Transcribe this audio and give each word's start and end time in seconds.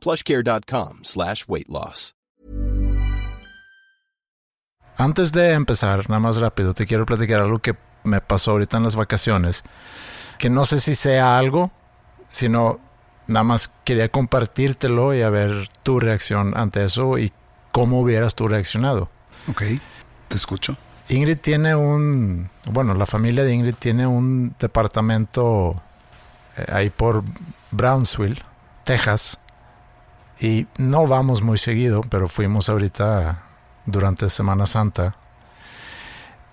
plushcare.com 0.00 1.00
slash 1.02 1.44
weight 1.46 1.68
loss. 1.68 2.14
Antes 5.00 5.32
de 5.32 5.52
empezar, 5.52 6.10
nada 6.10 6.20
más 6.20 6.36
rápido, 6.36 6.74
te 6.74 6.84
quiero 6.84 7.06
platicar 7.06 7.40
algo 7.40 7.58
que 7.58 7.74
me 8.04 8.20
pasó 8.20 8.50
ahorita 8.50 8.76
en 8.76 8.82
las 8.82 8.96
vacaciones, 8.96 9.62
que 10.38 10.50
no 10.50 10.66
sé 10.66 10.78
si 10.78 10.94
sea 10.94 11.38
algo, 11.38 11.70
sino 12.26 12.80
nada 13.26 13.44
más 13.44 13.68
quería 13.84 14.10
compartírtelo 14.10 15.14
y 15.14 15.22
a 15.22 15.30
ver 15.30 15.68
tu 15.82 16.00
reacción 16.00 16.52
ante 16.54 16.84
eso 16.84 17.16
y 17.16 17.32
cómo 17.72 18.00
hubieras 18.00 18.34
tú 18.34 18.46
reaccionado. 18.46 19.08
Ok, 19.48 19.62
te 20.28 20.36
escucho. 20.36 20.76
Ingrid 21.08 21.38
tiene 21.38 21.74
un, 21.74 22.50
bueno, 22.70 22.92
la 22.92 23.06
familia 23.06 23.42
de 23.42 23.54
Ingrid 23.54 23.76
tiene 23.76 24.06
un 24.06 24.54
departamento 24.58 25.80
eh, 26.58 26.66
ahí 26.70 26.90
por 26.90 27.24
Brownsville, 27.70 28.42
Texas, 28.84 29.38
y 30.40 30.66
no 30.78 31.06
vamos 31.06 31.42
muy 31.42 31.58
seguido, 31.58 32.00
pero 32.08 32.28
fuimos 32.28 32.68
ahorita 32.70 33.44
durante 33.84 34.28
Semana 34.30 34.66
Santa. 34.66 35.16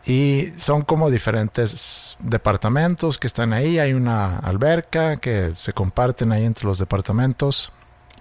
Y 0.05 0.51
son 0.57 0.83
como 0.83 1.09
diferentes 1.09 2.17
departamentos 2.19 3.17
que 3.17 3.27
están 3.27 3.53
ahí. 3.53 3.79
Hay 3.79 3.93
una 3.93 4.37
alberca 4.39 5.17
que 5.17 5.53
se 5.55 5.73
comparten 5.73 6.31
ahí 6.31 6.45
entre 6.45 6.65
los 6.65 6.79
departamentos. 6.79 7.71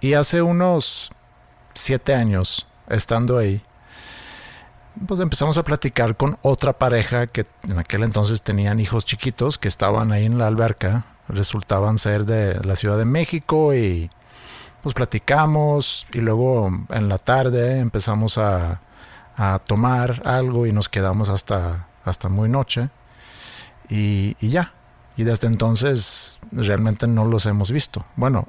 Y 0.01 0.13
hace 0.13 0.41
unos 0.41 1.11
siete 1.73 2.13
años, 2.13 2.67
estando 2.89 3.37
ahí, 3.37 3.61
pues 5.05 5.19
empezamos 5.19 5.57
a 5.57 5.63
platicar 5.63 6.17
con 6.17 6.37
otra 6.41 6.73
pareja 6.73 7.27
que 7.27 7.45
en 7.63 7.79
aquel 7.79 8.03
entonces 8.03 8.41
tenían 8.41 8.79
hijos 8.79 9.05
chiquitos 9.05 9.57
que 9.57 9.67
estaban 9.67 10.11
ahí 10.11 10.25
en 10.25 10.37
la 10.37 10.47
alberca. 10.47 11.05
Resultaban 11.29 11.97
ser 11.97 12.25
de 12.25 12.55
la 12.65 12.75
Ciudad 12.75 12.97
de 12.97 13.05
México 13.05 13.73
y 13.73 14.09
pues 14.81 14.93
platicamos 14.93 16.07
y 16.13 16.19
luego 16.21 16.71
en 16.89 17.09
la 17.09 17.17
tarde 17.17 17.79
empezamos 17.79 18.37
a, 18.37 18.81
a 19.35 19.59
tomar 19.59 20.21
algo 20.25 20.65
y 20.65 20.71
nos 20.71 20.89
quedamos 20.89 21.29
hasta, 21.29 21.87
hasta 22.03 22.29
muy 22.29 22.49
noche 22.49 22.89
y, 23.89 24.35
y, 24.39 24.49
ya. 24.49 24.73
Y 25.15 25.23
desde 25.23 25.47
entonces 25.47 26.39
realmente 26.51 27.07
no 27.07 27.25
los 27.25 27.45
hemos 27.45 27.71
visto. 27.71 28.05
Bueno, 28.15 28.47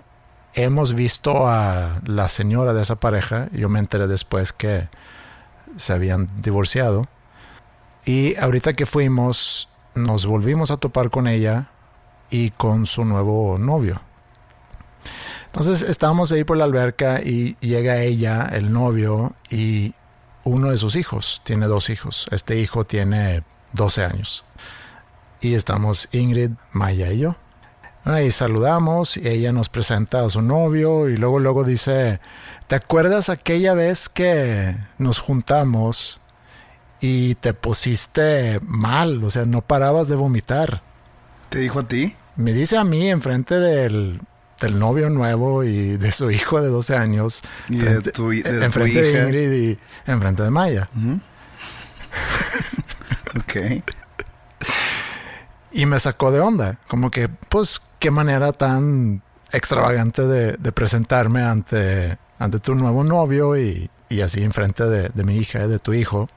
hemos 0.55 0.95
visto 0.95 1.49
a 1.49 2.01
la 2.05 2.29
señora 2.29 2.73
de 2.73 2.83
esa 2.83 2.97
pareja. 2.97 3.49
Yo 3.53 3.69
me 3.69 3.79
enteré 3.79 4.07
después 4.07 4.53
que 4.53 4.89
se 5.77 5.93
habían 5.93 6.29
divorciado. 6.41 7.07
Y 8.05 8.37
ahorita 8.37 8.73
que 8.73 8.87
fuimos, 8.87 9.69
nos 9.95 10.27
volvimos 10.27 10.71
a 10.71 10.79
topar 10.79 11.11
con 11.11 11.27
ella 11.27 11.69
y 12.31 12.51
con 12.51 12.87
su 12.87 13.05
nuevo 13.05 13.59
novio. 13.59 14.01
Entonces 15.59 15.89
estábamos 15.89 16.31
ahí 16.31 16.45
por 16.45 16.57
la 16.57 16.63
alberca 16.63 17.21
y 17.21 17.57
llega 17.59 18.01
ella, 18.01 18.49
el 18.53 18.73
novio, 18.73 19.33
y 19.51 19.93
uno 20.45 20.71
de 20.71 20.79
sus 20.79 20.95
hijos, 20.95 21.43
tiene 21.43 21.67
dos 21.67 21.91
hijos. 21.91 22.29
Este 22.31 22.61
hijo 22.61 22.85
tiene 22.85 23.43
12 23.73 24.05
años. 24.05 24.45
Y 25.41 25.55
estamos 25.55 26.11
Ingrid, 26.13 26.53
Maya 26.71 27.11
y 27.11 27.19
yo. 27.19 27.35
Ahí 28.05 28.31
saludamos 28.31 29.17
y 29.17 29.27
ella 29.27 29.51
nos 29.53 29.69
presenta 29.69 30.25
a 30.25 30.31
su 30.31 30.43
novio 30.43 31.09
y 31.09 31.17
luego 31.17 31.41
luego 31.41 31.65
dice, 31.65 32.21
¿te 32.69 32.77
acuerdas 32.77 33.29
aquella 33.29 33.75
vez 33.75 34.09
que 34.09 34.77
nos 34.97 35.19
juntamos 35.19 36.21
y 37.01 37.35
te 37.35 37.53
pusiste 37.53 38.61
mal? 38.63 39.25
O 39.25 39.31
sea, 39.33 39.45
no 39.45 39.63
parabas 39.63 40.07
de 40.07 40.15
vomitar. 40.15 40.85
¿Te 41.49 41.59
dijo 41.59 41.81
a 41.81 41.89
ti? 41.89 42.15
Me 42.37 42.53
dice 42.53 42.77
a 42.77 42.85
mí 42.85 43.11
enfrente 43.11 43.59
del, 43.59 44.21
del 44.61 44.79
novio 44.79 45.11
nuevo 45.11 45.65
y 45.65 45.97
de 45.97 46.13
su 46.13 46.31
hijo 46.31 46.61
de 46.61 46.69
12 46.69 46.97
años. 46.97 47.43
Y 47.69 47.77
de 47.79 48.01
tu, 48.13 48.31
de 48.31 48.65
enfrente 48.65 49.03
de. 49.03 49.23
Ingrid 49.23 49.53
y 49.53 49.79
enfrente 50.07 50.43
de 50.43 50.51
Maya. 50.51 50.89
Ok. 53.39 53.83
Y 55.71 55.87
me 55.87 56.01
sacó 56.01 56.33
de 56.33 56.41
onda. 56.41 56.79
Como 56.89 57.11
que, 57.11 57.29
pues, 57.29 57.81
qué 57.99 58.11
manera 58.11 58.53
tan 58.53 59.23
extravagante 59.53 60.27
de, 60.27 60.57
de 60.57 60.73
presentarme 60.73 61.43
ante, 61.43 62.19
ante 62.39 62.59
tu 62.59 62.75
nuevo 62.75 63.05
novio 63.05 63.57
y, 63.57 63.91
y 64.09 64.21
así 64.23 64.43
enfrente 64.43 64.85
de, 64.85 65.11
de 65.11 65.25
mi 65.25 65.37
hija 65.37 65.65
y 65.65 65.69
de 65.69 65.79
tu 65.79 65.93
hijo. 65.93 66.29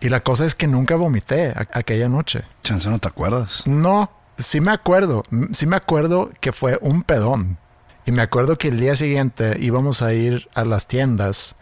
Y 0.00 0.08
la 0.08 0.20
cosa 0.20 0.46
es 0.46 0.54
que 0.54 0.68
nunca 0.68 0.94
vomité 0.94 1.52
aquella 1.72 2.08
noche. 2.08 2.42
Chance 2.62 2.88
no 2.88 3.00
te 3.00 3.08
acuerdas. 3.08 3.66
No, 3.66 4.10
sí 4.38 4.60
me 4.60 4.70
acuerdo. 4.70 5.24
Sí 5.52 5.66
me 5.66 5.76
acuerdo 5.76 6.30
que 6.40 6.52
fue 6.52 6.78
un 6.80 7.02
pedón. 7.02 7.58
Y 8.06 8.12
me 8.12 8.22
acuerdo 8.22 8.56
que 8.56 8.68
el 8.68 8.80
día 8.80 8.94
siguiente 8.94 9.56
íbamos 9.60 10.00
a 10.00 10.14
ir 10.14 10.48
a 10.54 10.64
las 10.64 10.86
tiendas. 10.86 11.56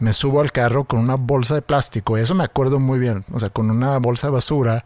Me 0.00 0.12
subo 0.12 0.40
al 0.40 0.50
carro 0.50 0.84
con 0.84 0.98
una 0.98 1.14
bolsa 1.14 1.54
de 1.54 1.62
plástico. 1.62 2.18
Y 2.18 2.22
eso 2.22 2.34
me 2.34 2.44
acuerdo 2.44 2.80
muy 2.80 2.98
bien. 2.98 3.24
O 3.32 3.38
sea, 3.38 3.50
con 3.50 3.70
una 3.70 3.98
bolsa 3.98 4.26
de 4.26 4.32
basura. 4.32 4.84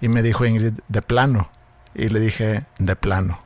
Y 0.00 0.08
me 0.08 0.22
dijo 0.22 0.44
Ingrid, 0.44 0.80
de 0.88 1.02
plano. 1.02 1.50
Y 1.94 2.08
le 2.08 2.20
dije, 2.20 2.66
de 2.78 2.96
plano. 2.96 3.38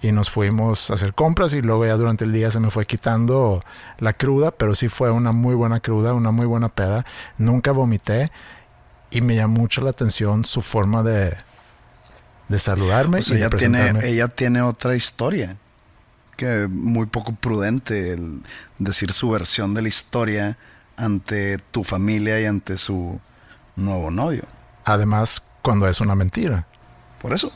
Y 0.00 0.12
nos 0.12 0.30
fuimos 0.30 0.90
a 0.90 0.94
hacer 0.94 1.12
compras 1.12 1.52
y 1.54 1.60
luego 1.60 1.84
ya 1.84 1.96
durante 1.96 2.24
el 2.24 2.32
día 2.32 2.52
se 2.52 2.60
me 2.60 2.70
fue 2.70 2.86
quitando 2.86 3.64
la 3.98 4.12
cruda, 4.12 4.52
pero 4.52 4.76
sí 4.76 4.88
fue 4.88 5.10
una 5.10 5.32
muy 5.32 5.56
buena 5.56 5.80
cruda, 5.80 6.14
una 6.14 6.30
muy 6.30 6.46
buena 6.46 6.68
peda. 6.68 7.04
Nunca 7.36 7.72
vomité 7.72 8.30
y 9.10 9.22
me 9.22 9.34
llamó 9.34 9.58
mucho 9.58 9.80
la 9.80 9.90
atención 9.90 10.44
su 10.44 10.62
forma 10.62 11.02
de, 11.02 11.36
de 12.48 12.58
saludarme 12.58 13.18
O 13.18 13.22
sea, 13.22 13.36
y 13.36 13.40
de 13.40 13.46
ella 13.46 13.56
tiene, 13.56 13.92
ella 14.02 14.28
tiene 14.28 14.62
otra 14.62 14.94
historia. 14.94 15.56
Que 16.36 16.68
muy 16.68 17.06
poco 17.06 17.34
prudente 17.34 18.12
el 18.12 18.42
decir 18.78 19.12
su 19.12 19.30
versión 19.30 19.74
de 19.74 19.82
la 19.82 19.88
historia 19.88 20.56
ante 20.96 21.58
tu 21.58 21.84
familia 21.84 22.40
y 22.40 22.46
ante 22.46 22.76
su 22.76 23.20
nuevo 23.76 24.10
novio. 24.10 24.44
Además, 24.84 25.42
cuando 25.62 25.88
es 25.88 26.00
una 26.00 26.14
mentira. 26.14 26.66
Por 27.20 27.32
eso. 27.32 27.52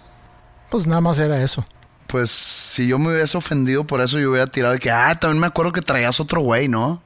Pues 0.70 0.86
nada 0.86 1.00
más 1.00 1.18
era 1.18 1.40
eso. 1.42 1.64
Pues 2.06 2.30
si 2.30 2.88
yo 2.88 2.98
me 2.98 3.08
hubiese 3.08 3.38
ofendido 3.38 3.86
por 3.86 4.00
eso, 4.00 4.18
yo 4.18 4.30
hubiera 4.30 4.46
tirado 4.46 4.74
de 4.74 4.80
que, 4.80 4.90
ah, 4.90 5.14
también 5.14 5.40
me 5.40 5.46
acuerdo 5.46 5.72
que 5.72 5.80
traías 5.80 6.20
otro 6.20 6.40
güey, 6.40 6.68
¿no? 6.68 7.02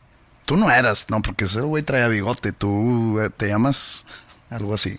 Tú 0.46 0.56
no 0.56 0.70
eras, 0.70 1.06
no, 1.10 1.22
porque 1.22 1.44
ese 1.44 1.60
güey 1.60 1.82
traía 1.82 2.08
bigote, 2.08 2.52
tú 2.52 3.20
eh, 3.20 3.30
te 3.30 3.48
llamas 3.48 4.06
algo 4.50 4.74
así. 4.74 4.98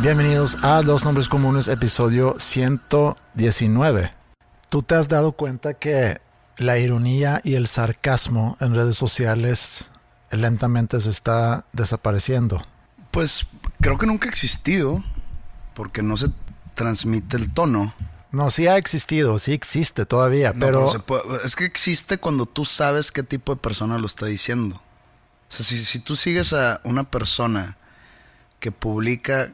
Bienvenidos 0.00 0.56
a 0.62 0.80
Dos 0.82 1.04
Nombres 1.04 1.28
Comunes, 1.28 1.68
episodio 1.68 2.36
119. 2.38 4.12
¿Tú 4.70 4.82
te 4.82 4.94
has 4.94 5.08
dado 5.08 5.32
cuenta 5.32 5.74
que 5.74 6.20
la 6.56 6.78
ironía 6.78 7.40
y 7.44 7.54
el 7.54 7.66
sarcasmo 7.66 8.56
en 8.60 8.74
redes 8.74 8.96
sociales 8.96 9.90
lentamente 10.30 11.00
se 11.00 11.10
está 11.10 11.66
desapareciendo? 11.72 12.62
Pues 13.10 13.46
creo 13.80 13.98
que 13.98 14.06
nunca 14.06 14.28
ha 14.28 14.30
existido, 14.30 15.04
porque 15.74 16.02
no 16.02 16.16
se 16.16 16.28
transmite 16.74 17.36
el 17.36 17.52
tono. 17.52 17.94
No, 18.32 18.48
sí 18.48 18.68
ha 18.68 18.78
existido, 18.78 19.38
sí 19.38 19.52
existe 19.52 20.06
todavía, 20.06 20.52
No, 20.54 20.64
pero, 20.66 20.86
puede- 21.04 21.22
es 21.44 21.56
que 21.56 21.64
existe 21.64 22.18
cuando 22.18 22.46
tú 22.46 22.64
sabes 22.64 23.10
qué 23.10 23.22
tipo 23.24 23.54
de 23.54 23.60
persona 23.60 23.98
lo 23.98 24.06
está 24.06 24.26
diciendo. 24.26 24.76
O 24.76 25.52
sea, 25.52 25.66
si, 25.66 25.78
si 25.78 25.98
tú 25.98 26.14
sigues 26.14 26.52
a 26.52 26.80
una 26.84 27.04
persona 27.10 27.76
que 28.60 28.70
publica 28.70 29.50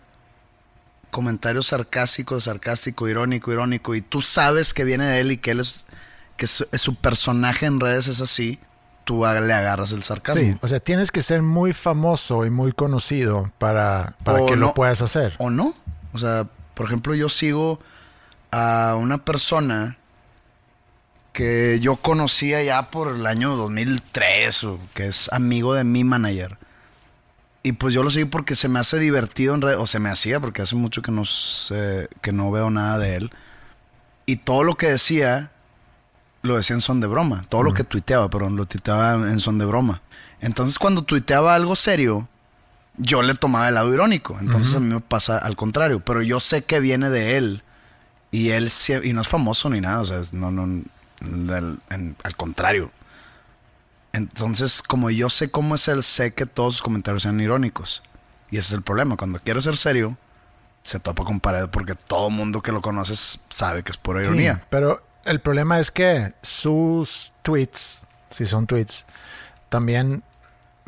comentarios 1.11 1.67
sarcásticos, 1.69 2.45
sarcástico, 2.45 3.09
irónico, 3.09 3.53
irónico, 3.53 3.95
y 3.95 4.01
tú 4.03 4.21
sabes 4.23 4.75
que 4.75 4.85
viene 4.85 5.07
de 5.07 5.21
él 5.21 5.33
y 5.33 5.39
que 5.39 5.53
él 5.53 5.61
es, 5.61 5.85
que 6.37 6.47
su, 6.47 6.67
su 6.75 6.95
personaje 6.97 7.67
en 7.67 7.81
redes 7.81 8.07
es 8.09 8.21
así, 8.21 8.59
tú 9.05 9.21
le 9.25 9.53
agarras 9.53 9.93
el 9.93 10.03
sarcasmo. 10.03 10.43
sí, 10.43 10.57
o 10.61 10.69
sea, 10.69 10.81
tienes 10.81 11.11
que 11.13 11.23
ser 11.23 11.41
muy 11.43 11.73
famoso 11.73 12.45
y 12.45 12.51
muy 12.51 12.73
conocido 12.73 13.51
para, 13.59 14.15
para 14.25 14.45
que 14.47 14.57
no- 14.57 14.67
lo 14.67 14.75
puedas 14.75 15.01
hacer. 15.03 15.35
¿O 15.39 15.49
no? 15.51 15.75
O 16.13 16.19
sea, 16.19 16.47
por 16.75 16.87
ejemplo, 16.87 17.15
yo 17.15 17.29
sigo 17.29 17.79
a 18.51 18.97
una 18.99 19.19
persona 19.25 19.97
que 21.33 21.79
yo 21.81 21.97
conocía 21.97 22.63
ya 22.63 22.91
por 22.91 23.15
el 23.15 23.27
año 23.27 23.57
2003, 23.57 24.65
o 24.65 24.81
que 24.95 25.07
es 25.09 25.31
amigo 25.33 25.75
de 25.75 25.85
mi 25.85 26.03
manager. 26.03 26.57
Y 27.67 27.73
pues 27.73 27.93
yo 27.95 28.03
lo 28.05 28.11
sigo 28.11 28.31
porque 28.31 28.55
se 28.55 28.69
me 28.69 28.79
hace 28.79 28.99
divertido 28.99 29.55
en 29.55 29.61
red, 29.63 29.77
o 29.79 29.87
se 29.89 29.99
me 29.99 30.09
hacía 30.09 30.39
porque 30.39 30.63
hace 30.63 30.77
mucho 30.77 31.03
que 31.03 31.11
no, 31.11 31.25
sé- 31.25 32.09
que 32.23 32.31
no 32.31 32.51
veo 32.53 32.71
nada 32.71 32.97
de 32.99 33.17
él. 33.17 33.31
Y 34.25 34.37
todo 34.37 34.63
lo 34.63 34.77
que 34.77 34.87
decía, 34.89 35.51
lo 36.43 36.57
decía 36.57 36.75
en 36.75 36.81
son 36.81 37.01
de 37.01 37.09
broma. 37.09 37.43
Todo 37.49 37.65
lo 37.65 37.75
que 37.75 37.83
tuiteaba, 37.83 38.31
perdón, 38.31 38.55
lo 38.55 38.67
tuiteaba 38.67 39.15
en 39.15 39.41
son 39.41 39.59
de 39.59 39.65
broma. 39.65 40.01
Entonces 40.41 40.79
cuando 40.79 41.03
tuiteaba 41.03 41.57
algo 41.57 41.75
serio, 41.75 42.29
yo 42.99 43.23
le 43.23 43.35
tomaba 43.35 43.69
el 43.69 43.75
lado 43.75 43.93
irónico. 43.93 44.37
Entonces 44.41 44.75
a 44.77 44.81
mí 44.81 44.87
me 44.95 45.01
pasa 45.01 45.37
al 45.39 45.57
contrario. 45.57 45.99
Pero 46.01 46.23
yo 46.23 46.39
sé 46.39 46.63
que 46.65 46.79
viene 46.79 47.11
de 47.11 47.37
él. 47.37 47.63
Y 48.31 48.51
él 48.51 48.71
y 49.03 49.13
no 49.13 49.21
es 49.23 49.29
famoso 49.29 49.69
ni 49.71 49.81
nada. 49.81 50.01
O 50.03 50.05
sea, 50.05 50.21
no, 50.33 50.51
no, 50.53 50.83
del- 51.21 51.79
en- 51.91 52.15
al 52.23 52.37
contrario. 52.37 52.93
Entonces, 54.17 54.81
como 54.83 55.11
yo 55.11 55.29
sé 55.29 55.51
cómo 55.51 55.75
es 55.75 55.89
él, 55.89 56.03
sé 56.03 56.33
que 56.33 56.47
todos 56.47 56.75
sus 56.75 56.83
comentarios 56.83 57.23
sean 57.25 57.39
irónicos. 57.41 58.03
Y 58.51 58.57
ese 58.57 58.69
es 58.69 58.73
el 58.73 58.83
problema. 58.83 59.17
Cuando 59.17 59.39
quiere 59.39 59.61
ser 59.61 59.77
serio, 59.77 60.17
se 60.83 60.99
topa 61.01 61.25
con 61.25 61.39
pared 61.41 61.69
porque 61.69 61.95
todo 61.95 62.31
mundo 62.31 62.63
que 62.63 62.73
lo 62.73 62.81
conoces 62.81 63.41
sabe 63.51 63.83
que 63.83 63.91
es 63.91 63.97
pura 63.99 64.23
Sí, 64.25 64.29
ironía. 64.31 64.65
pero 64.71 65.03
el 65.25 65.41
problema 65.41 65.79
es 65.81 65.91
que 65.91 66.33
sus 66.41 67.33
tweets, 67.43 68.07
si 68.31 68.47
son 68.47 68.67
tweets, 68.67 69.05
también 69.69 70.23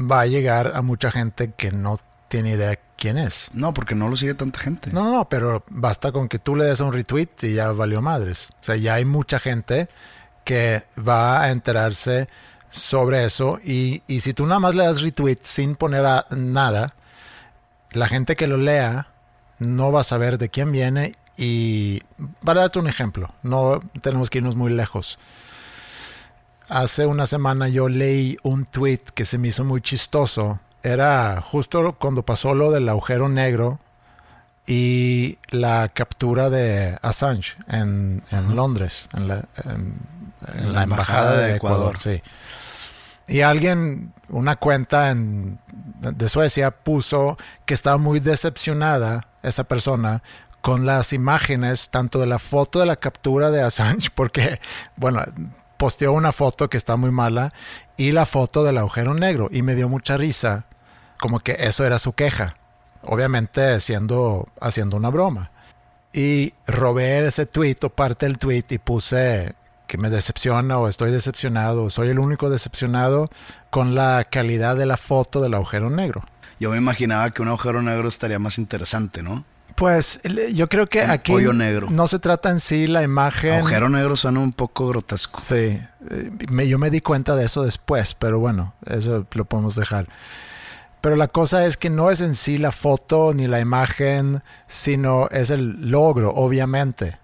va 0.01 0.21
a 0.21 0.27
llegar 0.27 0.73
a 0.75 0.83
mucha 0.83 1.11
gente 1.11 1.53
que 1.57 1.71
no 1.73 2.01
tiene 2.29 2.53
idea 2.53 2.79
quién 2.97 3.19
es. 3.19 3.51
No, 3.53 3.75
porque 3.75 3.95
no 3.95 4.09
lo 4.09 4.17
sigue 4.17 4.35
tanta 4.35 4.61
gente. 4.61 4.91
No, 4.93 5.05
no, 5.05 5.13
no, 5.13 5.29
pero 5.29 5.65
basta 5.69 6.13
con 6.13 6.29
que 6.29 6.39
tú 6.39 6.57
le 6.57 6.65
des 6.65 6.81
un 6.81 6.93
retweet 6.93 7.29
y 7.43 7.55
ya 7.55 7.73
valió 7.73 8.01
madres. 8.01 8.49
O 8.53 8.63
sea, 8.63 8.77
ya 8.77 8.95
hay 8.95 9.05
mucha 9.05 9.39
gente 9.39 9.89
que 10.45 10.85
va 10.97 11.43
a 11.43 11.51
enterarse 11.51 12.29
sobre 12.71 13.25
eso 13.25 13.59
y, 13.65 14.03
y 14.07 14.21
si 14.21 14.35
tú 14.35 14.47
nada 14.47 14.61
más 14.61 14.75
le 14.75 14.85
das 14.85 15.01
retweet 15.03 15.39
sin 15.43 15.75
poner 15.77 16.05
a- 16.05 16.27
nada, 16.31 16.95
la 17.93 18.09
gente 18.09 18.37
que 18.37 18.47
lo 18.47 18.57
lea 18.57 19.09
no 19.59 19.91
va 19.93 20.01
a 20.03 20.05
saber 20.05 20.39
de 20.39 20.49
quién 20.51 20.71
viene 20.73 21.17
y 21.37 22.01
para 22.45 22.61
darte 22.63 22.79
un 22.79 22.89
ejemplo, 22.89 23.33
no 23.43 23.81
tenemos 24.03 24.29
que 24.31 24.39
irnos 24.39 24.57
muy 24.57 24.73
lejos. 24.73 25.19
Hace 26.69 27.07
una 27.07 27.25
semana 27.27 27.69
yo 27.69 27.89
leí 27.89 28.37
un 28.43 28.67
tweet 28.67 29.01
que 29.15 29.25
se 29.25 29.39
me 29.39 29.49
hizo 29.49 29.65
muy 29.65 29.81
chistoso. 29.81 30.61
Era 30.83 31.41
justo 31.41 31.95
cuando 31.99 32.23
pasó 32.23 32.55
lo 32.55 32.71
del 32.71 32.89
agujero 32.89 33.29
negro 33.29 33.79
y 34.67 35.39
la 35.49 35.89
captura 35.89 36.51
de 36.51 36.99
Assange 37.01 37.55
en, 37.69 38.23
en 38.31 38.55
Londres, 38.55 39.09
en 39.15 39.29
la, 39.29 39.45
en- 39.65 39.97
en 40.55 40.73
la 40.75 40.83
embajada 40.83 41.37
de 41.39 41.57
Ecuador. 41.57 41.99
sí. 41.99 42.23
Y 43.29 43.43
alguien, 43.43 44.13
una 44.29 44.57
cuenta 44.57 45.11
en- 45.11 45.59
de 46.01 46.29
Suecia, 46.29 46.71
puso 46.71 47.37
que 47.67 47.75
estaba 47.75 47.99
muy 47.99 48.21
decepcionada 48.21 49.29
esa 49.43 49.65
persona 49.65 50.23
con 50.63 50.87
las 50.87 51.13
imágenes, 51.13 51.91
tanto 51.91 52.19
de 52.19 52.27
la 52.27 52.39
foto 52.39 52.81
de 52.81 52.87
la 52.87 52.97
captura 52.97 53.51
de 53.51 53.63
Assange, 53.63 54.09
porque, 54.15 54.61
bueno, 54.97 55.23
posteó 55.77 56.13
una 56.13 56.33
foto 56.33 56.69
que 56.69 56.77
está 56.77 56.97
muy 56.97 57.11
mala, 57.11 57.53
y 57.97 58.13
la 58.13 58.27
foto 58.27 58.65
del 58.65 58.79
agujero 58.79 59.15
negro, 59.15 59.49
y 59.53 59.63
me 59.63 59.75
dio 59.75 59.89
mucha 59.89 60.17
risa, 60.17 60.65
como 61.21 61.41
que 61.41 61.57
eso 61.61 61.85
era 61.85 61.99
su 61.99 62.13
queja, 62.15 62.55
obviamente 63.03 63.79
siendo, 63.81 64.49
haciendo 64.61 64.97
una 64.97 65.11
broma. 65.11 65.51
Y 66.13 66.55
robé 66.67 67.25
ese 67.27 67.45
tweet 67.47 67.77
o 67.83 67.91
parte 67.91 68.27
del 68.27 68.39
tweet 68.39 68.65
y 68.71 68.79
puse 68.79 69.55
que 69.89 69.99
me 69.99 70.09
decepciona 70.11 70.79
o 70.79 70.87
estoy 70.87 71.11
decepcionado, 71.11 71.83
o 71.85 71.91
soy 71.91 72.11
el 72.11 72.21
único 72.21 72.49
decepcionado 72.51 73.29
con 73.71 73.97
la 73.97 74.25
calidad 74.31 74.77
de 74.77 74.87
la 74.87 74.97
foto 74.97 75.41
del 75.41 75.55
agujero 75.55 75.91
negro. 75.91 76.23
Yo 76.61 76.71
me 76.71 76.77
imaginaba 76.77 77.31
que 77.31 77.43
un 77.43 77.49
agujero 77.49 77.83
negro 77.83 78.07
estaría 78.09 78.39
más 78.39 78.59
interesante, 78.59 79.23
¿no? 79.23 79.45
Pues 79.75 80.21
yo 80.55 80.69
creo 80.69 80.87
que 80.87 81.05
Un 81.05 81.11
aquí 81.11 81.33
negro. 81.33 81.87
no 81.91 82.07
se 82.09 82.19
trata 82.19 82.51
en 82.51 82.59
sí 82.59 82.89
la 82.89 83.03
imagen. 83.05 83.53
Agujero 83.55 83.89
negro 83.89 84.17
suena 84.17 84.41
un 84.41 84.53
poco 84.53 84.89
grotesco. 84.89 85.41
Sí, 85.41 85.55
eh, 86.11 86.31
me- 86.51 86.67
yo 86.67 86.79
me 86.79 86.91
di 86.91 87.01
cuenta 87.01 87.37
de 87.37 87.45
eso 87.45 87.63
después, 87.63 88.15
pero 88.15 88.41
bueno, 88.41 88.75
eso 88.87 89.25
lo 89.33 89.45
podemos 89.45 89.77
dejar. 89.77 90.09
Pero 91.01 91.15
la 91.15 91.29
cosa 91.29 91.65
es 91.65 91.77
que 91.77 91.91
no 91.91 92.11
es 92.11 92.21
en 92.21 92.35
sí 92.35 92.59
la 92.59 92.73
foto 92.73 93.33
ni 93.35 93.47
la 93.47 93.61
imagen, 93.61 94.43
sino 94.67 95.29
es 95.31 95.51
el 95.51 95.91
logro, 95.93 96.31
obviamente. 96.35 97.19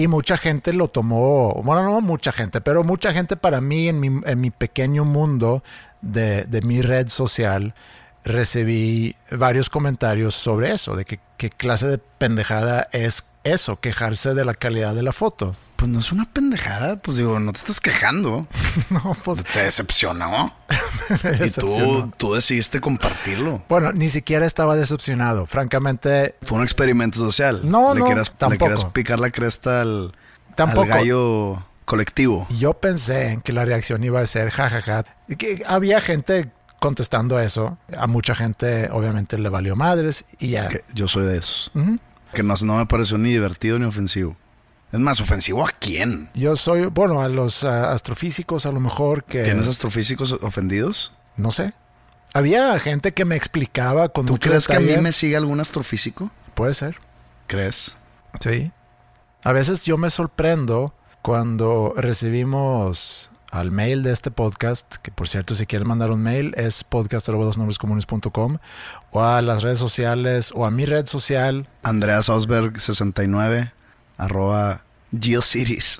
Y 0.00 0.08
mucha 0.08 0.38
gente 0.38 0.72
lo 0.72 0.88
tomó, 0.88 1.60
bueno, 1.62 1.82
no 1.82 2.00
mucha 2.00 2.32
gente, 2.32 2.62
pero 2.62 2.82
mucha 2.84 3.12
gente 3.12 3.36
para 3.36 3.60
mí 3.60 3.86
en 3.86 4.00
mi, 4.00 4.06
en 4.24 4.40
mi 4.40 4.50
pequeño 4.50 5.04
mundo 5.04 5.62
de, 6.00 6.44
de 6.44 6.62
mi 6.62 6.80
red 6.80 7.08
social, 7.08 7.74
recibí 8.24 9.14
varios 9.30 9.68
comentarios 9.68 10.34
sobre 10.34 10.72
eso, 10.72 10.96
de 10.96 11.04
qué 11.04 11.50
clase 11.50 11.86
de 11.86 11.98
pendejada 11.98 12.88
es 12.92 13.24
eso, 13.44 13.78
quejarse 13.78 14.32
de 14.32 14.46
la 14.46 14.54
calidad 14.54 14.94
de 14.94 15.02
la 15.02 15.12
foto. 15.12 15.54
Pues 15.80 15.90
no 15.90 16.00
es 16.00 16.12
una 16.12 16.30
pendejada, 16.30 17.00
pues 17.00 17.16
digo, 17.16 17.40
no 17.40 17.52
te 17.54 17.58
estás 17.58 17.80
quejando. 17.80 18.46
No, 18.90 19.16
pues 19.24 19.42
Te 19.44 19.62
decepcionó. 19.62 20.52
me 21.24 21.46
y 21.46 21.50
tú, 21.50 22.12
tú 22.18 22.34
decidiste 22.34 22.82
compartirlo. 22.82 23.62
Bueno, 23.66 23.90
ni 23.94 24.10
siquiera 24.10 24.44
estaba 24.44 24.76
decepcionado. 24.76 25.46
Francamente, 25.46 26.34
Fue 26.42 26.58
un 26.58 26.64
experimento 26.64 27.18
social. 27.18 27.62
No, 27.64 27.94
le 27.94 28.00
no, 28.00 28.06
tampoco. 28.36 28.50
Le 28.50 28.58
querías 28.58 28.84
picar 28.92 29.20
la 29.20 29.30
cresta 29.30 29.80
al, 29.80 30.12
Tampoco. 30.54 30.82
al 30.82 30.88
gallo 30.88 31.66
colectivo. 31.86 32.46
yo 32.50 32.74
pensé 32.74 33.40
que 33.42 33.54
la 33.54 33.64
reacción 33.64 34.04
iba 34.04 34.20
a 34.20 34.26
ser 34.26 34.50
jajaja. 34.50 35.06
Y 35.28 35.36
que 35.36 35.62
había 35.66 36.02
gente 36.02 36.50
contestando 36.78 37.40
eso. 37.40 37.78
A 37.96 38.06
mucha 38.06 38.34
gente, 38.34 38.90
obviamente, 38.92 39.38
le 39.38 39.48
valió 39.48 39.76
madres 39.76 40.26
y 40.38 40.48
ya. 40.48 40.68
Que 40.68 40.84
yo 40.92 41.08
soy 41.08 41.24
de 41.24 41.38
esos. 41.38 41.72
Que 42.34 42.42
no, 42.42 42.52
no 42.64 42.76
me 42.76 42.84
pareció 42.84 43.16
ni 43.16 43.30
divertido 43.30 43.78
ni 43.78 43.86
ofensivo. 43.86 44.36
Es 44.92 44.98
más, 44.98 45.20
¿ofensivo 45.20 45.64
a 45.64 45.70
quién? 45.70 46.28
Yo 46.34 46.56
soy, 46.56 46.86
bueno, 46.86 47.22
a 47.22 47.28
los 47.28 47.62
astrofísicos 47.62 48.66
a 48.66 48.72
lo 48.72 48.80
mejor 48.80 49.24
que... 49.24 49.42
¿Tienes 49.42 49.68
astrofísicos 49.68 50.32
ofendidos? 50.32 51.12
No 51.36 51.52
sé. 51.52 51.74
Había 52.34 52.76
gente 52.78 53.12
que 53.12 53.24
me 53.24 53.36
explicaba 53.36 54.08
con 54.08 54.26
¿Tú 54.26 54.38
crees 54.38 54.66
que 54.66 54.76
a 54.76 54.80
mí 54.80 54.96
me 54.96 55.12
sigue 55.12 55.36
algún 55.36 55.60
astrofísico? 55.60 56.30
Puede 56.54 56.74
ser. 56.74 56.98
¿Crees? 57.46 57.96
Sí. 58.40 58.72
A 59.44 59.52
veces 59.52 59.84
yo 59.84 59.96
me 59.96 60.10
sorprendo 60.10 60.94
cuando 61.22 61.94
recibimos 61.96 63.30
al 63.50 63.70
mail 63.72 64.02
de 64.02 64.12
este 64.12 64.30
podcast, 64.30 64.96
que 64.96 65.10
por 65.10 65.28
cierto, 65.28 65.54
si 65.54 65.66
quieren 65.66 65.88
mandar 65.88 66.10
un 66.10 66.22
mail 66.22 66.54
es 66.56 66.84
podcast.com 66.84 68.58
o 69.10 69.22
a 69.22 69.42
las 69.42 69.62
redes 69.62 69.78
sociales 69.78 70.52
o 70.54 70.66
a 70.66 70.70
mi 70.70 70.84
red 70.84 71.06
social. 71.06 71.68
Andrea 71.82 72.22
Sausberg 72.22 72.80
69 72.80 73.72
arroba 74.20 74.82
GeoCities. 75.18 75.98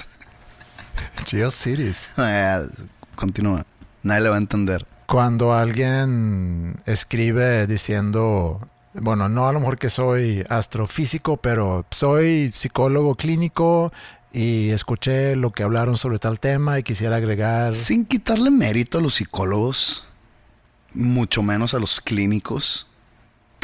GeoCities. 1.27 2.11
Eh, 2.19 2.69
Continúa. 3.17 3.65
Nadie 4.03 4.23
le 4.23 4.29
va 4.31 4.37
a 4.37 4.39
entender. 4.39 4.87
Cuando 5.07 5.53
alguien 5.53 6.77
escribe 6.87 7.67
diciendo, 7.67 8.61
bueno, 8.95 9.29
no 9.29 9.49
a 9.49 9.53
lo 9.53 9.61
mejor 9.61 9.79
que 9.79 9.91
soy 9.91 10.45
astrofísico, 10.49 11.37
pero 11.37 11.85
soy 11.91 12.53
psicólogo 12.55 13.15
clínico 13.17 13.93
y 14.33 14.71
escuché 14.71 15.35
lo 15.37 15.51
que 15.51 15.65
hablaron 15.65 15.97
sobre 15.97 16.19
tal 16.19 16.39
tema 16.39 16.79
y 16.79 16.83
quisiera 16.83 17.17
agregar... 17.17 17.75
Sin 17.75 18.05
quitarle 18.07 18.51
mérito 18.51 18.99
a 18.99 19.01
los 19.01 19.15
psicólogos, 19.15 20.05
mucho 20.95 21.43
menos 21.43 21.75
a 21.75 21.79
los 21.79 22.01
clínicos, 22.01 22.87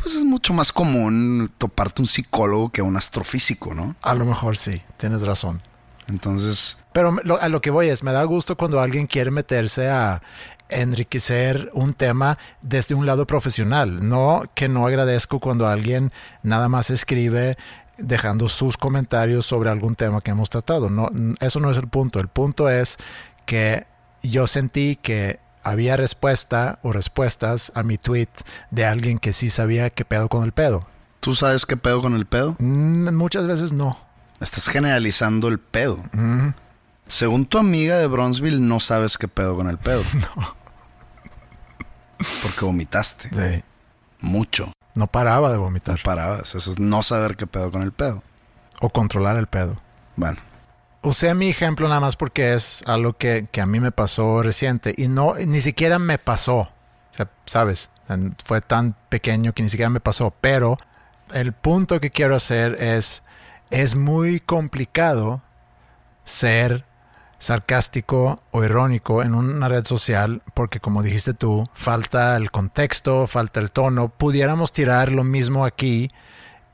pues 0.07 0.19
es 0.19 0.25
mucho 0.25 0.55
más 0.55 0.71
común 0.71 1.51
toparte 1.59 2.01
un 2.01 2.07
psicólogo 2.07 2.69
que 2.71 2.81
un 2.81 2.97
astrofísico, 2.97 3.75
¿no? 3.75 3.97
A 4.03 4.15
lo 4.15 4.25
mejor 4.25 4.57
sí, 4.57 4.81
tienes 4.99 5.23
razón. 5.27 5.61
Entonces, 6.07 6.79
Pero 6.93 7.17
lo- 7.25 7.41
a 7.43 7.49
lo 7.49 7.61
que 7.61 7.71
voy 7.71 7.89
es, 7.89 8.05
me 8.05 8.13
da 8.13 8.23
gusto 8.23 8.57
cuando 8.57 8.81
alguien 8.81 9.09
quiere 9.09 9.33
meterse 9.33 9.89
a 9.91 10.23
enriquecer 10.69 11.71
un 11.75 11.93
tema 11.93 12.39
desde 12.63 12.95
un 12.95 13.05
lado 13.05 13.27
profesional. 13.27 14.09
No 14.09 14.45
que 14.55 14.69
no 14.69 14.87
agradezco 14.87 15.41
cuando 15.41 15.67
alguien 15.67 16.13
nada 16.45 16.69
más 16.69 16.91
escribe 16.91 17.57
dejando 17.99 18.47
sus 18.49 18.77
comentarios 18.77 19.45
sobre 19.45 19.71
algún 19.71 19.97
tema 19.97 20.21
que 20.21 20.31
hemos 20.31 20.51
tratado. 20.51 20.89
No, 20.89 21.09
eso 21.41 21.59
no 21.59 21.69
es 21.69 21.79
el 21.79 21.89
punto. 21.89 22.21
El 22.21 22.29
punto 22.29 22.69
es 22.69 22.97
que 23.45 23.87
yo 24.23 24.47
sentí 24.47 24.95
que 24.95 25.41
había 25.67 25.97
respuesta 25.97 26.79
o 26.83 26.93
respuestas 26.93 27.73
a 27.75 27.83
mi 27.83 27.99
tweet 27.99 28.29
de 28.71 28.87
alguien 28.87 29.19
que 29.19 29.33
sí 29.33 29.51
sabía 29.51 29.91
qué 29.91 30.05
pedo 30.05 30.29
con 30.29 30.45
el 30.45 30.53
pedo. 30.53 30.87
¿Tú 31.19 31.35
sabes 31.35 31.67
qué 31.67 31.77
pedo 31.77 32.01
con 32.01 32.15
el 32.15 32.25
pedo? 32.25 32.55
Mm, 32.61 33.13
muchas 33.15 33.49
veces 33.49 33.73
no. 33.73 33.99
Estás 34.41 34.69
generalizando 34.69 35.49
el 35.49 35.59
pedo. 35.59 35.99
Según 37.09 37.47
tu 37.47 37.59
amiga 37.59 37.97
de 37.97 38.07
Bronzeville, 38.07 38.61
no 38.61 38.79
sabes 38.79 39.19
qué 39.19 39.27
pedo 39.27 39.57
con 39.57 39.69
el 39.69 39.79
pedo. 39.79 40.03
No. 40.15 40.57
Porque 42.43 42.65
vomitaste. 42.65 43.29
Sí. 43.29 43.63
Mucho. 44.21 44.73
No 44.95 45.07
paraba 45.07 45.53
de 45.53 45.59
vomitar. 45.59 45.97
No 45.99 46.03
parabas. 46.03 46.55
Eso 46.55 46.71
es 46.71 46.79
no 46.79 47.03
saber 47.03 47.37
qué 47.37 47.47
pedo 47.47 47.71
con 47.71 47.83
el 47.83 47.93
pedo. 47.93 48.23
O 48.81 48.89
controlar 48.89 49.37
el 49.37 49.49
pedo. 49.49 49.79
Bueno. 50.17 50.39
Usé 51.07 51.35
mi 51.35 51.49
ejemplo 51.49 51.87
nada 51.87 52.01
más 52.01 52.17
porque 52.17 52.53
es 52.53 52.83
algo 52.87 53.13
que, 53.13 53.47
que 53.53 53.61
a 53.61 53.67
mí 53.67 53.79
me 53.79 53.93
pasó 53.93 54.43
reciente. 54.43 54.93
Y 54.99 55.07
no, 55.07 55.35
ni 55.35 55.61
siquiera 55.61 56.01
me 56.01 56.19
pasó. 56.19 56.69
¿sabes? 57.45 57.91
Fue 58.45 58.61
tan 58.61 58.97
pequeño 59.09 59.53
que 59.53 59.63
ni 59.63 59.69
siquiera 59.69 59.89
me 59.89 60.01
pasó. 60.01 60.35
Pero 60.41 60.79
el 61.33 61.53
punto 61.53 62.01
que 62.01 62.11
quiero 62.11 62.35
hacer 62.35 62.83
es, 62.83 63.23
es 63.71 63.95
muy 63.95 64.41
complicado 64.41 65.43
ser 66.25 66.85
sarcástico 67.39 68.43
o 68.51 68.65
irónico 68.65 69.23
en 69.23 69.35
una 69.35 69.69
red 69.69 69.85
social 69.85 70.43
porque 70.55 70.81
como 70.81 71.05
dijiste 71.05 71.35
tú, 71.35 71.69
falta 71.73 72.37
el 72.37 72.51
contexto, 72.51 73.29
falta 73.29 73.61
el 73.61 73.71
tono. 73.71 74.09
Pudiéramos 74.09 74.73
tirar 74.73 75.13
lo 75.13 75.23
mismo 75.23 75.65
aquí 75.65 76.11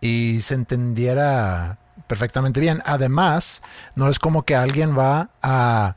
y 0.01 0.41
se 0.41 0.55
entendiera 0.55 1.79
perfectamente 2.13 2.61
bien. 2.61 2.83
Además, 2.85 3.63
no 3.97 4.11
es 4.11 4.19
como 4.19 4.43
que 4.43 4.55
alguien 4.55 4.99
va 4.99 5.31
a 5.41 5.97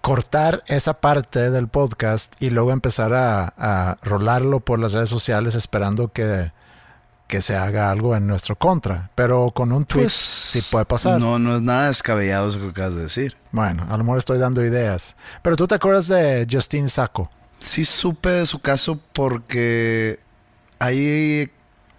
cortar 0.00 0.64
esa 0.66 0.94
parte 0.94 1.50
del 1.50 1.68
podcast 1.68 2.34
y 2.40 2.48
luego 2.48 2.72
empezar 2.72 3.12
a, 3.12 3.52
a 3.58 3.98
rolarlo 4.02 4.60
por 4.60 4.78
las 4.78 4.94
redes 4.94 5.10
sociales 5.10 5.54
esperando 5.54 6.10
que 6.10 6.50
que 7.28 7.42
se 7.42 7.54
haga 7.54 7.90
algo 7.90 8.16
en 8.16 8.26
nuestro 8.26 8.56
contra. 8.56 9.10
Pero 9.14 9.50
con 9.50 9.72
un 9.72 9.84
tweet 9.84 10.04
pues, 10.04 10.12
sí 10.12 10.60
puede 10.70 10.86
pasar. 10.86 11.20
No, 11.20 11.38
no 11.38 11.56
es 11.56 11.62
nada 11.62 11.88
descabellado 11.88 12.48
eso 12.48 12.58
que 12.58 12.68
acabas 12.68 12.94
de 12.94 13.02
decir. 13.02 13.36
Bueno, 13.52 13.86
a 13.90 13.96
lo 13.96 14.04
mejor 14.04 14.18
estoy 14.18 14.38
dando 14.38 14.64
ideas. 14.64 15.16
Pero 15.42 15.56
tú 15.56 15.66
te 15.66 15.74
acuerdas 15.74 16.08
de 16.08 16.46
Justin 16.50 16.88
Sacco. 16.88 17.30
Sí 17.58 17.84
supe 17.84 18.30
de 18.30 18.46
su 18.46 18.58
caso 18.58 18.98
porque 19.14 20.18
hay 20.78 21.50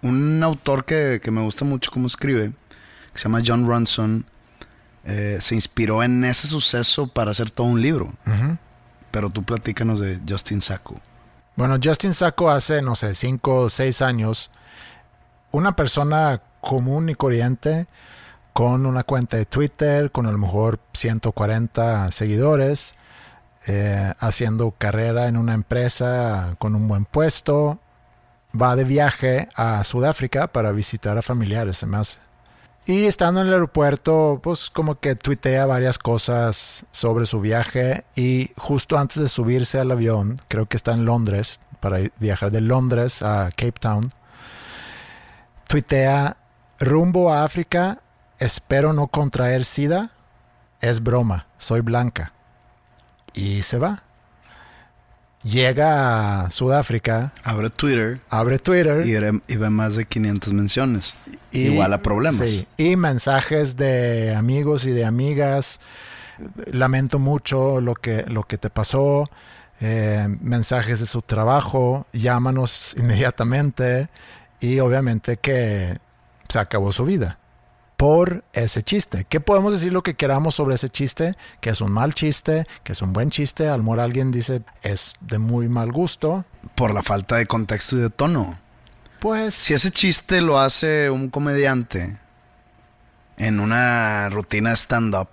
un 0.04 0.42
autor 0.42 0.84
que, 0.84 1.20
me 1.32 1.40
gusta 1.40 1.64
mucho 1.64 1.90
cómo 1.90 2.06
escribe, 2.06 2.52
que 3.14 3.18
se 3.18 3.24
llama 3.24 3.42
John 3.44 3.66
Ronson. 3.66 4.26
Eh, 5.06 5.38
se 5.40 5.54
inspiró 5.54 6.02
en 6.02 6.24
ese 6.24 6.48
suceso 6.48 7.06
para 7.06 7.30
hacer 7.30 7.50
todo 7.50 7.66
un 7.68 7.80
libro. 7.80 8.12
Pero 9.10 9.30
tú 9.30 9.42
platícanos 9.42 10.00
de 10.00 10.20
Justin 10.28 10.60
Sacco. 10.60 11.00
Bueno, 11.56 11.78
Justin 11.82 12.12
Sacco 12.12 12.50
hace, 12.50 12.82
no 12.82 12.94
sé, 12.94 13.14
cinco 13.14 13.60
o 13.60 13.70
seis 13.70 14.02
años 14.02 14.50
una 15.54 15.76
persona 15.76 16.42
común 16.60 17.08
y 17.08 17.14
corriente 17.14 17.86
con 18.52 18.86
una 18.86 19.04
cuenta 19.04 19.36
de 19.36 19.46
Twitter, 19.46 20.10
con 20.10 20.26
a 20.26 20.32
lo 20.32 20.38
mejor 20.38 20.80
140 20.94 22.10
seguidores, 22.10 22.96
eh, 23.66 24.12
haciendo 24.18 24.72
carrera 24.72 25.26
en 25.26 25.36
una 25.36 25.54
empresa 25.54 26.56
con 26.58 26.74
un 26.74 26.88
buen 26.88 27.04
puesto, 27.04 27.78
va 28.60 28.74
de 28.76 28.84
viaje 28.84 29.48
a 29.54 29.82
Sudáfrica 29.84 30.48
para 30.48 30.72
visitar 30.72 31.18
a 31.18 31.22
familiares, 31.22 31.76
se 31.76 31.86
me 31.86 31.98
hace. 31.98 32.18
Y 32.86 33.06
estando 33.06 33.40
en 33.40 33.46
el 33.46 33.54
aeropuerto, 33.54 34.40
pues 34.42 34.68
como 34.68 35.00
que 35.00 35.14
tuitea 35.14 35.64
varias 35.64 35.98
cosas 35.98 36.84
sobre 36.90 37.24
su 37.24 37.40
viaje 37.40 38.04
y 38.14 38.50
justo 38.56 38.98
antes 38.98 39.22
de 39.22 39.28
subirse 39.28 39.78
al 39.78 39.90
avión, 39.90 40.38
creo 40.48 40.66
que 40.66 40.76
está 40.76 40.92
en 40.92 41.06
Londres, 41.06 41.60
para 41.80 41.98
viajar 42.18 42.50
de 42.50 42.60
Londres 42.60 43.22
a 43.22 43.48
Cape 43.56 43.72
Town, 43.72 44.12
tuitea 45.66 46.36
rumbo 46.78 47.32
a 47.32 47.44
África, 47.44 48.02
espero 48.38 48.92
no 48.92 49.06
contraer 49.06 49.64
SIDA, 49.64 50.10
es 50.82 51.02
broma, 51.02 51.46
soy 51.56 51.80
blanca. 51.80 52.34
Y 53.32 53.62
se 53.62 53.78
va. 53.78 54.04
Llega 55.42 56.44
a 56.44 56.50
Sudáfrica. 56.50 57.32
Abre 57.42 57.68
Twitter. 57.68 58.20
Abre 58.30 58.58
Twitter. 58.58 59.06
Y, 59.06 59.56
ve 59.56 59.70
más 59.70 59.96
de 59.96 60.06
500 60.06 60.52
menciones. 60.52 61.16
Igual 61.58 61.92
a 61.92 62.02
problemas. 62.02 62.66
y 62.76 62.96
mensajes 62.96 63.76
de 63.76 64.34
amigos 64.34 64.86
y 64.86 64.90
de 64.90 65.04
amigas. 65.04 65.80
Lamento 66.66 67.18
mucho 67.18 67.80
lo 67.80 67.94
que, 67.94 68.24
lo 68.28 68.44
que 68.44 68.58
te 68.58 68.70
pasó. 68.70 69.24
Eh, 69.80 70.26
mensajes 70.40 71.00
de 71.00 71.06
su 71.06 71.22
trabajo. 71.22 72.06
Llámanos 72.12 72.94
inmediatamente 72.98 74.08
y 74.60 74.80
obviamente 74.80 75.36
que 75.36 75.98
se 76.48 76.58
acabó 76.58 76.92
su 76.92 77.04
vida 77.04 77.38
por 77.96 78.44
ese 78.52 78.82
chiste. 78.82 79.24
¿Qué 79.28 79.40
podemos 79.40 79.72
decir 79.72 79.92
lo 79.92 80.02
que 80.02 80.14
queramos 80.14 80.54
sobre 80.54 80.74
ese 80.74 80.88
chiste? 80.88 81.34
Que 81.60 81.70
es 81.70 81.80
un 81.80 81.92
mal 81.92 82.14
chiste, 82.14 82.64
que 82.82 82.92
es 82.92 83.02
un 83.02 83.12
buen 83.12 83.30
chiste. 83.30 83.68
Al 83.68 83.82
mejor 83.82 84.00
alguien 84.00 84.30
dice 84.30 84.62
es 84.82 85.14
de 85.20 85.38
muy 85.38 85.68
mal 85.68 85.92
gusto. 85.92 86.44
Por 86.74 86.92
la 86.92 87.02
falta 87.02 87.36
de 87.36 87.46
contexto 87.46 87.96
y 87.96 88.00
de 88.00 88.10
tono. 88.10 88.58
Pues. 89.24 89.54
Si 89.54 89.72
ese 89.72 89.90
chiste 89.90 90.42
lo 90.42 90.58
hace 90.58 91.08
un 91.08 91.30
comediante 91.30 92.14
en 93.38 93.58
una 93.58 94.28
rutina 94.28 94.76
stand-up, 94.76 95.30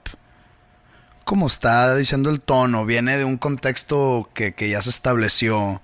como 1.25 1.48
está 1.48 1.93
diciendo 1.98 2.29
el 2.29 2.39
tono, 2.39 2.86
viene 2.86 3.17
de 3.17 3.25
un 3.25 3.36
contexto 3.36 4.29
que, 4.33 4.53
que 4.53 4.69
ya 4.69 4.81
se 4.81 4.91
estableció 4.91 5.81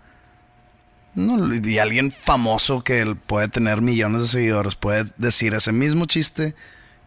no, 1.16 1.54
y 1.54 1.80
alguien 1.80 2.10
famoso 2.10 2.82
que 2.82 3.14
puede 3.26 3.50
tener 3.50 3.82
millones 3.82 4.22
de 4.22 4.28
seguidores 4.30 4.76
puede 4.76 5.12
decir 5.18 5.54
ese 5.54 5.74
mismo 5.74 6.06
chiste 6.06 6.56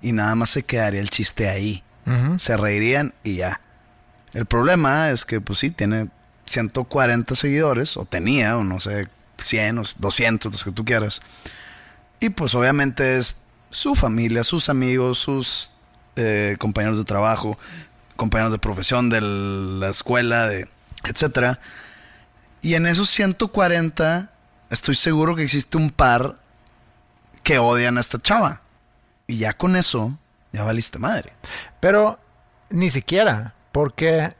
y 0.02 0.12
nada 0.12 0.34
más 0.34 0.50
se 0.50 0.64
quedaría 0.64 1.00
el 1.00 1.08
chiste 1.08 1.48
ahí. 1.48 1.82
Se 2.36 2.58
reirían 2.58 3.14
y 3.24 3.36
ya. 3.36 3.62
El 4.34 4.44
problema 4.44 5.08
es 5.08 5.24
que, 5.24 5.40
pues 5.40 5.60
sí, 5.60 5.70
tiene 5.70 6.10
140 6.44 7.34
seguidores, 7.34 7.96
o 7.96 8.04
tenía, 8.04 8.58
o 8.58 8.64
no 8.64 8.80
sé, 8.80 9.08
100 9.40 9.78
o 9.78 9.82
200, 9.98 10.52
los 10.52 10.64
que 10.64 10.72
tú 10.72 10.84
quieras. 10.84 11.20
Y 12.20 12.30
pues 12.30 12.54
obviamente 12.54 13.18
es 13.18 13.36
su 13.70 13.94
familia, 13.94 14.44
sus 14.44 14.68
amigos, 14.68 15.18
sus 15.18 15.72
eh, 16.16 16.56
compañeros 16.58 16.98
de 16.98 17.04
trabajo, 17.04 17.58
compañeros 18.16 18.52
de 18.52 18.58
profesión 18.58 19.10
de 19.10 19.20
la 19.20 19.88
escuela, 19.88 20.46
de 20.46 20.68
etcétera 21.08 21.60
y 22.62 22.74
en 22.74 22.86
esos 22.86 23.08
140, 23.08 24.30
estoy 24.68 24.94
seguro 24.94 25.34
que 25.34 25.42
existe 25.42 25.78
un 25.78 25.90
par 25.90 26.36
que 27.42 27.58
odian 27.58 27.96
a 27.96 28.00
esta 28.00 28.20
chava. 28.20 28.60
Y 29.26 29.38
ya 29.38 29.54
con 29.54 29.76
eso, 29.76 30.18
ya 30.52 30.64
valiste 30.64 30.98
madre. 30.98 31.32
Pero 31.80 32.18
ni 32.68 32.90
siquiera, 32.90 33.54
porque 33.72 34.34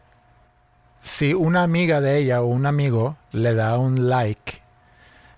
si 1.00 1.32
una 1.32 1.62
amiga 1.62 2.00
de 2.02 2.18
ella 2.18 2.42
o 2.42 2.46
un 2.46 2.66
amigo 2.66 3.16
le 3.32 3.54
da 3.54 3.78
un 3.78 4.10
like, 4.10 4.59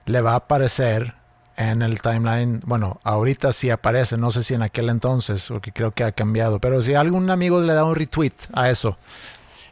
le 0.06 0.20
va 0.20 0.32
a 0.32 0.36
aparecer 0.36 1.14
en 1.56 1.82
el 1.82 2.00
timeline. 2.00 2.60
Bueno, 2.64 3.00
ahorita 3.04 3.52
sí 3.52 3.70
aparece, 3.70 4.16
no 4.16 4.30
sé 4.30 4.42
si 4.42 4.54
en 4.54 4.62
aquel 4.62 4.88
entonces, 4.88 5.46
porque 5.48 5.72
creo 5.72 5.92
que 5.92 6.04
ha 6.04 6.12
cambiado. 6.12 6.60
Pero 6.60 6.82
si 6.82 6.94
algún 6.94 7.30
amigo 7.30 7.60
le 7.60 7.74
da 7.74 7.84
un 7.84 7.94
retweet 7.94 8.34
a 8.52 8.70
eso 8.70 8.98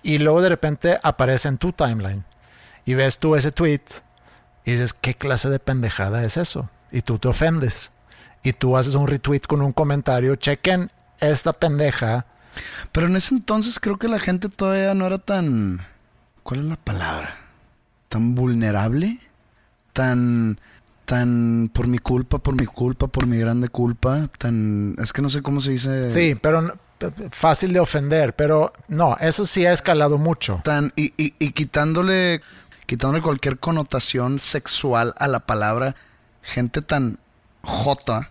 y 0.02 0.18
luego 0.18 0.40
de 0.42 0.48
repente 0.48 0.98
aparece 1.02 1.48
en 1.48 1.58
tu 1.58 1.72
timeline 1.72 2.24
y 2.84 2.94
ves 2.94 3.18
tú 3.18 3.36
ese 3.36 3.52
tweet 3.52 3.82
y 4.64 4.72
dices, 4.72 4.94
¿qué 4.94 5.14
clase 5.14 5.48
de 5.50 5.58
pendejada 5.58 6.24
es 6.24 6.36
eso? 6.36 6.70
Y 6.90 7.02
tú 7.02 7.18
te 7.18 7.28
ofendes. 7.28 7.92
Y 8.42 8.52
tú 8.52 8.76
haces 8.76 8.94
un 8.94 9.06
retweet 9.06 9.40
con 9.40 9.60
un 9.60 9.72
comentario, 9.72 10.34
chequen 10.36 10.90
esta 11.18 11.52
pendeja. 11.52 12.26
Pero 12.92 13.06
en 13.06 13.16
ese 13.16 13.34
entonces 13.34 13.78
creo 13.78 13.98
que 13.98 14.08
la 14.08 14.18
gente 14.18 14.48
todavía 14.48 14.94
no 14.94 15.06
era 15.06 15.18
tan... 15.18 15.86
¿Cuál 16.42 16.60
es 16.60 16.66
la 16.66 16.76
palabra? 16.76 17.36
Tan 18.08 18.34
vulnerable, 18.34 19.18
tan 19.92 20.58
tan 21.04 21.70
por 21.72 21.88
mi 21.88 21.98
culpa, 21.98 22.38
por 22.38 22.54
mi 22.54 22.66
culpa, 22.66 23.08
por 23.08 23.26
mi 23.26 23.38
grande 23.38 23.68
culpa, 23.68 24.28
tan 24.38 24.94
es 24.98 25.12
que 25.12 25.22
no 25.22 25.28
sé 25.28 25.42
cómo 25.42 25.60
se 25.60 25.72
dice. 25.72 26.12
Sí, 26.12 26.36
pero 26.40 26.78
fácil 27.30 27.72
de 27.72 27.80
ofender, 27.80 28.34
pero 28.36 28.72
no, 28.88 29.16
eso 29.20 29.46
sí 29.46 29.66
ha 29.66 29.72
escalado 29.72 30.18
mucho. 30.18 30.60
Tan 30.64 30.92
y, 30.96 31.12
y, 31.16 31.34
y 31.38 31.52
quitándole 31.52 32.40
quitándole 32.86 33.22
cualquier 33.22 33.58
connotación 33.58 34.40
sexual 34.40 35.14
a 35.16 35.28
la 35.28 35.40
palabra, 35.40 35.94
gente 36.42 36.82
tan 36.82 37.18
jota, 37.62 38.30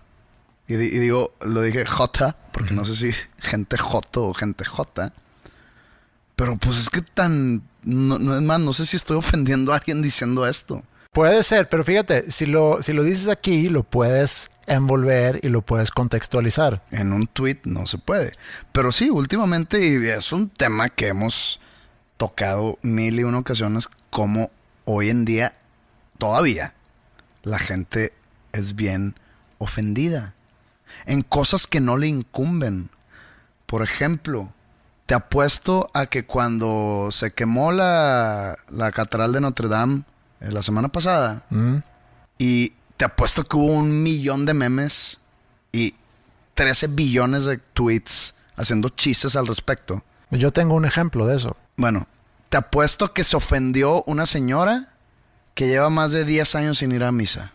y, 0.67 0.75
digo, 0.75 1.33
lo 1.41 1.63
dije 1.63 1.85
jota, 1.85 2.35
porque 2.51 2.73
no 2.73 2.85
sé 2.85 2.93
si 2.93 3.27
gente 3.39 3.75
joto 3.77 4.27
o 4.27 4.33
gente 4.33 4.65
jota, 4.65 5.13
pero 6.35 6.57
pues 6.57 6.77
es 6.77 6.89
que 6.89 7.01
tan, 7.01 7.63
no, 7.83 8.17
es 8.17 8.41
más, 8.43 8.59
no 8.59 8.71
sé 8.71 8.85
si 8.85 8.95
estoy 8.95 9.17
ofendiendo 9.17 9.73
a 9.73 9.77
alguien 9.77 10.01
diciendo 10.01 10.45
esto. 10.45 10.83
Puede 11.19 11.43
ser, 11.43 11.67
pero 11.67 11.83
fíjate, 11.83 12.31
si 12.31 12.45
lo, 12.45 12.81
si 12.81 12.93
lo 12.93 13.03
dices 13.03 13.27
aquí, 13.27 13.67
lo 13.67 13.83
puedes 13.83 14.51
envolver 14.67 15.41
y 15.43 15.49
lo 15.49 15.61
puedes 15.61 15.91
contextualizar. 15.91 16.81
En 16.91 17.11
un 17.11 17.27
tweet 17.27 17.57
no 17.65 17.87
se 17.87 17.97
puede. 17.97 18.31
Pero 18.71 18.93
sí, 18.93 19.09
últimamente, 19.09 19.85
y 19.85 19.95
es 20.07 20.31
un 20.31 20.47
tema 20.47 20.87
que 20.87 21.07
hemos 21.07 21.59
tocado 22.15 22.79
mil 22.83 23.19
y 23.19 23.25
una 23.25 23.39
ocasiones, 23.39 23.89
como 24.09 24.49
hoy 24.85 25.09
en 25.09 25.25
día 25.25 25.55
todavía 26.17 26.73
la 27.43 27.59
gente 27.59 28.13
es 28.53 28.77
bien 28.77 29.15
ofendida 29.57 30.35
en 31.05 31.21
cosas 31.21 31.67
que 31.67 31.81
no 31.81 31.97
le 31.97 32.07
incumben. 32.07 32.91
Por 33.65 33.83
ejemplo, 33.83 34.53
te 35.05 35.15
apuesto 35.15 35.91
a 35.93 36.05
que 36.05 36.25
cuando 36.25 37.09
se 37.11 37.31
quemó 37.31 37.73
la, 37.73 38.57
la 38.69 38.93
Catedral 38.93 39.33
de 39.33 39.41
Notre 39.41 39.67
Dame 39.67 40.05
eh, 40.41 40.51
la 40.51 40.61
semana 40.61 40.89
pasada, 40.89 41.43
¿Mm? 41.49 41.77
y 42.37 42.73
te 42.97 43.05
apuesto 43.05 43.43
que 43.43 43.55
hubo 43.57 43.65
un 43.73 44.03
millón 44.03 44.45
de 44.45 44.53
memes 44.53 45.19
y 45.71 45.95
13 46.55 46.87
billones 46.87 47.45
de 47.45 47.57
tweets 47.57 48.35
haciendo 48.57 48.89
chistes 48.89 49.35
al 49.35 49.47
respecto. 49.47 50.03
Yo 50.31 50.51
tengo 50.51 50.75
un 50.75 50.85
ejemplo 50.85 51.25
de 51.25 51.35
eso. 51.37 51.55
Bueno, 51.77 52.07
te 52.49 52.57
apuesto 52.57 53.13
que 53.13 53.23
se 53.23 53.37
ofendió 53.37 54.03
una 54.03 54.25
señora 54.25 54.89
que 55.53 55.67
lleva 55.67 55.89
más 55.89 56.11
de 56.11 56.25
10 56.25 56.55
años 56.55 56.77
sin 56.79 56.91
ir 56.91 57.03
a 57.03 57.11
misa. 57.11 57.53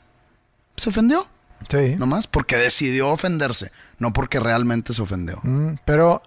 Se 0.77 0.89
ofendió, 0.89 1.27
Sí. 1.69 1.97
nomás, 1.97 2.27
porque 2.27 2.57
decidió 2.57 3.09
ofenderse, 3.11 3.71
no 3.99 4.13
porque 4.13 4.41
realmente 4.41 4.93
se 4.93 5.03
ofendió. 5.03 5.41
Mm, 5.43 5.77
Pero 5.85 6.23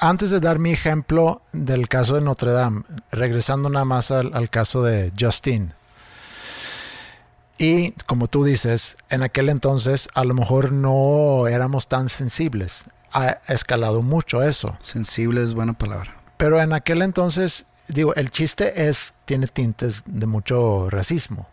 antes 0.00 0.30
de 0.30 0.40
dar 0.40 0.58
mi 0.58 0.70
ejemplo 0.72 1.42
del 1.52 1.88
caso 1.88 2.14
de 2.14 2.20
Notre 2.22 2.52
Dame, 2.52 2.82
regresando 3.12 3.68
nada 3.68 3.84
más 3.84 4.10
al, 4.10 4.32
al 4.34 4.48
caso 4.48 4.82
de 4.82 5.12
Justin. 5.18 5.74
Y 7.60 7.92
como 8.06 8.26
tú 8.26 8.42
dices, 8.42 8.96
en 9.10 9.22
aquel 9.22 9.50
entonces 9.50 10.08
a 10.14 10.24
lo 10.24 10.32
mejor 10.32 10.72
no 10.72 11.46
éramos 11.46 11.88
tan 11.88 12.08
sensibles. 12.08 12.84
Ha 13.12 13.38
escalado 13.48 14.00
mucho 14.00 14.42
eso. 14.42 14.78
Sensible 14.80 15.42
es 15.42 15.52
buena 15.52 15.74
palabra. 15.74 16.16
Pero 16.38 16.58
en 16.58 16.72
aquel 16.72 17.02
entonces, 17.02 17.66
digo, 17.88 18.14
el 18.14 18.30
chiste 18.30 18.88
es, 18.88 19.12
tiene 19.26 19.46
tintes 19.46 20.04
de 20.06 20.24
mucho 20.24 20.88
racismo. 20.88 21.48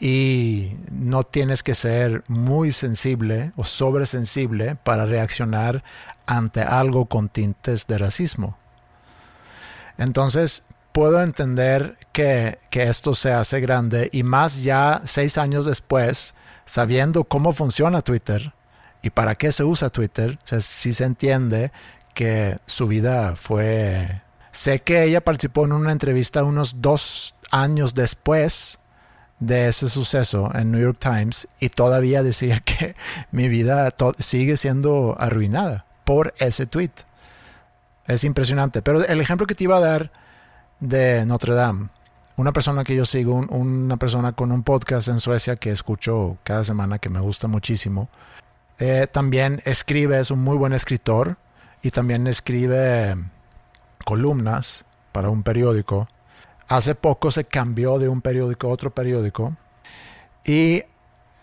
Y 0.00 0.70
no 0.90 1.24
tienes 1.24 1.62
que 1.62 1.74
ser 1.74 2.24
muy 2.28 2.72
sensible 2.72 3.52
o 3.56 3.64
sobresensible 3.64 4.76
para 4.76 5.04
reaccionar 5.04 5.84
ante 6.24 6.62
algo 6.62 7.04
con 7.04 7.28
tintes 7.28 7.86
de 7.86 7.98
racismo. 7.98 8.56
Entonces, 9.98 10.62
puedo 10.96 11.20
entender 11.20 11.98
que, 12.12 12.58
que 12.70 12.84
esto 12.84 13.12
se 13.12 13.30
hace 13.30 13.60
grande 13.60 14.08
y 14.14 14.22
más 14.22 14.62
ya 14.62 15.02
seis 15.04 15.36
años 15.36 15.66
después, 15.66 16.34
sabiendo 16.64 17.24
cómo 17.24 17.52
funciona 17.52 18.00
Twitter 18.00 18.54
y 19.02 19.10
para 19.10 19.34
qué 19.34 19.52
se 19.52 19.62
usa 19.62 19.90
Twitter, 19.90 20.38
o 20.42 20.46
sea, 20.46 20.62
sí 20.62 20.94
se 20.94 21.04
entiende 21.04 21.70
que 22.14 22.56
su 22.64 22.88
vida 22.88 23.36
fue... 23.36 24.22
Sé 24.52 24.78
que 24.78 25.04
ella 25.04 25.20
participó 25.20 25.66
en 25.66 25.72
una 25.72 25.92
entrevista 25.92 26.44
unos 26.44 26.80
dos 26.80 27.34
años 27.50 27.92
después 27.92 28.78
de 29.38 29.68
ese 29.68 29.90
suceso 29.90 30.50
en 30.54 30.72
New 30.72 30.80
York 30.80 30.98
Times 30.98 31.46
y 31.60 31.68
todavía 31.68 32.22
decía 32.22 32.60
que 32.60 32.94
mi 33.32 33.48
vida 33.50 33.94
sigue 34.18 34.56
siendo 34.56 35.14
arruinada 35.20 35.84
por 36.04 36.32
ese 36.38 36.64
tweet. 36.64 36.92
Es 38.06 38.24
impresionante. 38.24 38.80
Pero 38.80 39.04
el 39.04 39.20
ejemplo 39.20 39.46
que 39.46 39.54
te 39.54 39.64
iba 39.64 39.76
a 39.76 39.80
dar 39.80 40.10
de 40.80 41.24
Notre 41.26 41.54
Dame, 41.54 41.88
una 42.36 42.52
persona 42.52 42.84
que 42.84 42.94
yo 42.94 43.04
sigo, 43.04 43.34
un- 43.34 43.48
una 43.50 43.96
persona 43.96 44.32
con 44.32 44.52
un 44.52 44.62
podcast 44.62 45.08
en 45.08 45.20
Suecia 45.20 45.56
que 45.56 45.70
escucho 45.70 46.36
cada 46.44 46.64
semana 46.64 46.98
que 46.98 47.08
me 47.08 47.20
gusta 47.20 47.48
muchísimo, 47.48 48.08
eh, 48.78 49.06
también 49.10 49.62
escribe, 49.64 50.20
es 50.20 50.30
un 50.30 50.42
muy 50.44 50.56
buen 50.56 50.72
escritor 50.74 51.36
y 51.82 51.90
también 51.90 52.26
escribe 52.26 53.16
columnas 54.04 54.84
para 55.12 55.30
un 55.30 55.42
periódico. 55.42 56.08
Hace 56.68 56.94
poco 56.94 57.30
se 57.30 57.44
cambió 57.44 57.98
de 57.98 58.08
un 58.08 58.20
periódico 58.20 58.66
a 58.68 58.70
otro 58.70 58.90
periódico 58.90 59.56
y 60.44 60.82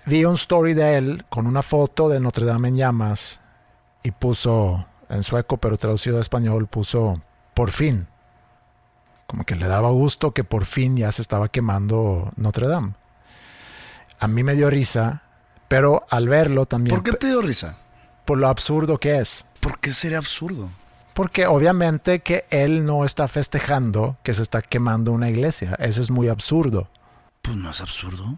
vi 0.05 0.25
un 0.25 0.35
story 0.35 0.73
de 0.73 0.97
él 0.97 1.25
con 1.29 1.47
una 1.47 1.61
foto 1.63 2.09
de 2.09 2.19
Notre 2.19 2.45
Dame 2.45 2.67
en 2.67 2.75
llamas 2.77 3.39
y 4.03 4.11
puso 4.11 4.85
en 5.09 5.23
sueco 5.23 5.57
pero 5.57 5.77
traducido 5.77 6.17
a 6.17 6.21
español 6.21 6.67
puso 6.67 7.21
por 7.53 7.71
fin. 7.71 8.07
Como 9.33 9.45
que 9.45 9.55
le 9.55 9.65
daba 9.65 9.89
gusto 9.89 10.29
que 10.29 10.43
por 10.43 10.63
fin 10.63 10.95
ya 10.95 11.11
se 11.11 11.23
estaba 11.23 11.49
quemando 11.49 12.31
Notre 12.35 12.67
Dame. 12.67 12.93
A 14.19 14.27
mí 14.27 14.43
me 14.43 14.53
dio 14.53 14.69
risa, 14.69 15.23
pero 15.67 16.05
al 16.11 16.29
verlo 16.29 16.67
también 16.67 16.95
¿Por 16.95 17.03
qué 17.03 17.17
te 17.17 17.25
dio 17.25 17.41
risa? 17.41 17.75
por 18.25 18.37
lo 18.37 18.47
absurdo 18.47 18.99
que 18.99 19.17
es. 19.17 19.47
¿Por 19.59 19.79
qué 19.79 19.91
sería 19.91 20.19
absurdo? 20.19 20.69
Porque 21.15 21.47
obviamente 21.47 22.19
que 22.19 22.45
él 22.51 22.85
no 22.85 23.05
está 23.05 23.27
festejando 23.27 24.17
que 24.21 24.35
se 24.35 24.43
está 24.43 24.61
quemando 24.61 25.11
una 25.11 25.31
iglesia. 25.31 25.73
Eso 25.79 26.01
es 26.01 26.11
muy 26.11 26.27
absurdo. 26.27 26.87
Pues 27.41 27.57
no 27.57 27.71
es 27.71 27.81
absurdo. 27.81 28.37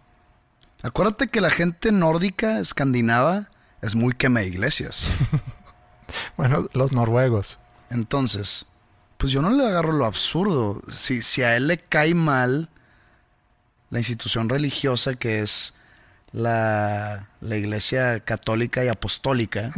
Acuérdate 0.82 1.28
que 1.28 1.42
la 1.42 1.50
gente 1.50 1.92
nórdica, 1.92 2.62
escandinava, 2.62 3.50
es 3.82 3.96
muy 3.96 4.14
quema 4.14 4.44
iglesias. 4.44 5.12
Bueno, 6.38 6.70
los 6.72 6.94
noruegos. 6.94 7.60
Entonces, 7.90 8.68
pues 9.18 9.32
yo 9.32 9.42
no 9.42 9.50
le 9.50 9.66
agarro 9.66 9.92
lo 9.92 10.06
absurdo. 10.06 10.82
Si, 10.88 11.22
si 11.22 11.42
a 11.42 11.56
él 11.56 11.68
le 11.68 11.78
cae 11.78 12.14
mal 12.14 12.70
la 13.90 14.00
institución 14.00 14.50
religiosa 14.50 15.16
que 15.16 15.42
es 15.42 15.74
la, 16.32 17.30
la 17.40 17.56
iglesia 17.56 18.20
católica 18.20 18.84
y 18.84 18.90
apostólica, 18.90 19.72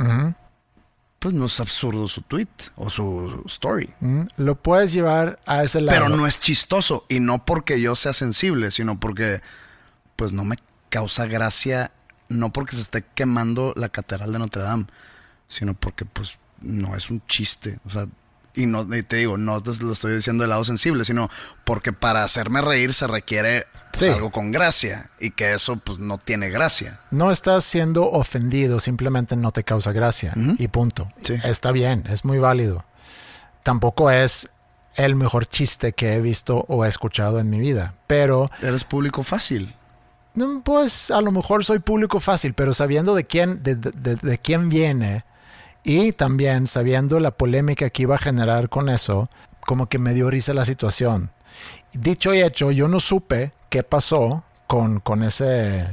pues 1.20 1.34
no 1.34 1.46
es 1.46 1.60
absurdo 1.60 2.08
su 2.08 2.22
tweet 2.22 2.48
o 2.76 2.90
su 2.90 3.44
story. 3.46 3.90
Lo 4.38 4.56
puedes 4.56 4.94
llevar 4.94 5.40
a 5.46 5.64
ese 5.64 5.82
lado. 5.82 5.98
Pero 5.98 6.16
no 6.16 6.28
es 6.28 6.40
chistoso. 6.40 7.06
Y 7.10 7.20
no 7.20 7.46
porque 7.46 7.82
yo 7.82 7.96
sea 7.96 8.14
sensible, 8.14 8.72
sino 8.72 9.00
porque 9.00 9.42
pues 10.16 10.34
no 10.34 10.44
me 10.44 10.58
causa 10.90 11.26
gracia, 11.26 11.92
no 12.30 12.52
porque 12.52 12.76
se 12.76 12.82
esté 12.82 13.04
quemando 13.14 13.74
la 13.76 13.90
catedral 13.90 14.32
de 14.32 14.40
Notre 14.40 14.64
Dame, 14.64 14.86
sino 15.48 15.74
porque 15.74 16.06
pues 16.06 16.40
no 16.62 16.96
es 16.96 17.10
un 17.10 17.24
chiste. 17.26 17.80
O 17.86 17.90
sea, 17.90 18.08
y 18.58 18.66
no 18.66 18.82
y 18.96 19.04
te 19.04 19.16
digo, 19.18 19.38
no 19.38 19.62
te 19.64 19.74
lo 19.76 19.94
estoy 19.94 20.16
diciendo 20.16 20.42
del 20.44 20.50
lado 20.50 20.66
sensible, 20.66 21.06
sino 21.06 21.30
porque 21.64 21.94
para 21.94 22.24
hacerme 22.24 22.62
reír 22.62 22.94
se 22.94 23.08
requiere 23.08 23.68
pues, 23.94 24.06
Sí. 24.06 24.10
algo 24.10 24.32
con 24.32 24.52
gracia. 24.52 25.10
Y 25.20 25.32
que 25.32 25.54
eso 25.54 25.78
pues 25.78 26.00
no 26.00 26.18
tiene 26.18 26.50
gracia. 26.50 27.00
No 27.12 27.32
estás 27.32 27.64
siendo 27.64 28.12
ofendido, 28.12 28.80
simplemente 28.80 29.36
no 29.36 29.52
te 29.52 29.64
causa 29.64 29.92
gracia. 29.94 30.34
Y 30.58 30.68
punto. 30.68 31.08
Sí. 31.22 31.36
Está 31.44 31.72
bien, 31.72 32.04
es 32.10 32.26
muy 32.26 32.38
válido. 32.40 32.84
Tampoco 33.64 34.12
es 34.12 34.50
el 34.96 35.16
mejor 35.16 35.46
chiste 35.48 35.94
que 35.94 36.14
he 36.14 36.22
visto 36.22 36.66
o 36.68 36.86
he 36.86 36.90
escuchado 36.90 37.40
en 37.40 37.50
mi 37.50 37.60
vida. 37.60 37.94
Pero, 38.08 38.50
Eres 38.62 38.84
público 38.84 39.24
fácil. 39.24 39.76
mm, 40.36 40.60
pues 40.62 41.12
a 41.12 41.22
lo 41.22 41.32
mejor 41.32 41.64
soy 41.66 41.80
público 41.80 42.20
fácil, 42.20 42.54
pero 42.54 42.74
sabiendo 42.74 43.14
de 43.14 43.26
quién, 43.26 43.62
de, 43.62 43.76
de- 43.76 43.92
de- 43.92 44.16
de 44.16 44.38
quién 44.40 44.70
viene 44.70 45.24
y 45.88 46.12
también 46.12 46.68
sabiendo 46.68 47.18
la 47.22 47.32
polémica 47.32 47.90
que 47.90 48.02
iba 48.02 48.16
a 48.16 48.20
generar 48.20 48.68
con 48.68 48.90
eso, 48.90 49.30
como 49.62 49.88
que 49.88 50.00
me 50.00 50.14
dio 50.14 50.30
risa 50.30 50.54
la 50.54 50.66
situación. 50.66 51.32
Dicho 51.94 52.34
y 52.34 52.42
hecho, 52.42 52.72
yo 52.72 52.90
no 52.90 53.00
supe 53.00 53.54
qué 53.70 53.84
pasó 53.84 54.44
con, 54.68 55.00
con, 55.00 55.24
ese, 55.24 55.88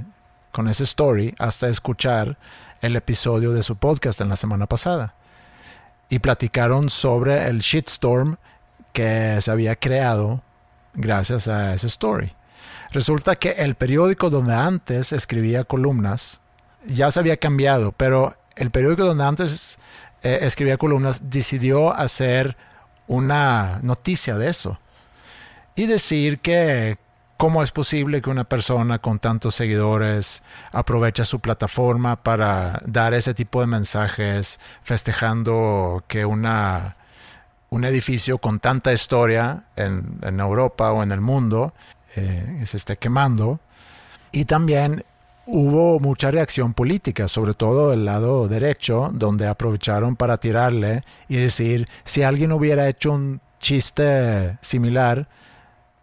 con 0.50 0.66
ese 0.66 0.83
story 0.83 1.33
hasta 1.38 1.68
escuchar 1.68 2.37
el 2.80 2.96
episodio 2.96 3.52
de 3.52 3.62
su 3.62 3.76
podcast 3.76 4.20
en 4.20 4.30
la 4.30 4.35
semana 4.35 4.66
pasada. 4.66 5.14
Y 6.09 6.18
platicaron 6.18 6.90
sobre 6.90 7.46
el 7.46 7.61
shitstorm 7.61 8.38
que 8.92 9.38
se 9.40 9.50
había 9.52 9.76
creado 9.76 10.42
gracias 10.94 11.46
a 11.46 11.72
ese 11.72 11.87
story. 11.87 12.35
Resulta 12.90 13.37
que 13.37 13.50
el 13.50 13.76
periódico 13.76 14.28
donde 14.28 14.54
antes 14.54 15.12
escribía 15.12 15.62
columnas 15.62 16.40
ya 16.85 17.12
se 17.12 17.20
había 17.20 17.37
cambiado, 17.37 17.92
pero 17.92 18.35
el 18.56 18.70
periódico 18.70 19.04
donde 19.04 19.24
antes 19.24 19.78
eh, 20.22 20.38
escribía 20.42 20.76
columnas 20.76 21.30
decidió 21.30 21.94
hacer 21.94 22.56
una 23.06 23.78
noticia 23.82 24.36
de 24.36 24.48
eso 24.48 24.78
y 25.74 25.86
decir 25.86 26.40
que 26.40 26.96
cómo 27.36 27.62
es 27.62 27.70
posible 27.70 28.22
que 28.22 28.30
una 28.30 28.44
persona 28.44 28.98
con 29.00 29.18
tantos 29.18 29.54
seguidores 29.54 30.42
aprovecha 30.72 31.24
su 31.24 31.40
plataforma 31.40 32.16
para 32.16 32.80
dar 32.86 33.12
ese 33.12 33.34
tipo 33.34 33.60
de 33.60 33.66
mensajes 33.66 34.60
festejando 34.82 36.04
que 36.08 36.24
una 36.24 36.96
un 37.70 37.84
edificio 37.84 38.38
con 38.38 38.60
tanta 38.60 38.92
historia 38.92 39.64
en, 39.74 40.18
en 40.22 40.38
Europa 40.38 40.92
o 40.92 41.02
en 41.02 41.10
el 41.10 41.20
mundo 41.20 41.74
eh, 42.14 42.62
se 42.66 42.76
esté 42.76 42.96
quemando. 42.96 43.58
Y 44.30 44.44
también 44.44 45.04
hubo 45.46 46.00
mucha 46.00 46.30
reacción 46.30 46.74
política, 46.74 47.28
sobre 47.28 47.54
todo 47.54 47.90
del 47.90 48.04
lado 48.04 48.48
derecho, 48.48 49.11
donde 49.12 49.46
aprovecharon 49.46 50.16
para 50.16 50.38
tirarle 50.38 51.04
y 51.28 51.37
decir, 51.37 51.88
si 52.04 52.22
alguien 52.22 52.52
hubiera 52.52 52.88
hecho 52.88 53.12
un 53.12 53.40
chiste 53.61 54.59
similar, 54.61 55.28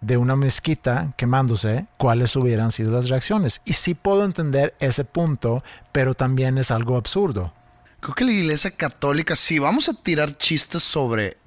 de 0.01 0.17
una 0.17 0.35
mezquita 0.35 1.13
quemándose, 1.15 1.85
cuáles 1.97 2.35
hubieran 2.35 2.71
sido 2.71 2.91
las 2.91 3.07
reacciones. 3.07 3.61
Y 3.65 3.73
sí 3.73 3.93
puedo 3.93 4.25
entender 4.25 4.75
ese 4.79 5.05
punto, 5.05 5.63
pero 5.91 6.15
también 6.15 6.57
es 6.57 6.71
algo 6.71 6.97
absurdo. 6.97 7.53
Creo 7.99 8.15
que 8.15 8.25
la 8.25 8.31
iglesia 8.31 8.71
católica, 8.71 9.35
si 9.35 9.59
vamos 9.59 9.87
a 9.87 9.93
tirar 9.93 10.35
chistes 10.35 10.81
sobre 10.81 11.37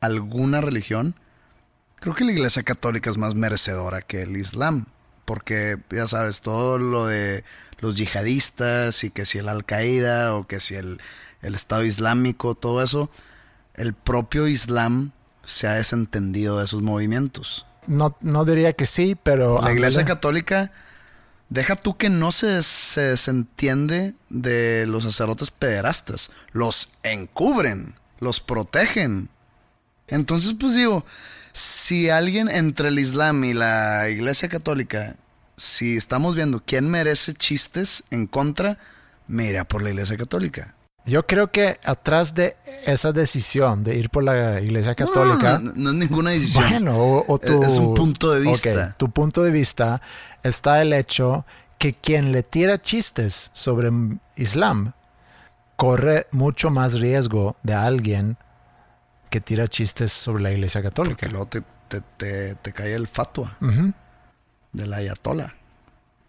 alguna 0.00 0.60
religión, 0.60 1.14
creo 1.96 2.14
que 2.14 2.24
la 2.24 2.32
iglesia 2.32 2.62
católica 2.62 3.08
es 3.08 3.16
más 3.16 3.34
merecedora 3.34 4.02
que 4.02 4.22
el 4.22 4.36
islam. 4.36 4.86
Porque, 5.28 5.76
ya 5.90 6.08
sabes, 6.08 6.40
todo 6.40 6.78
lo 6.78 7.04
de 7.04 7.44
los 7.80 7.96
yihadistas 7.96 9.04
y 9.04 9.10
que 9.10 9.26
si 9.26 9.36
el 9.36 9.50
Al-Qaeda 9.50 10.34
o 10.34 10.46
que 10.46 10.58
si 10.58 10.74
el, 10.74 11.02
el 11.42 11.54
Estado 11.54 11.84
Islámico, 11.84 12.54
todo 12.54 12.82
eso, 12.82 13.10
el 13.74 13.92
propio 13.92 14.48
Islam 14.48 15.12
se 15.44 15.68
ha 15.68 15.74
desentendido 15.74 16.56
de 16.56 16.64
esos 16.64 16.80
movimientos. 16.80 17.66
No, 17.86 18.16
no 18.22 18.46
diría 18.46 18.72
que 18.72 18.86
sí, 18.86 19.18
pero... 19.22 19.60
La 19.60 19.74
iglesia 19.74 20.06
católica, 20.06 20.72
deja 21.50 21.76
tú 21.76 21.98
que 21.98 22.08
no 22.08 22.32
se, 22.32 22.62
se 22.62 23.02
desentiende 23.02 24.14
de 24.30 24.86
los 24.86 25.02
sacerdotes 25.02 25.50
pederastas. 25.50 26.30
Los 26.52 26.94
encubren, 27.02 27.96
los 28.18 28.40
protegen. 28.40 29.28
Entonces, 30.08 30.54
pues 30.58 30.74
digo, 30.74 31.04
si 31.52 32.10
alguien 32.10 32.48
entre 32.48 32.88
el 32.88 32.98
Islam 32.98 33.44
y 33.44 33.54
la 33.54 34.08
iglesia 34.08 34.48
católica, 34.48 35.16
si 35.56 35.96
estamos 35.96 36.34
viendo 36.34 36.62
quién 36.64 36.90
merece 36.90 37.34
chistes 37.34 38.04
en 38.10 38.26
contra, 38.26 38.78
me 39.26 39.46
irá 39.46 39.64
por 39.64 39.82
la 39.82 39.90
iglesia 39.90 40.16
católica. 40.16 40.74
Yo 41.04 41.26
creo 41.26 41.50
que 41.50 41.78
atrás 41.84 42.34
de 42.34 42.56
esa 42.86 43.12
decisión 43.12 43.82
de 43.82 43.96
ir 43.96 44.10
por 44.10 44.24
la 44.24 44.60
iglesia 44.60 44.94
católica... 44.94 45.58
No, 45.58 45.72
no, 45.72 45.74
no 45.76 45.90
es 45.90 45.96
ninguna 45.96 46.30
decisión. 46.30 46.68
Bueno, 46.68 46.98
o, 46.98 47.24
o 47.26 47.38
tu, 47.38 47.62
Es 47.62 47.78
un 47.78 47.94
punto 47.94 48.32
de 48.32 48.40
vista. 48.40 48.94
Tu 48.98 49.10
punto 49.10 49.42
de 49.42 49.50
vista 49.50 50.02
está 50.42 50.82
el 50.82 50.92
hecho 50.92 51.46
que 51.78 51.94
quien 51.94 52.32
le 52.32 52.42
tira 52.42 52.80
chistes 52.80 53.50
sobre 53.54 53.90
Islam 54.36 54.92
corre 55.76 56.26
mucho 56.32 56.70
más 56.70 57.00
riesgo 57.00 57.56
de 57.62 57.72
alguien 57.74 58.36
que 59.30 59.40
tira 59.40 59.68
chistes 59.68 60.12
sobre 60.12 60.42
la 60.42 60.50
iglesia 60.52 60.82
católica. 60.82 61.16
Porque 61.16 61.28
luego 61.30 61.46
te, 61.46 61.62
te, 61.88 62.00
te, 62.16 62.54
te 62.56 62.72
cae 62.72 62.94
el 62.94 63.08
fatua 63.08 63.56
Ujú. 63.60 63.92
del 64.72 64.92
ayatola. 64.92 65.54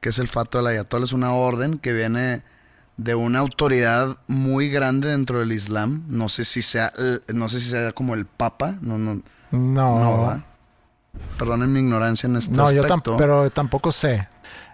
¿Qué 0.01 0.09
es 0.09 0.19
el 0.19 0.27
fatua 0.27 0.61
del 0.61 0.67
ayatola? 0.73 1.05
Es 1.05 1.13
una 1.13 1.33
orden 1.33 1.77
que 1.77 1.93
viene 1.93 2.43
de 2.97 3.15
una 3.15 3.39
autoridad 3.39 4.17
muy 4.27 4.69
grande 4.69 5.09
dentro 5.09 5.39
del 5.39 5.51
Islam. 5.51 6.03
No 6.07 6.29
sé 6.29 6.45
si 6.45 6.61
sea, 6.61 6.91
no 7.33 7.47
sé 7.49 7.59
si 7.59 7.69
sea 7.69 7.91
como 7.93 8.13
el 8.13 8.25
Papa. 8.25 8.75
No, 8.81 8.97
no, 8.97 9.21
No, 9.51 9.99
no. 9.99 10.43
Perdonen 11.37 11.71
mi 11.73 11.79
ignorancia 11.79 12.27
en 12.27 12.35
este 12.35 12.51
no 12.51 12.63
yo 12.63 12.81
aspecto. 12.81 12.87
tampoco, 12.87 13.17
pero 13.17 13.49
tampoco 13.49 13.91
sé 13.91 14.27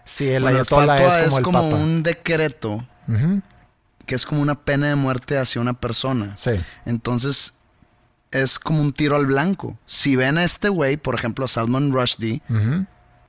si 0.04 0.28
el 0.30 0.44
Bueno, 0.44 0.58
ayatollah 0.60 0.98
fatwa 0.98 1.20
es 1.22 1.40
como 1.40 1.60
el 1.60 1.70
papa. 1.70 1.76
un 1.84 2.04
decreto 2.04 2.88
que 4.06 4.16
es 4.16 4.26
como 4.26 4.42
una 4.42 4.56
pena 4.56 4.88
de 4.90 4.96
muerte 4.96 5.38
hacia 5.38 5.62
una 5.62 5.74
persona. 5.74 6.36
Sí, 6.36 6.52
Entonces, 6.86 7.54
es 8.32 8.60
como 8.60 8.82
un 8.82 8.94
tiro 8.94 9.16
al 9.16 9.26
blanco. 9.26 9.78
Si 9.86 10.16
ven 10.16 10.38
a 10.38 10.44
este 10.44 10.70
güey, 10.70 10.98
por 10.98 11.16
ejemplo, 11.16 11.46
a 11.46 11.48
Salman 11.48 11.92
Rushdie, 11.92 12.42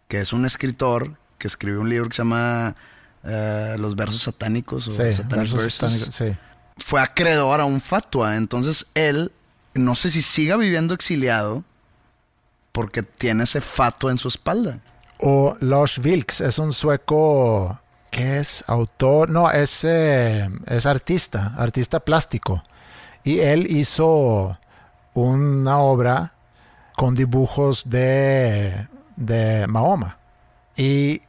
que 0.09 0.21
es 0.21 0.33
un 0.33 0.45
escritor 0.45 1.17
que 1.39 1.49
escribió 1.49 1.81
un 1.81 1.91
libro 1.91 2.09
que 2.09 2.15
se 2.15 2.23
llama 2.23 2.75
eh, 3.25 3.77
Los 3.79 3.95
versos 3.97 4.23
satánicos 4.23 4.89
o 4.89 4.91
sí, 4.91 5.13
Satanic 5.13 5.37
versos 5.37 5.63
Verses, 5.63 5.75
satánicos, 5.75 6.15
sí. 6.15 6.39
fue 6.79 7.01
acreedor 7.01 7.61
a 7.61 7.65
un 7.65 7.81
fatua. 7.81 8.37
Entonces, 8.37 8.87
él, 8.95 9.33
no 9.75 9.95
sé 9.95 10.11
si 10.11 10.23
siga 10.23 10.57
viviendo 10.57 10.95
exiliado 10.95 11.65
porque 12.73 13.03
tiene 13.03 13.45
ese 13.45 13.61
fatua 13.61 14.11
en 14.11 14.19
su 14.19 14.29
espalda. 14.29 14.81
O 15.19 15.57
Lars 15.61 15.99
Vilks 15.99 16.43
es 16.43 16.59
un 16.59 16.73
sueco 16.73 17.81
que 18.11 18.39
es 18.39 18.65
autor, 18.67 19.31
no, 19.31 19.51
es, 19.51 19.85
eh, 19.85 20.49
es 20.67 20.87
artista, 20.87 21.55
artista 21.57 22.01
plástico. 22.01 22.63
Y 23.25 23.41
él 23.41 23.67
hizo 23.71 24.59
una 25.25 25.79
obra 25.79 26.33
con 26.97 27.15
dibujos 27.15 27.89
de, 27.89 28.87
de 29.17 29.67
Mahoma. 29.67 30.19
Y 30.77 31.23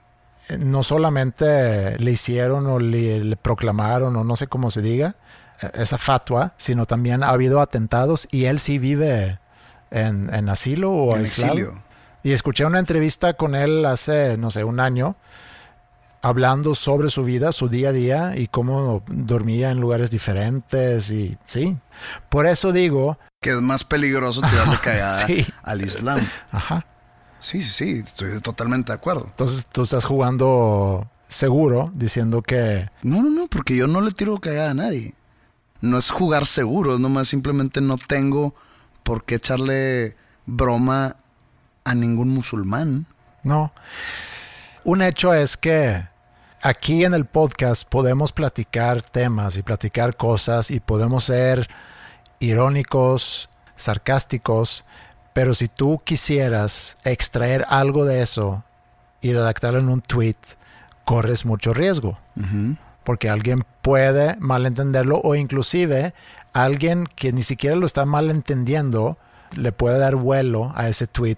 no 0.60 0.84
solamente 0.84 1.98
le 2.00 2.12
hicieron 2.12 2.68
o 2.68 2.80
le, 2.80 3.20
le 3.24 3.36
proclamaron 3.36 4.16
o 4.16 4.24
no 4.24 4.36
sé 4.36 4.48
cómo 4.48 4.72
se 4.72 4.82
diga 4.82 5.16
eh, 5.62 5.72
esa 5.76 5.98
fatua, 5.98 6.54
sino 6.58 6.86
también 6.86 7.24
ha 7.24 7.30
habido 7.30 7.60
atentados 7.62 8.28
y 8.32 8.46
él 8.46 8.60
sí 8.60 8.78
vive 8.80 9.40
en, 9.92 10.34
en 10.34 10.50
asilo 10.50 10.92
o 10.92 11.16
En 11.16 11.22
aislado. 11.22 11.54
exilio. 11.54 11.82
Y 12.24 12.32
escuché 12.32 12.66
una 12.66 12.80
entrevista 12.80 13.34
con 13.34 13.56
él 13.56 13.86
hace, 13.86 14.38
no 14.38 14.52
sé, 14.52 14.64
un 14.64 14.80
año, 14.80 15.16
hablando 16.28 16.76
sobre 16.76 17.10
su 17.10 17.24
vida, 17.24 17.52
su 17.52 17.70
día 17.70 17.90
a 17.90 17.92
día 17.92 18.38
y 18.38 18.48
cómo 18.48 19.04
dormía 19.08 19.72
en 19.72 19.80
lugares 19.80 20.12
diferentes 20.12 21.10
y 21.12 21.38
sí. 21.48 21.78
Por 22.30 22.46
eso 22.48 22.72
digo, 22.72 23.18
Que 23.42 23.52
es 23.52 23.62
más 23.62 23.84
peligroso 23.84 24.42
tirarle 24.42 24.78
cagada 24.84 25.26
Sí. 25.28 25.46
al 25.64 25.82
Islam. 25.82 26.20
ajá, 26.52 26.86
Sí, 27.40 27.62
sí, 27.62 27.70
sí, 27.70 28.02
estoy 28.04 28.40
totalmente 28.42 28.92
de 28.92 28.96
acuerdo. 28.96 29.26
entonces 29.30 29.66
tú 29.72 29.84
estás 29.84 30.06
jugando 30.06 31.08
seguro 31.28 31.92
diciendo 31.94 32.42
que, 32.42 32.90
No, 33.04 33.22
no, 33.22 33.30
no, 33.30 33.48
porque 33.48 33.76
yo 33.76 33.88
no 33.88 34.02
le 34.02 34.12
tiro 34.12 34.38
cagada 34.40 34.72
a 34.72 34.74
nadie. 34.74 35.14
No 35.82 35.98
es 36.00 36.10
jugar 36.10 36.46
seguro, 36.48 36.96
es 36.96 37.00
nomás 37.00 37.28
simplemente 37.28 37.82
no 37.82 37.98
tengo 37.98 38.56
por 39.04 39.24
qué 39.24 39.36
echarle 39.36 40.16
broma 40.48 41.18
a 41.86 41.94
ningún 41.96 42.30
musulmán. 42.30 43.06
no. 43.44 43.72
Un 44.84 45.02
hecho 45.02 45.34
es 45.34 45.58
que 45.58 46.02
aquí 46.62 47.06
en 47.06 47.14
el 47.14 47.26
podcast 47.26 47.88
podemos 47.88 48.32
platicar 48.32 49.02
temas 49.02 49.58
y 49.58 49.64
platicar 49.64 50.16
cosas 50.16 50.72
y 50.72 50.80
podemos 50.80 51.26
ser 51.26 51.70
irónicos, 52.40 53.50
sarcásticos, 53.76 54.86
pero 55.34 55.54
si 55.54 55.68
tú 55.68 56.02
quisieras 56.04 56.98
extraer 57.04 57.66
algo 57.70 58.06
de 58.06 58.22
eso 58.22 58.64
y 59.22 59.34
redactarlo 59.34 59.80
en 59.80 59.90
un 59.90 60.02
tweet, 60.02 60.38
corres 61.06 61.46
mucho 61.46 61.74
riesgo, 61.74 62.18
porque 63.04 63.30
alguien 63.30 63.64
puede 63.82 64.36
malentenderlo 64.40 65.22
o 65.24 65.36
inclusive 65.36 66.14
alguien 66.54 67.08
que 67.16 67.32
ni 67.32 67.44
siquiera 67.44 67.76
lo 67.76 67.86
está 67.86 68.06
malentendiendo 68.06 69.18
le 69.56 69.72
puede 69.72 70.00
dar 70.00 70.16
vuelo 70.16 70.72
a 70.76 70.90
ese 70.90 71.08
tweet 71.08 71.38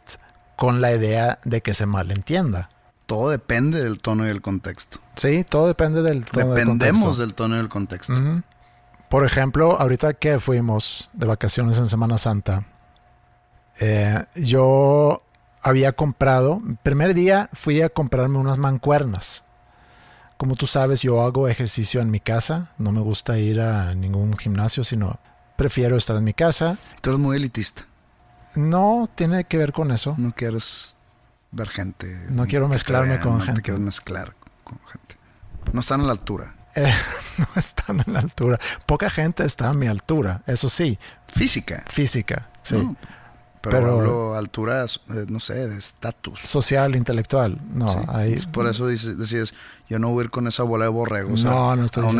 con 0.56 0.82
la 0.82 0.92
idea 0.92 1.40
de 1.44 1.62
que 1.62 1.74
se 1.74 1.86
malentienda. 1.86 2.70
Todo 3.10 3.32
depende 3.32 3.84
del 3.84 3.98
tono 3.98 4.28
y 4.28 4.30
el 4.30 4.40
contexto. 4.40 5.00
Sí, 5.16 5.44
todo 5.44 5.66
depende 5.66 6.04
del 6.04 6.26
tono 6.26 6.50
del 6.50 6.56
Dependemos 6.56 7.02
contexto. 7.02 7.22
del 7.24 7.34
tono 7.34 7.56
y 7.56 7.60
el 7.60 7.68
contexto. 7.68 8.14
Por 9.10 9.26
ejemplo, 9.26 9.82
ahorita 9.82 10.14
que 10.14 10.38
fuimos 10.38 11.10
de 11.14 11.26
vacaciones 11.26 11.80
en 11.80 11.88
Semana 11.88 12.20
Santa, 12.20 12.68
eh, 13.80 14.24
yo 14.36 15.24
había 15.64 15.94
comprado, 15.94 16.62
primer 16.84 17.16
día 17.16 17.50
fui 17.52 17.82
a 17.82 17.90
comprarme 17.90 18.38
unas 18.38 18.60
mancuernas. 18.60 19.44
Como 20.38 20.56
tú 20.56 20.68
sabes, 20.68 21.02
yo 21.02 21.24
hago 21.24 21.48
ejercicio 21.48 22.02
en 22.02 22.12
mi 22.12 22.20
casa, 22.20 22.74
no 22.78 22.92
me 22.92 23.02
gusta 23.02 23.40
ir 23.40 23.60
a 23.60 23.96
ningún 23.96 24.38
gimnasio, 24.38 24.84
sino 24.84 25.20
prefiero 25.56 25.98
estar 25.98 26.16
en 26.16 26.26
mi 26.26 26.36
casa. 26.36 26.78
Tú 27.02 27.10
eres 27.10 27.20
muy 27.20 27.38
elitista. 27.38 27.88
No 28.54 29.10
tiene 29.16 29.46
que 29.46 29.58
ver 29.58 29.74
con 29.74 29.90
eso. 29.90 30.14
No 30.20 30.32
quieres 30.32 30.96
ver 31.52 31.70
gente. 31.70 32.28
No 32.30 32.46
quiero 32.46 32.68
mezclarme 32.68 33.10
vean, 33.14 33.22
con 33.24 33.34
no 33.38 33.40
gente. 33.44 33.62
te 33.62 33.66
quieres 33.66 33.82
mezclar 33.82 34.36
con 34.64 34.80
gente. 34.92 35.16
No 35.74 35.80
están 35.82 36.02
a 36.02 36.04
la 36.06 36.12
altura. 36.12 36.56
Eh, 36.76 36.92
no 37.38 37.48
están 37.56 38.04
en 38.06 38.14
la 38.14 38.20
altura. 38.20 38.60
Poca 38.86 39.10
gente 39.10 39.44
está 39.46 39.70
a 39.70 39.74
mi 39.74 39.88
altura, 39.88 40.44
eso 40.48 40.70
sí, 40.70 40.98
Física. 41.28 41.84
física, 41.88 42.50
sí. 42.62 42.76
¿no? 42.78 42.96
Pero, 43.62 43.78
Pero- 43.78 44.00
hablo 44.00 44.36
altura, 44.36 44.86
eh, 44.86 45.26
no 45.28 45.42
sé, 45.42 45.68
de 45.68 45.78
estatus. 45.78 46.40
social, 46.40 46.96
intelectual. 46.96 47.60
No, 47.74 47.90
Sí. 47.90 47.98
ahí 48.08 48.34
Es 48.34 48.46
Por 48.46 48.68
eso 48.68 48.88
dices, 48.88 49.18
decías, 49.18 49.54
yo 49.90 50.00
no 50.00 50.10
voy 50.12 50.22
a 50.22 50.24
ir 50.26 50.30
con 50.30 50.48
esa 50.48 50.64
bola 50.64 50.86
de 50.86 50.92
borregos 50.92 51.44
No, 51.44 51.70
a, 51.72 51.76
no 51.76 51.84
estoy 51.84 52.04
a 52.04 52.08
un 52.08 52.18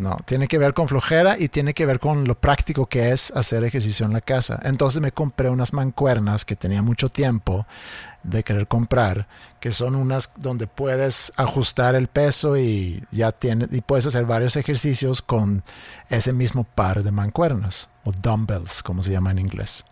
No. 0.00 0.18
Tiene 0.24 0.48
que 0.48 0.58
ver 0.58 0.74
con 0.74 0.88
flojera 0.88 1.38
y 1.38 1.48
tiene 1.48 1.74
que 1.74 1.86
ver 1.86 2.00
con 2.00 2.24
lo 2.26 2.34
práctico 2.34 2.86
que 2.86 3.12
es 3.12 3.30
hacer 3.32 3.64
ejercicio 3.64 4.06
en 4.06 4.12
la 4.12 4.20
casa. 4.20 4.60
Entonces 4.64 5.00
me 5.00 5.12
compré 5.12 5.50
unas 5.50 5.72
mancuernas 5.72 6.44
que 6.44 6.56
tenía 6.56 6.82
mucho 6.82 7.08
tiempo 7.08 7.66
de 8.22 8.42
querer 8.42 8.66
comprar, 8.66 9.26
que 9.60 9.72
son 9.72 9.94
unas 9.94 10.30
donde 10.36 10.66
puedes 10.66 11.32
ajustar 11.36 11.94
el 11.94 12.08
peso 12.08 12.56
y 12.56 13.02
ya 13.10 13.32
tienes 13.32 13.72
y 13.72 13.80
puedes 13.80 14.06
hacer 14.06 14.26
varios 14.26 14.56
ejercicios 14.56 15.22
con 15.22 15.62
ese 16.08 16.32
mismo 16.32 16.64
par 16.64 17.02
de 17.02 17.10
mancuernas 17.10 17.88
o 18.04 18.12
dumbbells, 18.12 18.82
como 18.82 19.02
se 19.02 19.12
llama 19.12 19.30
en 19.30 19.38
inglés. 19.38 19.84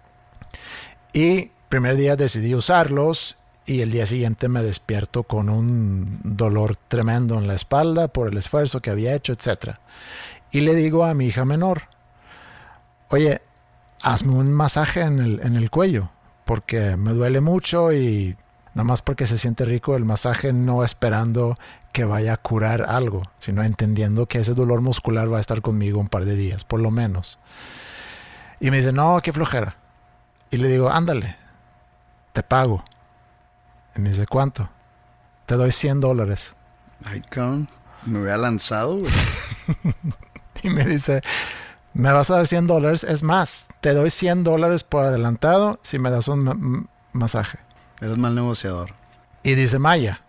Y 1.12 1.51
primer 1.68 1.97
día 1.97 2.16
decidí 2.16 2.55
usarlos 2.55 3.37
y 3.68 3.83
el 3.83 3.90
día 3.90 4.07
siguiente 4.07 4.48
me 4.48 4.62
despierto 4.62 5.24
con 5.24 5.48
un 5.50 6.20
dolor 6.24 6.76
tremendo 6.88 7.38
en 7.38 7.46
la 7.46 7.54
espalda 7.54 8.09
por 8.09 8.28
el 8.28 8.37
esfuerzo 8.37 8.81
que 8.81 8.90
había 8.90 9.14
hecho, 9.14 9.33
etc. 9.33 9.76
Y 10.50 10.61
le 10.61 10.74
digo 10.74 11.04
a 11.04 11.14
mi 11.14 11.26
hija 11.26 11.44
menor, 11.44 11.83
oye, 13.11 13.42
hazme 14.02 14.33
un 14.33 14.52
masaje 14.52 15.02
en 15.02 15.18
el, 15.18 15.40
en 15.42 15.57
el 15.57 15.70
cuello 15.70 16.11
porque 16.48 16.96
me 16.96 17.12
duele 17.12 17.42
mucho 17.42 17.92
y 17.92 18.35
nada 18.72 18.85
más 18.85 19.02
porque 19.02 19.26
se 19.26 19.37
siente 19.37 19.66
rico 19.66 19.96
el 19.96 20.07
masaje, 20.07 20.54
no 20.54 20.83
esperando 20.83 21.59
que 21.92 22.07
vaya 22.07 22.33
a 22.33 22.37
curar 22.38 22.87
algo, 22.88 23.22
sino 23.38 23.62
entendiendo 23.62 24.24
que 24.24 24.38
ese 24.38 24.54
dolor 24.54 24.81
muscular 24.81 25.31
va 25.31 25.37
a 25.37 25.40
estar 25.40 25.61
conmigo 25.61 26.00
un 26.00 26.09
par 26.09 26.24
de 26.24 26.37
días, 26.37 26.64
por 26.64 26.81
lo 26.81 26.90
menos. 26.90 27.38
Y 28.61 28.70
me 28.70 28.78
dice, 28.78 28.92
no, 28.92 29.20
qué 29.22 29.35
flojera. 29.35 29.76
Y 30.50 30.57
le 30.57 30.68
digo, 30.68 30.88
ándale, 30.88 31.37
te 32.33 32.42
pago. 32.42 32.83
Y 33.99 34.01
me 34.01 34.11
dice, 34.11 34.29
¿cuánto? 34.29 34.71
Te 35.45 35.57
doy 35.57 35.73
100 35.73 35.99
dólares. 35.99 36.55
Ay. 37.05 37.21
Me 38.07 38.21
había 38.21 38.37
lanzado, 38.37 38.97
güey. 38.97 39.13
y 40.63 40.71
me 40.71 40.85
dice, 40.85 41.21
me 41.95 42.13
vas 42.13 42.31
a 42.31 42.37
dar 42.37 42.47
100 42.47 42.69
dólares. 42.69 43.03
Es 43.03 43.25
más, 43.25 43.67
te 43.81 43.95
doy 43.95 44.11
100 44.11 44.45
dólares 44.45 44.85
por 44.85 45.05
adelantado 45.05 45.81
si 45.83 45.99
me 45.99 46.13
das 46.13 46.29
un 46.29 46.89
masaje. 47.13 47.59
Eres 48.01 48.17
mal 48.19 48.37
negociador. 48.37 48.95
Y 49.43 49.57
dice 49.57 49.81
Maya, 49.81 50.23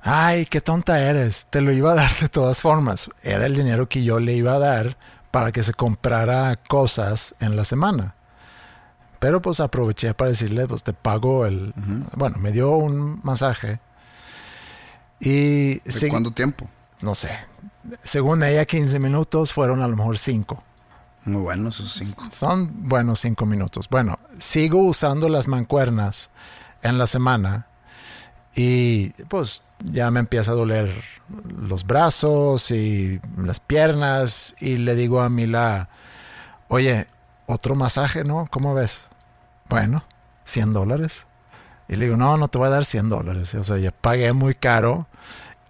ay, 0.00 0.46
qué 0.46 0.62
tonta 0.62 0.98
eres. 1.02 1.46
Te 1.50 1.60
lo 1.60 1.70
iba 1.70 1.92
a 1.92 1.96
dar 1.96 2.18
de 2.18 2.30
todas 2.30 2.62
formas. 2.62 3.10
Era 3.22 3.44
el 3.44 3.54
dinero 3.54 3.90
que 3.90 4.04
yo 4.04 4.20
le 4.20 4.32
iba 4.32 4.54
a 4.54 4.58
dar 4.58 4.96
para 5.30 5.52
que 5.52 5.62
se 5.62 5.74
comprara 5.74 6.58
cosas 6.66 7.34
en 7.40 7.56
la 7.56 7.64
semana. 7.64 8.14
Pero 9.22 9.40
pues 9.40 9.60
aproveché 9.60 10.14
para 10.14 10.30
decirle, 10.30 10.66
pues 10.66 10.82
te 10.82 10.92
pago 10.92 11.46
el... 11.46 11.72
Bueno, 12.16 12.38
me 12.38 12.50
dio 12.50 12.72
un 12.72 13.20
masaje. 13.22 13.78
Y... 15.20 15.74
¿De 15.78 16.08
cuánto 16.10 16.32
tiempo? 16.32 16.68
No 17.00 17.14
sé. 17.14 17.30
Según 18.00 18.42
ella, 18.42 18.64
15 18.64 18.98
minutos 18.98 19.52
fueron 19.52 19.80
a 19.80 19.86
lo 19.86 19.96
mejor 19.96 20.18
5. 20.18 20.60
Muy 21.26 21.40
buenos 21.40 21.78
esos 21.78 21.92
5. 21.92 22.32
Son 22.32 22.88
buenos 22.88 23.20
5 23.20 23.46
minutos. 23.46 23.88
Bueno, 23.88 24.18
sigo 24.40 24.80
usando 24.80 25.28
las 25.28 25.46
mancuernas 25.46 26.30
en 26.82 26.98
la 26.98 27.06
semana 27.06 27.68
y 28.56 29.10
pues 29.28 29.62
ya 29.84 30.10
me 30.10 30.18
empieza 30.18 30.50
a 30.50 30.56
doler 30.56 30.92
los 31.60 31.86
brazos 31.86 32.72
y 32.72 33.20
las 33.36 33.60
piernas 33.60 34.56
y 34.58 34.78
le 34.78 34.96
digo 34.96 35.22
a 35.22 35.28
Mila, 35.28 35.90
oye, 36.66 37.06
otro 37.46 37.76
masaje, 37.76 38.24
¿no? 38.24 38.46
¿Cómo 38.50 38.74
ves? 38.74 39.02
Bueno, 39.72 40.04
100 40.44 40.74
dólares. 40.74 41.26
Y 41.88 41.96
le 41.96 42.04
digo, 42.04 42.18
no, 42.18 42.36
no 42.36 42.48
te 42.48 42.58
voy 42.58 42.66
a 42.66 42.70
dar 42.70 42.84
100 42.84 43.08
dólares. 43.08 43.54
O 43.54 43.64
sea, 43.64 43.78
ya 43.78 43.90
pagué 43.90 44.34
muy 44.34 44.54
caro. 44.54 45.06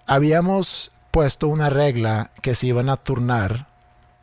Habíamos 0.08 0.90
puesto 1.12 1.46
una 1.46 1.70
regla 1.70 2.32
que 2.40 2.56
se 2.56 2.66
iban 2.66 2.88
a 2.88 2.96
turnar 2.96 3.68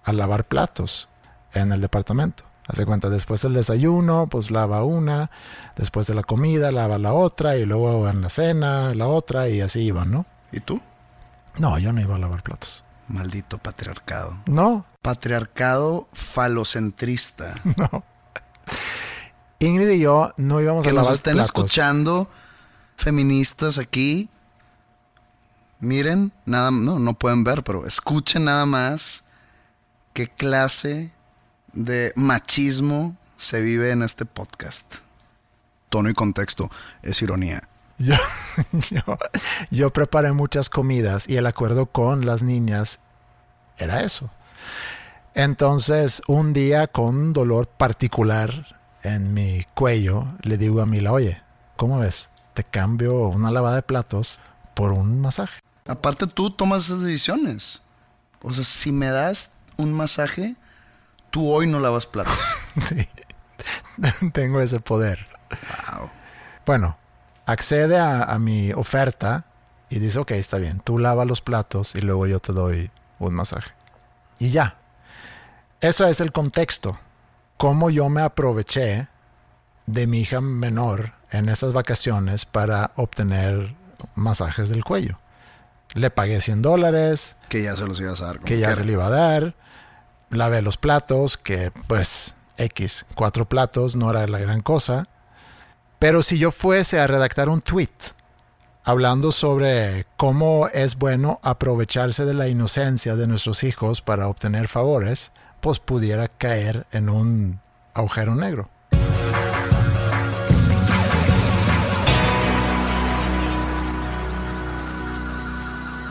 a 0.03 0.11
lavar 0.11 0.43
platos 0.49 1.07
en 1.53 1.71
el 1.71 1.79
departamento. 1.79 2.43
Hace 2.67 2.85
cuenta, 2.85 3.09
después 3.09 3.41
del 3.41 3.53
desayuno, 3.53 4.27
pues 4.27 4.51
lava 4.51 4.83
una, 4.83 5.31
después 5.77 6.07
de 6.07 6.13
la 6.13 6.23
comida, 6.23 6.73
lava 6.73 6.97
la 6.97 7.13
otra, 7.13 7.55
y 7.55 7.65
luego 7.65 8.09
en 8.09 8.21
la 8.21 8.29
cena, 8.29 8.93
la 8.93 9.07
otra, 9.07 9.47
y 9.47 9.61
así 9.61 9.79
iban, 9.79 10.11
¿no? 10.11 10.25
¿Y 10.51 10.59
tú? 10.59 10.81
No, 11.57 11.79
yo 11.79 11.93
no 11.93 12.01
iba 12.01 12.17
a 12.17 12.19
lavar 12.19 12.43
platos. 12.43 12.83
Maldito 13.07 13.57
patriarcado. 13.59 14.39
No. 14.45 14.85
Patriarcado 15.01 16.09
falocentrista. 16.11 17.53
No. 17.77 18.03
Ingrid 19.59 19.89
y 19.89 19.99
yo 19.99 20.33
no 20.37 20.61
íbamos 20.61 20.85
a 20.85 20.89
lavar. 20.89 21.03
Que 21.03 21.09
nos 21.09 21.15
estén 21.15 21.39
escuchando 21.39 22.29
feministas 22.95 23.77
aquí. 23.77 24.29
Miren, 25.81 26.31
nada, 26.45 26.71
no, 26.71 26.99
no 26.99 27.13
pueden 27.13 27.43
ver, 27.43 27.63
pero 27.63 27.85
escuchen 27.85 28.45
nada 28.45 28.65
más 28.65 29.25
qué 30.13 30.27
clase 30.27 31.11
de 31.73 32.11
machismo 32.15 33.15
se 33.37 33.61
vive 33.61 33.91
en 33.91 34.03
este 34.03 34.25
podcast. 34.25 34.95
Tono 35.89 36.09
y 36.09 36.13
contexto 36.13 36.69
es 37.01 37.21
ironía. 37.21 37.67
Yo, 37.97 38.15
yo, 38.91 39.17
yo, 39.71 39.89
preparé 39.91 40.31
muchas 40.31 40.69
comidas 40.69 41.27
y 41.27 41.35
el 41.35 41.45
acuerdo 41.45 41.85
con 41.85 42.25
las 42.25 42.43
niñas 42.43 42.99
era 43.77 44.03
eso. 44.03 44.29
Entonces, 45.33 46.21
un 46.27 46.53
día 46.53 46.87
con 46.87 47.33
dolor 47.33 47.67
particular 47.67 48.78
en 49.03 49.33
mi 49.33 49.65
cuello, 49.73 50.25
le 50.41 50.57
digo 50.57 50.81
a 50.81 50.85
Mila, 50.85 51.11
oye, 51.11 51.41
¿cómo 51.75 51.99
ves? 51.99 52.29
Te 52.53 52.63
cambio 52.63 53.27
una 53.27 53.51
lavada 53.51 53.75
de 53.75 53.81
platos 53.81 54.39
por 54.73 54.91
un 54.91 55.21
masaje. 55.21 55.61
Aparte 55.87 56.27
tú 56.27 56.51
tomas 56.51 56.85
esas 56.85 57.03
decisiones. 57.03 57.81
O 58.41 58.51
sea, 58.51 58.63
si 58.63 58.91
me 58.91 59.07
das 59.07 59.53
un 59.77 59.93
masaje, 59.93 60.55
tú 61.29 61.51
hoy 61.51 61.67
no 61.67 61.79
lavas 61.79 62.05
platos. 62.05 62.37
sí, 62.79 63.07
tengo 64.33 64.61
ese 64.61 64.79
poder. 64.79 65.25
Wow. 65.49 66.09
Bueno, 66.65 66.97
accede 67.45 67.97
a, 67.97 68.23
a, 68.23 68.39
mi 68.39 68.71
oferta 68.73 69.45
y 69.89 69.99
dice, 69.99 70.19
ok, 70.19 70.31
está 70.31 70.57
bien, 70.57 70.79
tú 70.79 70.99
lava 70.99 71.25
los 71.25 71.41
platos 71.41 71.95
y 71.95 72.01
luego 72.01 72.27
yo 72.27 72.39
te 72.39 72.53
doy 72.53 72.91
un 73.17 73.33
masaje. 73.33 73.71
Y 74.37 74.49
ya. 74.49 74.75
Eso 75.81 76.05
es 76.05 76.19
el 76.19 76.31
contexto 76.33 76.99
cómo 77.59 77.89
yo 77.89 78.07
me 78.07 78.21
aproveché 78.21 79.09
de 79.85 80.07
mi 80.07 80.21
hija 80.21 80.39
menor 80.39 81.11
en 81.29 81.49
esas 81.49 81.73
vacaciones 81.73 82.45
para 82.45 82.91
obtener 82.95 83.75
masajes 84.15 84.69
del 84.69 84.85
cuello. 84.85 85.19
Le 85.93 86.09
pagué 86.09 86.39
100 86.39 86.61
dólares. 86.61 87.35
Que 87.49 87.61
ya 87.61 87.75
se 87.75 87.85
los 87.85 87.99
ibas 87.99 88.21
a 88.21 88.27
dar. 88.27 88.39
Que 88.39 88.59
ya 88.59 88.73
se 88.77 88.85
le 88.85 88.93
iba 88.93 89.07
a 89.07 89.09
dar. 89.09 89.55
Lavé 90.29 90.61
los 90.61 90.77
platos, 90.77 91.37
que 91.37 91.71
pues 91.87 92.35
X, 92.55 93.05
cuatro 93.13 93.43
platos 93.43 93.97
no 93.97 94.09
era 94.09 94.25
la 94.27 94.39
gran 94.39 94.61
cosa. 94.61 95.07
Pero 95.99 96.21
si 96.21 96.37
yo 96.37 96.51
fuese 96.51 96.97
a 96.97 97.07
redactar 97.07 97.49
un 97.49 97.59
tweet 97.59 97.89
hablando 98.83 99.31
sobre 99.31 100.05
cómo 100.17 100.67
es 100.67 100.97
bueno 100.97 101.39
aprovecharse 101.43 102.25
de 102.25 102.33
la 102.33 102.47
inocencia 102.47 103.15
de 103.15 103.27
nuestros 103.27 103.63
hijos 103.63 104.01
para 104.01 104.27
obtener 104.27 104.67
favores, 104.67 105.31
pues 105.61 105.79
pudiera 105.79 106.27
caer 106.27 106.87
en 106.91 107.09
un 107.09 107.59
agujero 107.93 108.35
negro. 108.35 108.69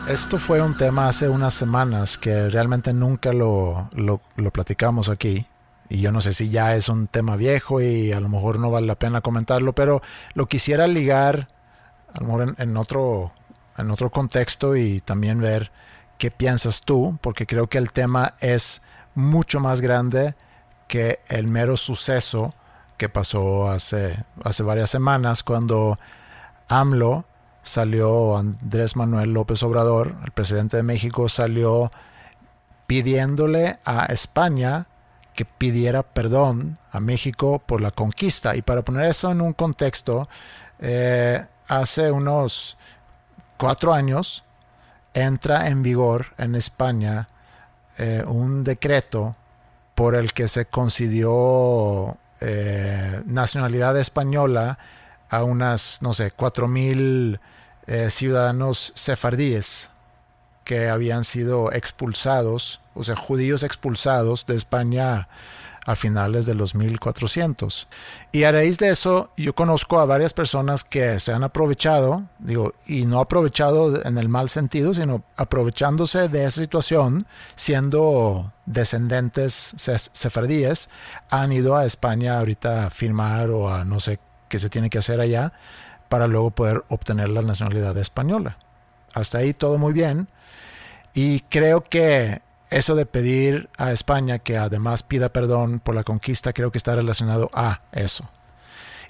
Esto 0.09 0.39
fue 0.39 0.59
un 0.59 0.75
tema 0.75 1.07
hace 1.07 1.29
unas 1.29 1.53
semanas 1.53 2.17
que 2.17 2.49
realmente 2.49 2.93
nunca 2.93 3.31
lo, 3.31 3.91
lo, 3.93 4.19
platicamos 4.51 5.07
aquí. 5.07 5.45
Y 5.87 6.01
yo 6.01 6.11
no 6.11 6.19
sé 6.19 6.33
si 6.33 6.49
ya 6.49 6.75
es 6.75 6.89
un 6.89 7.05
tema 7.05 7.35
viejo 7.35 7.79
y 7.79 8.11
a 8.11 8.19
lo 8.19 8.27
mejor 8.27 8.57
no 8.57 8.71
vale 8.71 8.87
la 8.87 8.97
pena 8.97 9.21
comentarlo, 9.21 9.73
pero 9.73 10.01
lo 10.33 10.47
quisiera 10.47 10.87
ligar 10.87 11.47
a 12.13 12.19
lo 12.19 12.25
mejor 12.25 12.55
en 12.57 12.77
otro, 12.77 13.31
en 13.77 13.91
otro 13.91 14.09
contexto 14.09 14.75
y 14.75 15.01
también 15.01 15.39
ver 15.39 15.71
qué 16.17 16.31
piensas 16.31 16.81
tú, 16.81 17.17
porque 17.21 17.45
creo 17.45 17.67
que 17.67 17.77
el 17.77 17.91
tema 17.91 18.35
es 18.39 18.81
mucho 19.15 19.59
más 19.59 19.81
grande 19.81 20.35
que 20.87 21.19
el 21.27 21.47
mero 21.47 21.77
suceso 21.77 22.53
que 22.97 23.09
pasó 23.09 23.69
hace, 23.69 24.17
hace 24.43 24.63
varias 24.63 24.89
semanas 24.89 25.43
cuando 25.43 25.97
AMLO 26.67 27.25
salió, 27.61 28.37
Andrés 28.37 28.95
Manuel 28.95 29.33
López 29.33 29.63
Obrador, 29.63 30.15
el 30.25 30.31
presidente 30.31 30.77
de 30.77 30.83
México, 30.83 31.29
salió 31.29 31.91
pidiéndole 32.87 33.79
a 33.85 34.05
España 34.05 34.87
que 35.33 35.45
pidiera 35.45 36.03
perdón 36.03 36.79
a 36.91 36.99
México 36.99 37.61
por 37.65 37.81
la 37.81 37.91
conquista. 37.91 38.55
Y 38.55 38.61
para 38.61 38.81
poner 38.81 39.05
eso 39.05 39.31
en 39.31 39.41
un 39.41 39.53
contexto, 39.53 40.27
eh, 40.79 41.45
hace 41.69 42.11
unos 42.11 42.77
cuatro 43.57 43.93
años 43.93 44.43
entra 45.13 45.67
en 45.67 45.81
vigor 45.83 46.27
en 46.37 46.55
España 46.55 47.29
eh, 47.97 48.23
un 48.27 48.63
decreto 48.63 49.35
por 49.95 50.15
el 50.15 50.33
que 50.33 50.47
se 50.47 50.65
concedió 50.65 52.17
eh, 52.41 53.21
nacionalidad 53.25 53.97
española 53.97 54.79
a 55.29 55.43
unas, 55.43 56.01
no 56.01 56.13
sé, 56.13 56.31
cuatro 56.31 56.67
mil 56.67 57.39
eh, 57.85 58.09
ciudadanos 58.09 58.91
sefardíes 58.95 59.89
que 60.63 60.89
habían 60.89 61.23
sido 61.23 61.71
expulsados, 61.71 62.81
o 62.93 63.03
sea, 63.03 63.15
judíos 63.15 63.63
expulsados 63.63 64.45
de 64.45 64.55
España 64.55 65.27
a 65.89 65.95
finales 65.95 66.45
de 66.45 66.53
los 66.53 66.75
1400. 66.75 67.87
Y 68.31 68.43
a 68.43 68.51
raíz 68.51 68.77
de 68.77 68.89
eso, 68.89 69.31
yo 69.35 69.55
conozco 69.55 69.99
a 69.99 70.05
varias 70.05 70.33
personas 70.33 70.83
que 70.83 71.19
se 71.19 71.33
han 71.33 71.43
aprovechado, 71.43 72.25
digo, 72.37 72.75
y 72.85 73.07
no 73.07 73.19
aprovechado 73.19 74.05
en 74.05 74.19
el 74.19 74.29
mal 74.29 74.51
sentido, 74.51 74.93
sino 74.93 75.23
aprovechándose 75.35 76.29
de 76.29 76.45
esa 76.45 76.61
situación, 76.61 77.25
siendo 77.55 78.53
descendentes 78.67 79.73
sefardíes, 80.13 80.91
han 81.31 81.51
ido 81.53 81.75
a 81.75 81.85
España 81.85 82.37
ahorita 82.37 82.85
a 82.85 82.89
firmar 82.91 83.49
o 83.49 83.67
a 83.67 83.83
no 83.83 83.99
sé 83.99 84.19
qué 84.47 84.59
se 84.59 84.69
tiene 84.69 84.91
que 84.91 84.99
hacer 84.99 85.19
allá 85.19 85.53
para 86.07 86.27
luego 86.27 86.51
poder 86.51 86.83
obtener 86.89 87.29
la 87.29 87.41
nacionalidad 87.41 87.97
española. 87.97 88.59
Hasta 89.15 89.39
ahí 89.39 89.55
todo 89.55 89.79
muy 89.79 89.93
bien. 89.93 90.27
Y 91.15 91.39
creo 91.39 91.83
que 91.83 92.43
eso 92.69 92.95
de 92.95 93.05
pedir 93.05 93.69
a 93.77 93.91
España 93.91 94.39
que 94.39 94.57
además 94.57 95.03
pida 95.03 95.29
perdón 95.33 95.79
por 95.79 95.95
la 95.95 96.03
conquista 96.03 96.53
creo 96.53 96.71
que 96.71 96.77
está 96.77 96.95
relacionado 96.95 97.49
a 97.53 97.81
eso. 97.91 98.29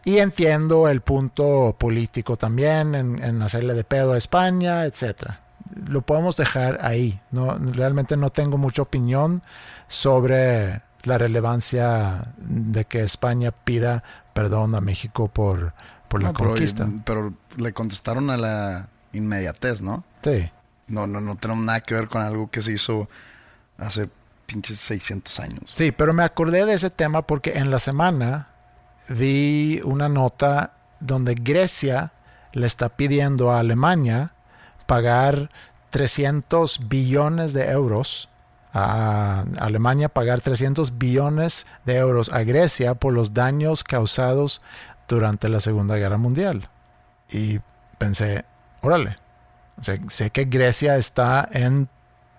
Y 0.05 0.19
entiendo 0.19 0.87
el 0.87 1.01
punto 1.01 1.75
político 1.77 2.37
también 2.37 2.95
en, 2.95 3.21
en 3.21 3.41
hacerle 3.41 3.73
de 3.73 3.83
pedo 3.83 4.13
a 4.13 4.17
España, 4.17 4.85
etcétera. 4.85 5.41
Lo 5.87 6.01
podemos 6.01 6.37
dejar 6.37 6.79
ahí. 6.81 7.19
No, 7.31 7.57
realmente 7.57 8.15
no 8.15 8.29
tengo 8.29 8.57
mucha 8.57 8.81
opinión 8.81 9.43
sobre 9.87 10.81
la 11.03 11.17
relevancia 11.17 12.27
de 12.37 12.85
que 12.85 13.01
España 13.03 13.51
pida 13.51 14.03
perdón 14.33 14.73
a 14.75 14.81
México 14.81 15.27
por, 15.27 15.73
por 16.07 16.21
la 16.21 16.29
No, 16.29 16.33
pero, 16.33 16.49
conquista. 16.51 16.87
pero 17.03 17.33
le 17.57 17.73
contestaron 17.73 18.29
a 18.29 18.37
la 18.37 18.87
inmediatez, 19.11 19.81
¿no? 19.81 20.05
Sí. 20.21 20.49
No, 20.87 21.07
no, 21.07 21.19
no 21.19 21.35
tenemos 21.35 21.63
nada 21.65 21.81
que 21.81 21.93
ver 21.93 22.07
con 22.07 22.21
algo 22.21 22.49
que 22.49 22.61
se 22.61 22.71
hizo 22.71 23.09
hace 23.79 24.09
pinches 24.45 24.77
600 24.77 25.39
años. 25.39 25.71
Sí, 25.73 25.91
pero 25.91 26.13
me 26.13 26.23
acordé 26.23 26.65
de 26.65 26.73
ese 26.73 26.89
tema 26.89 27.21
porque 27.21 27.57
en 27.57 27.71
la 27.71 27.79
semana 27.79 28.49
vi 29.07 29.81
una 29.83 30.09
nota 30.09 30.73
donde 30.99 31.35
Grecia 31.35 32.13
le 32.53 32.67
está 32.67 32.89
pidiendo 32.89 33.51
a 33.51 33.59
Alemania 33.59 34.33
pagar 34.85 35.49
300 35.91 36.87
billones 36.89 37.53
de 37.53 37.69
euros 37.69 38.29
a 38.73 39.45
Alemania 39.59 40.09
pagar 40.09 40.41
300 40.41 40.97
billones 40.97 41.65
de 41.85 41.97
euros 41.97 42.31
a 42.31 42.43
Grecia 42.43 42.95
por 42.95 43.13
los 43.13 43.33
daños 43.33 43.83
causados 43.83 44.61
durante 45.07 45.49
la 45.49 45.59
Segunda 45.59 45.95
Guerra 45.97 46.17
Mundial. 46.17 46.69
Y 47.31 47.59
pensé, 47.97 48.45
órale, 48.81 49.17
sé, 49.81 49.99
sé 50.07 50.29
que 50.29 50.45
Grecia 50.45 50.97
está 50.97 51.47
en 51.51 51.89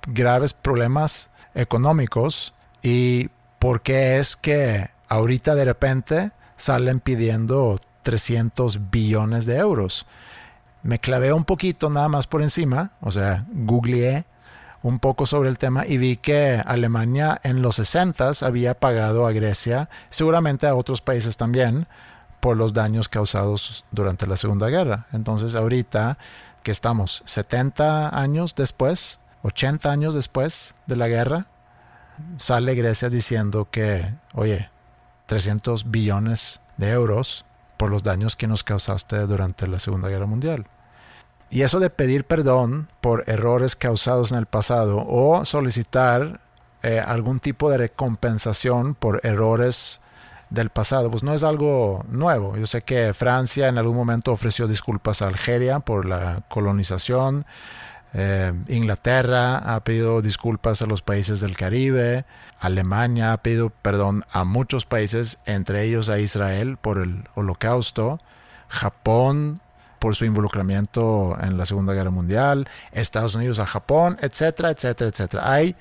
graves 0.06 0.52
problemas 0.52 1.30
económicos 1.54 2.54
y 2.82 3.28
por 3.58 3.82
qué 3.82 4.18
es 4.18 4.36
que 4.36 4.88
ahorita 5.08 5.54
de 5.54 5.64
repente 5.64 6.30
salen 6.56 7.00
pidiendo 7.00 7.78
300 8.02 8.90
billones 8.90 9.46
de 9.46 9.58
euros. 9.58 10.06
Me 10.82 10.98
clavé 10.98 11.32
un 11.32 11.44
poquito 11.44 11.90
nada 11.90 12.08
más 12.08 12.26
por 12.26 12.42
encima, 12.42 12.92
o 13.00 13.12
sea, 13.12 13.44
googleé 13.52 14.24
un 14.82 14.98
poco 14.98 15.26
sobre 15.26 15.50
el 15.50 15.58
tema 15.58 15.86
y 15.86 15.98
vi 15.98 16.16
que 16.16 16.62
Alemania 16.64 17.38
en 17.42 17.60
los 17.60 17.76
60 17.76 18.32
había 18.42 18.74
pagado 18.74 19.26
a 19.26 19.32
Grecia, 19.32 19.90
seguramente 20.08 20.66
a 20.66 20.74
otros 20.74 21.02
países 21.02 21.36
también, 21.36 21.86
por 22.40 22.56
los 22.56 22.72
daños 22.72 23.10
causados 23.10 23.84
durante 23.90 24.26
la 24.26 24.36
Segunda 24.36 24.68
Guerra. 24.68 25.06
Entonces 25.12 25.54
ahorita 25.54 26.16
que 26.62 26.70
estamos 26.70 27.22
70 27.26 28.18
años 28.18 28.54
después, 28.54 29.20
80 29.42 29.90
años 29.90 30.14
después 30.14 30.74
de 30.86 30.96
la 30.96 31.08
guerra, 31.08 31.46
sale 32.36 32.74
Grecia 32.74 33.08
diciendo 33.08 33.68
que, 33.70 34.14
oye, 34.34 34.70
300 35.26 35.90
billones 35.90 36.60
de 36.76 36.90
euros 36.90 37.44
por 37.76 37.90
los 37.90 38.02
daños 38.02 38.36
que 38.36 38.46
nos 38.46 38.64
causaste 38.64 39.26
durante 39.26 39.66
la 39.66 39.78
Segunda 39.78 40.08
Guerra 40.08 40.26
Mundial. 40.26 40.66
Y 41.50 41.62
eso 41.62 41.80
de 41.80 41.90
pedir 41.90 42.24
perdón 42.24 42.88
por 43.00 43.24
errores 43.26 43.74
causados 43.74 44.30
en 44.32 44.38
el 44.38 44.46
pasado 44.46 45.04
o 45.08 45.44
solicitar 45.44 46.40
eh, 46.82 47.00
algún 47.00 47.40
tipo 47.40 47.70
de 47.70 47.78
recompensación 47.78 48.94
por 48.94 49.20
errores 49.24 50.00
del 50.50 50.70
pasado, 50.70 51.10
pues 51.10 51.22
no 51.22 51.34
es 51.34 51.42
algo 51.42 52.04
nuevo. 52.08 52.56
Yo 52.56 52.66
sé 52.66 52.82
que 52.82 53.14
Francia 53.14 53.68
en 53.68 53.78
algún 53.78 53.96
momento 53.96 54.32
ofreció 54.32 54.66
disculpas 54.66 55.22
a 55.22 55.28
Algeria 55.28 55.80
por 55.80 56.06
la 56.06 56.42
colonización. 56.48 57.46
Eh, 58.12 58.52
Inglaterra 58.68 59.56
ha 59.58 59.84
pedido 59.84 60.20
disculpas 60.20 60.82
a 60.82 60.86
los 60.86 61.02
países 61.02 61.40
del 61.40 61.56
Caribe. 61.56 62.24
Alemania 62.58 63.32
ha 63.32 63.42
pedido 63.42 63.70
perdón 63.70 64.24
a 64.32 64.44
muchos 64.44 64.84
países, 64.84 65.38
entre 65.46 65.84
ellos 65.84 66.08
a 66.08 66.18
Israel 66.18 66.76
por 66.76 66.98
el 66.98 67.24
holocausto. 67.34 68.20
Japón 68.68 69.60
por 69.98 70.16
su 70.16 70.24
involucramiento 70.24 71.36
en 71.40 71.58
la 71.58 71.66
Segunda 71.66 71.92
Guerra 71.92 72.10
Mundial. 72.10 72.66
Estados 72.90 73.34
Unidos 73.34 73.58
a 73.58 73.66
Japón, 73.66 74.16
etcétera, 74.20 74.70
etcétera, 74.70 75.10
etcétera. 75.10 75.52
Hay 75.52 75.76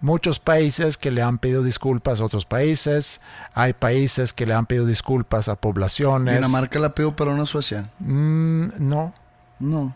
muchos 0.00 0.38
países 0.38 0.98
que 0.98 1.10
le 1.10 1.22
han 1.22 1.38
pedido 1.38 1.62
disculpas 1.62 2.20
a 2.20 2.24
otros 2.24 2.44
países. 2.44 3.20
Hay 3.54 3.72
países 3.72 4.32
que 4.32 4.46
le 4.46 4.54
han 4.54 4.66
pedido 4.66 4.86
disculpas 4.86 5.48
a 5.48 5.56
poblaciones. 5.56 6.34
¿Dinamarca 6.36 6.78
la 6.78 6.94
pidió 6.94 7.16
perdón 7.16 7.40
a 7.40 7.46
Suecia? 7.46 7.90
Mm, 7.98 8.68
no, 8.78 9.14
No, 9.58 9.94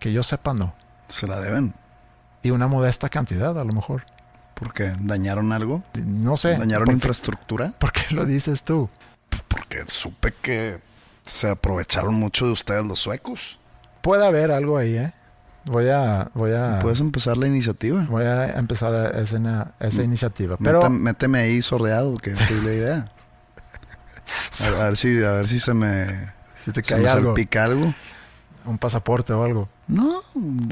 que 0.00 0.12
yo 0.12 0.22
sepa 0.22 0.54
no. 0.54 0.79
Se 1.10 1.26
la 1.26 1.40
deben. 1.40 1.74
Y 2.42 2.50
una 2.50 2.66
modesta 2.68 3.08
cantidad 3.08 3.58
a 3.58 3.64
lo 3.64 3.72
mejor. 3.72 4.04
porque 4.54 4.92
¿Dañaron 5.00 5.52
algo? 5.52 5.82
No 6.04 6.36
sé. 6.36 6.56
¿Dañaron 6.56 6.86
¿Por 6.86 6.94
qué, 6.94 6.96
infraestructura? 6.96 7.74
por 7.78 7.92
qué 7.92 8.14
lo 8.14 8.24
dices 8.24 8.62
tú? 8.62 8.88
Pues 9.28 9.42
porque 9.46 9.84
supe 9.88 10.32
que 10.40 10.80
se 11.22 11.50
aprovecharon 11.50 12.14
mucho 12.14 12.46
de 12.46 12.52
ustedes 12.52 12.84
los 12.84 12.98
suecos. 12.98 13.58
Puede 14.02 14.26
haber 14.26 14.50
algo 14.50 14.78
ahí, 14.78 14.96
¿eh? 14.96 15.12
Voy 15.66 15.88
a, 15.90 16.30
voy 16.32 16.52
a, 16.54 16.78
Puedes 16.80 17.00
empezar 17.00 17.36
la 17.36 17.46
iniciativa. 17.46 18.02
voy 18.08 18.24
a 18.24 18.58
empezar 18.58 19.14
esa, 19.16 19.74
esa 19.78 20.02
iniciativa. 20.02 20.56
Pero 20.56 20.78
Métame, 20.78 20.98
méteme 20.98 21.38
ahí 21.40 21.60
sordeado, 21.60 22.16
que 22.16 22.30
es 22.30 22.50
la 22.64 22.72
idea. 22.72 23.12
A, 24.60 24.80
a 24.80 24.84
ver 24.84 24.96
si, 24.96 25.22
a 25.22 25.32
ver 25.32 25.48
si 25.48 25.58
se 25.58 25.74
me, 25.74 26.06
si 26.54 26.70
te 26.72 26.82
se 26.82 26.96
me 26.96 27.08
algo, 27.08 27.30
salpica 27.30 27.64
algo. 27.64 27.92
Un 28.66 28.78
pasaporte 28.78 29.32
o 29.32 29.44
algo, 29.44 29.68
No, 29.88 30.22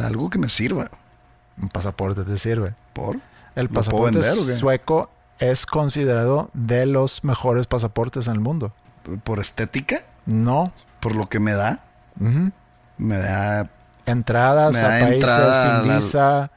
algo 0.04 0.30
que 0.30 0.38
me 0.38 0.48
sirva. 0.48 0.88
un 1.60 1.68
pasaporte 1.68 2.22
te 2.24 2.36
sirve. 2.38 2.74
¿Por? 2.92 3.16
El 3.54 3.64
¿Lo 3.64 3.70
puedo 3.70 3.80
pasaporte 3.80 4.18
vender 4.18 4.56
sueco 4.56 5.10
es 5.40 5.66
considerado 5.66 6.50
de 6.54 6.86
los 6.86 7.24
mejores 7.24 7.66
pasaportes 7.66 8.26
en 8.26 8.34
el 8.34 8.40
mundo. 8.40 8.72
¿Por 9.24 9.38
estética? 9.40 10.02
No. 10.26 10.72
¿Por 11.00 11.14
lo 11.16 11.28
que 11.28 11.40
me 11.40 11.52
da? 11.52 11.80
Me 12.98 13.16
da, 13.18 13.68
Entradas 14.06 14.72
Me 14.74 14.80
a 14.80 14.88
países 14.88 15.14
entrada 15.14 15.82
sin 15.82 15.94
visa. 15.96 16.50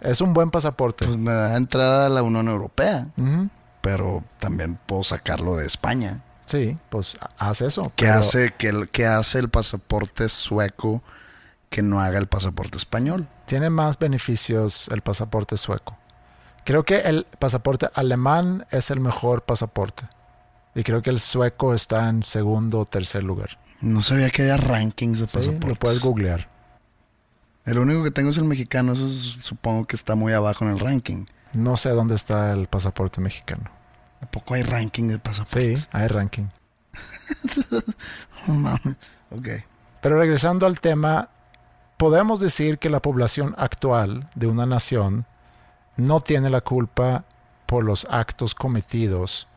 Es 0.00 0.20
un 0.20 0.32
buen 0.34 0.50
pasaporte. 0.50 1.04
pues 1.06 1.16
me 1.16 1.32
da 1.32 1.56
entrada 1.56 2.06
a 2.06 2.08
la 2.08 2.22
Unión 2.22 2.48
Europea. 2.48 3.06
Pero 3.80 4.22
también 4.38 4.78
puedo 4.86 5.04
sacarlo 5.04 5.56
de 5.56 5.66
España. 5.66 6.20
Sí, 6.46 6.76
pues 6.90 7.16
haz 7.38 7.60
eso. 7.62 7.92
¿Qué 7.96 8.06
pero- 8.06 8.18
hace, 8.18 8.52
qué, 8.58 8.88
qué 8.92 9.06
hace 9.06 9.38
el 9.38 9.48
pasaporte 9.48 10.28
sueco 10.28 11.02
que 11.70 11.82
no 11.82 12.00
haga 12.00 12.18
el 12.18 12.26
pasaporte 12.26 12.76
español? 12.78 13.26
Tiene 13.46 13.70
más 13.70 13.98
beneficios 13.98 14.88
el 14.88 15.00
pasaporte 15.02 15.56
sueco. 15.56 15.96
Creo 16.64 16.84
que 16.84 17.00
el 17.00 17.26
pasaporte 17.38 17.88
alemán 17.94 18.64
es 18.70 18.90
el 18.90 19.00
mejor 19.00 19.42
pasaporte. 19.42 20.04
Y 20.74 20.82
creo 20.82 21.02
que 21.02 21.10
el 21.10 21.20
sueco 21.20 21.74
está 21.74 22.08
en 22.08 22.22
segundo 22.22 22.80
o 22.80 22.84
tercer 22.84 23.22
lugar. 23.22 23.58
No 23.80 24.00
sabía 24.02 24.30
que 24.30 24.42
había 24.42 24.56
rankings 24.56 25.20
de 25.20 25.26
Sí, 25.26 25.36
pasaportes. 25.36 25.68
lo 25.68 25.74
puedes 25.76 26.00
googlear. 26.00 26.48
El 27.64 27.78
único 27.78 28.02
que 28.02 28.10
tengo 28.10 28.30
es 28.30 28.38
el 28.38 28.44
mexicano. 28.44 28.92
Eso 28.92 29.06
es- 29.06 29.36
supongo 29.42 29.86
que 29.86 29.96
está 29.96 30.14
muy 30.14 30.32
abajo 30.32 30.64
en 30.64 30.72
el 30.72 30.78
ranking. 30.78 31.26
No 31.54 31.76
sé 31.76 31.90
dónde 31.90 32.14
está 32.14 32.52
el 32.52 32.66
pasaporte 32.66 33.20
mexicano. 33.20 33.70
¿A 34.24 34.26
poco 34.26 34.54
hay 34.54 34.62
ranking 34.62 35.08
de 35.08 35.14
Sí, 35.14 35.20
pasaportes? 35.22 35.88
hay 35.92 36.08
ranking. 36.08 36.46
Mames. 38.46 38.96
Ok. 39.30 39.48
Pero 40.00 40.18
regresando 40.18 40.64
al 40.66 40.80
tema, 40.80 41.28
podemos 41.98 42.40
decir 42.40 42.78
que 42.78 42.88
la 42.88 43.00
población 43.00 43.54
actual 43.58 44.30
de 44.34 44.46
una 44.46 44.64
nación 44.64 45.26
no 45.98 46.20
tiene 46.20 46.48
la 46.48 46.62
culpa 46.62 47.24
por 47.66 47.84
los 47.84 48.06
actos 48.10 48.54
cometidos 48.54 49.48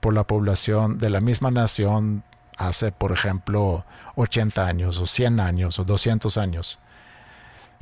por 0.00 0.14
la 0.14 0.24
población 0.24 0.98
de 0.98 1.10
la 1.10 1.20
misma 1.20 1.50
nación 1.50 2.24
hace, 2.56 2.90
por 2.90 3.12
ejemplo, 3.12 3.84
80 4.16 4.66
años 4.66 4.98
o 4.98 5.06
100 5.06 5.40
años 5.40 5.78
o 5.78 5.84
200 5.84 6.36
años. 6.38 6.78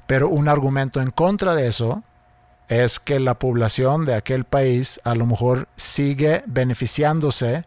Pero 0.07 0.29
un 0.29 0.49
argumento 0.49 1.01
en 1.01 1.11
contra 1.11 1.55
de 1.55 1.69
eso 1.69 2.03
es 2.69 3.01
que 3.01 3.19
la 3.19 3.39
población 3.39 4.05
de 4.05 4.15
aquel 4.15 4.45
país 4.45 5.01
a 5.05 5.15
lo 5.15 5.27
mejor 5.27 5.69
sigue 5.77 6.43
beneficiándose 6.47 7.65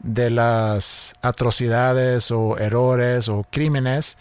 de 0.00 0.30
las 0.30 1.16
atrocidades 1.22 2.30
o 2.30 2.56
errores 2.58 3.28
o 3.28 3.44
crímenes 3.50 4.16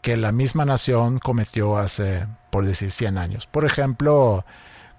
que 0.00 0.16
la 0.16 0.30
misma 0.30 0.64
nación 0.64 1.18
cometió 1.18 1.76
hace, 1.76 2.26
por 2.50 2.64
decir, 2.64 2.92
100 2.92 3.18
años. 3.18 3.46
Por 3.46 3.64
ejemplo, 3.64 4.44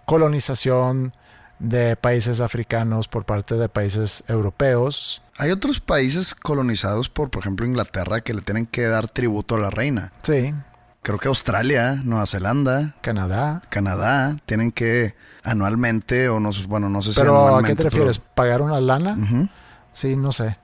colonización 0.05 1.14
de 1.60 1.95
países 1.95 2.41
africanos 2.41 3.07
por 3.07 3.26
parte 3.26 3.55
de 3.55 3.70
países 3.70 4.24
europeos. 4.28 5.22
Hay 5.38 5.51
otros 5.51 5.80
países 5.80 6.36
colonizados 6.36 7.10
por, 7.10 7.30
por 7.30 7.41
ejemplo, 7.41 7.66
Inglaterra 7.66 8.22
que 8.22 8.34
le 8.34 8.41
tienen 8.41 8.66
que 8.66 8.84
dar 8.88 9.07
tributo 9.07 9.55
a 9.55 9.60
la 9.60 9.70
reina. 9.70 10.14
Sí, 10.24 10.53
Creo 11.02 11.18
que 11.18 11.28
Australia, 11.30 12.02
Nueva 12.04 12.26
Zelanda, 12.26 12.95
Canadá. 13.02 13.62
Canadá 13.70 14.38
tienen 14.45 14.72
que 14.72 15.16
anualmente 15.43 16.28
o 16.30 16.39
no 16.39 16.52
sé, 16.54 16.66
bueno, 16.68 16.89
no 16.89 17.02
sé 17.02 17.14
si 17.14 17.20
Pero 17.20 17.36
¿a 17.38 17.39
qué 17.39 17.47
anualmente, 17.47 17.76
te 17.78 17.84
refieres? 17.89 18.20
pero- 18.20 18.34
¿Pagar 18.36 18.62
una 18.62 18.80
lana? 18.82 19.18
Sí, 19.93 20.16
no 20.16 20.32
sé. 20.32 20.56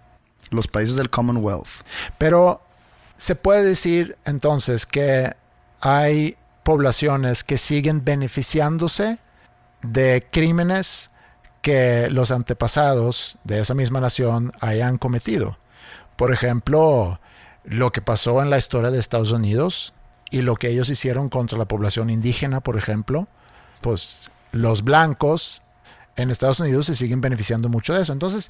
Los 0.51 0.67
países 0.67 0.95
del 0.97 1.09
Commonwealth. 1.09 1.83
Pero 2.17 2.61
se 3.17 3.35
puede 3.35 3.63
decir 3.63 4.17
entonces 4.25 4.85
que 4.85 5.35
hay 5.81 6.37
poblaciones 6.63 7.43
que 7.43 7.57
siguen 7.57 8.03
beneficiándose 8.03 9.19
de 9.81 10.27
crímenes 10.31 11.11
que 11.61 12.09
los 12.11 12.31
antepasados 12.31 13.37
de 13.43 13.59
esa 13.61 13.73
misma 13.73 14.01
nación 14.01 14.51
hayan 14.59 14.97
cometido. 14.97 15.57
Por 16.15 16.31
ejemplo, 16.31 17.19
lo 17.63 17.91
que 17.91 18.01
pasó 18.01 18.41
en 18.43 18.49
la 18.51 18.57
historia 18.57 18.91
de 18.91 18.99
Estados 18.99 19.31
Unidos 19.31 19.93
y 20.31 20.41
lo 20.41 20.55
que 20.55 20.69
ellos 20.69 20.89
hicieron 20.89 21.29
contra 21.29 21.57
la 21.57 21.65
población 21.65 22.09
indígena, 22.09 22.61
por 22.61 22.77
ejemplo, 22.77 23.27
pues 23.81 24.31
los 24.51 24.83
blancos 24.83 25.61
en 26.15 26.31
Estados 26.31 26.59
Unidos 26.59 26.87
se 26.87 26.95
siguen 26.95 27.21
beneficiando 27.21 27.69
mucho 27.69 27.93
de 27.93 28.01
eso. 28.01 28.13
Entonces, 28.13 28.49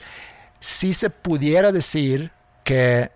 sí 0.60 0.94
se 0.94 1.10
pudiera 1.10 1.72
decir 1.72 2.32
que 2.64 3.12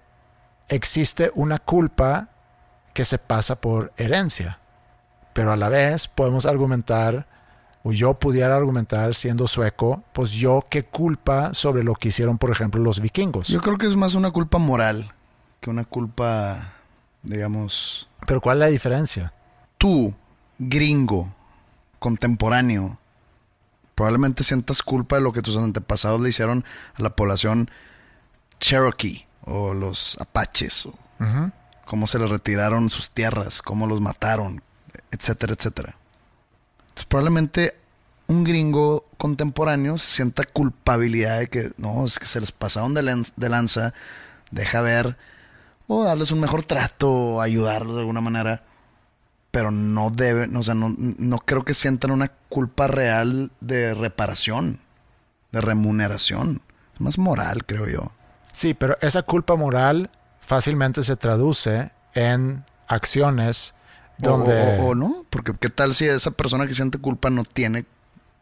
existe 0.67 1.31
una 1.35 1.57
culpa 1.59 2.29
que 2.93 3.05
se 3.05 3.17
pasa 3.17 3.61
por 3.61 3.93
herencia, 3.97 4.59
pero 5.33 5.51
a 5.51 5.55
la 5.55 5.69
vez 5.69 6.07
podemos 6.07 6.45
argumentar, 6.45 7.27
o 7.83 7.91
yo 7.91 8.15
pudiera 8.15 8.55
argumentar 8.55 9.13
siendo 9.15 9.47
sueco, 9.47 10.03
pues 10.13 10.31
yo 10.31 10.65
qué 10.69 10.83
culpa 10.83 11.53
sobre 11.53 11.83
lo 11.83 11.95
que 11.95 12.09
hicieron, 12.09 12.37
por 12.37 12.51
ejemplo, 12.51 12.81
los 12.81 12.99
vikingos. 12.99 13.47
Yo 13.47 13.61
creo 13.61 13.77
que 13.77 13.87
es 13.87 13.95
más 13.95 14.15
una 14.15 14.31
culpa 14.31 14.57
moral 14.57 15.13
que 15.59 15.69
una 15.69 15.85
culpa, 15.85 16.73
digamos... 17.23 18.09
Pero 18.25 18.41
¿cuál 18.41 18.57
es 18.57 18.59
la 18.59 18.67
diferencia? 18.67 19.33
Tú, 19.77 20.13
gringo, 20.57 21.33
contemporáneo, 21.99 22.99
probablemente 23.95 24.43
sientas 24.43 24.81
culpa 24.81 25.17
de 25.17 25.21
lo 25.21 25.31
que 25.33 25.41
tus 25.41 25.57
antepasados 25.57 26.21
le 26.21 26.29
hicieron 26.29 26.63
a 26.95 27.01
la 27.01 27.15
población 27.15 27.69
cherokee 28.59 29.25
o 29.41 29.73
los 29.73 30.17
apaches, 30.19 30.85
o 30.85 30.93
cómo 31.85 32.07
se 32.07 32.19
les 32.19 32.29
retiraron 32.29 32.89
sus 32.89 33.09
tierras, 33.09 33.61
cómo 33.61 33.87
los 33.87 33.99
mataron, 33.99 34.61
etcétera, 35.11 35.53
etcétera. 35.57 35.95
Entonces, 36.81 37.05
probablemente 37.05 37.77
un 38.27 38.43
gringo 38.43 39.05
contemporáneo 39.17 39.97
sienta 39.97 40.43
culpabilidad 40.43 41.39
de 41.39 41.47
que 41.47 41.71
no, 41.77 42.05
es 42.05 42.19
que 42.19 42.27
se 42.27 42.39
les 42.39 42.51
pasaron 42.51 42.93
de 42.93 43.49
lanza, 43.49 43.93
deja 44.51 44.81
ver, 44.81 45.17
o 45.89 46.05
darles 46.05 46.31
un 46.31 46.39
mejor 46.39 46.63
trato, 46.63 47.11
o 47.11 47.41
ayudarlos 47.41 47.95
de 47.95 47.99
alguna 47.99 48.21
manera 48.21 48.63
pero 49.51 49.71
no 49.71 50.11
deben, 50.11 50.55
o 50.55 50.63
sea, 50.63 50.75
no, 50.75 50.93
no 50.97 51.39
creo 51.39 51.65
que 51.65 51.73
sientan 51.73 52.11
una 52.11 52.31
culpa 52.49 52.87
real 52.87 53.51
de 53.61 53.93
reparación, 53.93 54.79
de 55.51 55.61
remuneración. 55.61 56.61
Es 56.93 57.01
más 57.01 57.17
moral, 57.17 57.65
creo 57.65 57.87
yo. 57.87 58.11
Sí, 58.53 58.73
pero 58.73 58.97
esa 59.01 59.23
culpa 59.23 59.55
moral 59.55 60.11
fácilmente 60.39 61.03
se 61.03 61.15
traduce 61.15 61.89
en 62.13 62.63
acciones 62.87 63.73
donde... 64.19 64.79
O, 64.81 64.93
no, 64.93 65.25
porque 65.29 65.53
qué 65.59 65.69
tal 65.69 65.95
si 65.95 66.05
esa 66.05 66.31
persona 66.31 66.67
que 66.67 66.73
siente 66.73 66.99
culpa 66.99 67.29
no 67.29 67.43
tiene 67.43 67.85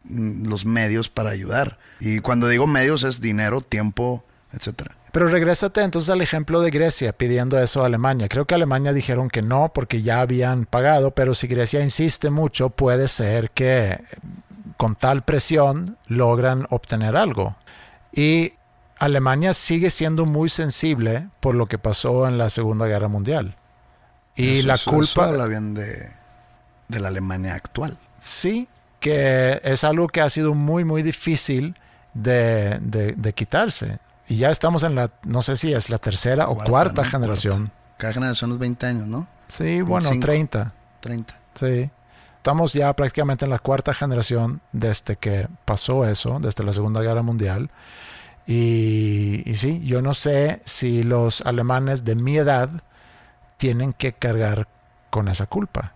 mm, 0.03 0.47
los 0.47 0.65
medios 0.65 1.07
para 1.07 1.29
ayudar. 1.29 1.79
Y 1.99 2.19
cuando 2.19 2.47
digo 2.49 2.67
medios 2.67 3.03
es 3.03 3.21
dinero, 3.21 3.61
tiempo, 3.61 4.25
etcétera. 4.51 4.96
Pero 5.11 5.27
regrésate 5.27 5.81
entonces 5.81 6.09
al 6.09 6.21
ejemplo 6.21 6.61
de 6.61 6.69
Grecia 6.69 7.13
pidiendo 7.13 7.59
eso 7.59 7.81
a 7.81 7.85
Alemania. 7.85 8.27
Creo 8.27 8.45
que 8.45 8.55
Alemania 8.55 8.93
dijeron 8.93 9.29
que 9.29 9.41
no 9.41 9.71
porque 9.73 10.01
ya 10.01 10.21
habían 10.21 10.65
pagado, 10.65 11.11
pero 11.11 11.33
si 11.33 11.47
Grecia 11.47 11.81
insiste 11.83 12.29
mucho, 12.29 12.69
puede 12.69 13.07
ser 13.07 13.51
que 13.51 13.99
con 14.75 14.95
tal 14.95 15.23
presión 15.23 15.97
logran 16.07 16.67
obtener 16.69 17.15
algo. 17.15 17.55
Y 18.11 18.53
Alemania 18.99 19.53
sigue 19.53 19.89
siendo 19.89 20.25
muy 20.25 20.49
sensible 20.49 21.29
por 21.39 21.55
lo 21.55 21.67
que 21.67 21.77
pasó 21.77 22.27
en 22.27 22.37
la 22.37 22.49
Segunda 22.49 22.87
Guerra 22.87 23.07
Mundial. 23.07 23.55
Y 24.35 24.61
la 24.63 24.77
culpa... 24.77 25.29
habla 25.29 25.45
bien 25.45 25.73
de, 25.73 26.09
de 26.87 26.99
la 26.99 27.07
Alemania 27.07 27.55
actual. 27.55 27.97
Sí, 28.19 28.67
que 28.99 29.59
es 29.63 29.83
algo 29.83 30.07
que 30.07 30.21
ha 30.21 30.29
sido 30.29 30.53
muy, 30.53 30.83
muy 30.83 31.01
difícil 31.01 31.75
de, 32.13 32.77
de, 32.81 33.13
de 33.13 33.33
quitarse. 33.33 33.99
Y 34.28 34.38
ya 34.38 34.49
estamos 34.49 34.84
en 34.84 34.95
la, 34.95 35.11
no 35.23 35.41
sé 35.41 35.55
si 35.55 35.73
es 35.73 35.89
la 35.89 35.99
tercera 35.99 36.49
o 36.49 36.57
cuarta, 36.57 37.03
generación. 37.05 37.71
Cada 37.97 38.13
generación 38.13 38.51
es 38.51 38.57
20 38.57 38.86
años, 38.86 39.07
¿no? 39.07 39.28
Sí, 39.47 39.82
bueno, 39.82 40.09
30. 40.19 40.73
30. 40.99 41.39
Sí. 41.55 41.89
Estamos 42.36 42.73
ya 42.73 42.93
prácticamente 42.93 43.45
en 43.45 43.51
la 43.51 43.59
cuarta 43.59 43.93
generación 43.93 44.61
desde 44.71 45.15
que 45.15 45.47
pasó 45.65 46.05
eso, 46.05 46.39
desde 46.41 46.63
la 46.63 46.73
Segunda 46.73 47.01
Guerra 47.01 47.21
Mundial. 47.21 47.69
Y, 48.45 49.43
y 49.45 49.55
sí, 49.55 49.82
yo 49.84 50.01
no 50.01 50.13
sé 50.13 50.61
si 50.65 51.03
los 51.03 51.41
alemanes 51.41 52.03
de 52.03 52.15
mi 52.15 52.38
edad 52.38 52.69
tienen 53.57 53.93
que 53.93 54.13
cargar 54.13 54.67
con 55.09 55.28
esa 55.28 55.45
culpa. 55.45 55.93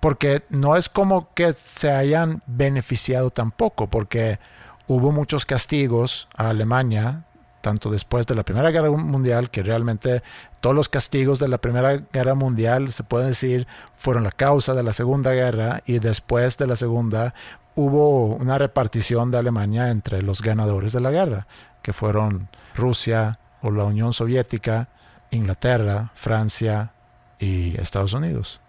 Porque 0.00 0.44
no 0.50 0.76
es 0.76 0.88
como 0.88 1.32
que 1.34 1.52
se 1.52 1.90
hayan 1.90 2.42
beneficiado 2.46 3.30
tampoco, 3.30 3.86
porque 3.88 4.38
hubo 4.86 5.10
muchos 5.10 5.46
castigos 5.46 6.28
a 6.36 6.50
Alemania 6.50 7.24
tanto 7.66 7.90
después 7.90 8.28
de 8.28 8.36
la 8.36 8.44
Primera 8.44 8.70
Guerra 8.70 8.92
Mundial, 8.92 9.50
que 9.50 9.64
realmente 9.64 10.22
todos 10.60 10.76
los 10.76 10.88
castigos 10.88 11.40
de 11.40 11.48
la 11.48 11.58
Primera 11.58 11.96
Guerra 12.12 12.36
Mundial, 12.36 12.92
se 12.92 13.02
puede 13.02 13.26
decir, 13.26 13.66
fueron 13.92 14.22
la 14.22 14.30
causa 14.30 14.72
de 14.72 14.84
la 14.84 14.92
Segunda 14.92 15.32
Guerra 15.32 15.82
y 15.84 15.98
después 15.98 16.58
de 16.58 16.68
la 16.68 16.76
Segunda 16.76 17.34
hubo 17.74 18.36
una 18.36 18.56
repartición 18.56 19.32
de 19.32 19.38
Alemania 19.38 19.90
entre 19.90 20.22
los 20.22 20.42
ganadores 20.42 20.92
de 20.92 21.00
la 21.00 21.10
guerra, 21.10 21.48
que 21.82 21.92
fueron 21.92 22.48
Rusia 22.76 23.40
o 23.62 23.72
la 23.72 23.82
Unión 23.82 24.12
Soviética, 24.12 24.88
Inglaterra, 25.32 26.12
Francia 26.14 26.92
y 27.40 27.76
Estados 27.80 28.12
Unidos. 28.12 28.60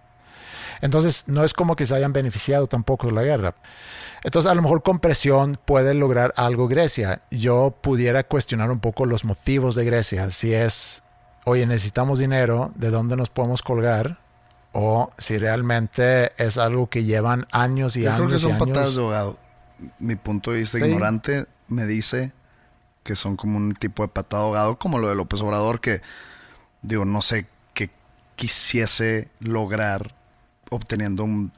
Entonces, 0.81 1.23
no 1.27 1.43
es 1.43 1.53
como 1.53 1.75
que 1.75 1.85
se 1.85 1.95
hayan 1.95 2.13
beneficiado 2.13 2.67
tampoco 2.67 3.07
de 3.07 3.13
la 3.13 3.23
guerra. 3.23 3.55
Entonces, 4.23 4.49
a 4.51 4.55
lo 4.55 4.61
mejor 4.61 4.83
con 4.83 4.99
presión 4.99 5.57
puede 5.63 5.93
lograr 5.93 6.33
algo 6.37 6.67
Grecia. 6.67 7.21
Yo 7.31 7.75
pudiera 7.81 8.23
cuestionar 8.23 8.71
un 8.71 8.79
poco 8.79 9.05
los 9.05 9.25
motivos 9.25 9.75
de 9.75 9.85
Grecia. 9.85 10.31
Si 10.31 10.53
es, 10.53 11.03
oye, 11.45 11.65
necesitamos 11.65 12.19
dinero, 12.19 12.71
¿de 12.75 12.89
dónde 12.89 13.15
nos 13.15 13.29
podemos 13.29 13.61
colgar? 13.61 14.19
O 14.73 15.09
si 15.17 15.37
realmente 15.37 16.31
es 16.43 16.57
algo 16.57 16.89
que 16.89 17.03
llevan 17.03 17.47
años 17.51 17.95
y 17.95 18.05
años. 18.05 18.19
Yo 18.19 18.25
creo 18.25 18.35
que 18.35 18.39
son 18.39 18.57
patadas 18.57 18.95
de 18.95 19.01
ahogado. 19.01 19.37
Mi 19.99 20.15
punto 20.15 20.51
de 20.51 20.59
vista 20.59 20.79
ignorante 20.79 21.45
me 21.67 21.85
dice 21.85 22.31
que 23.03 23.15
son 23.15 23.37
como 23.37 23.57
un 23.57 23.73
tipo 23.73 24.03
de 24.03 24.09
patada 24.09 24.43
de 24.43 24.47
ahogado, 24.47 24.77
como 24.77 24.99
lo 24.99 25.07
de 25.07 25.15
López 25.15 25.39
Obrador, 25.41 25.79
que 25.79 26.01
digo, 26.81 27.05
no 27.05 27.21
sé 27.21 27.47
qué 27.73 27.89
quisiese 28.35 29.29
lograr 29.39 30.16
obteniendo 30.69 31.23
un 31.23 31.51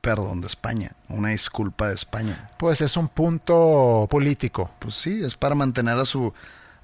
perdón 0.00 0.40
de 0.40 0.46
España, 0.46 0.92
una 1.08 1.30
disculpa 1.30 1.88
de 1.88 1.94
España. 1.94 2.50
Pues 2.58 2.80
es 2.80 2.96
un 2.96 3.08
punto 3.08 4.06
político. 4.10 4.70
Pues 4.78 4.94
sí, 4.94 5.22
es 5.24 5.34
para 5.34 5.54
mantener 5.54 5.96
a 5.98 6.04
su 6.04 6.32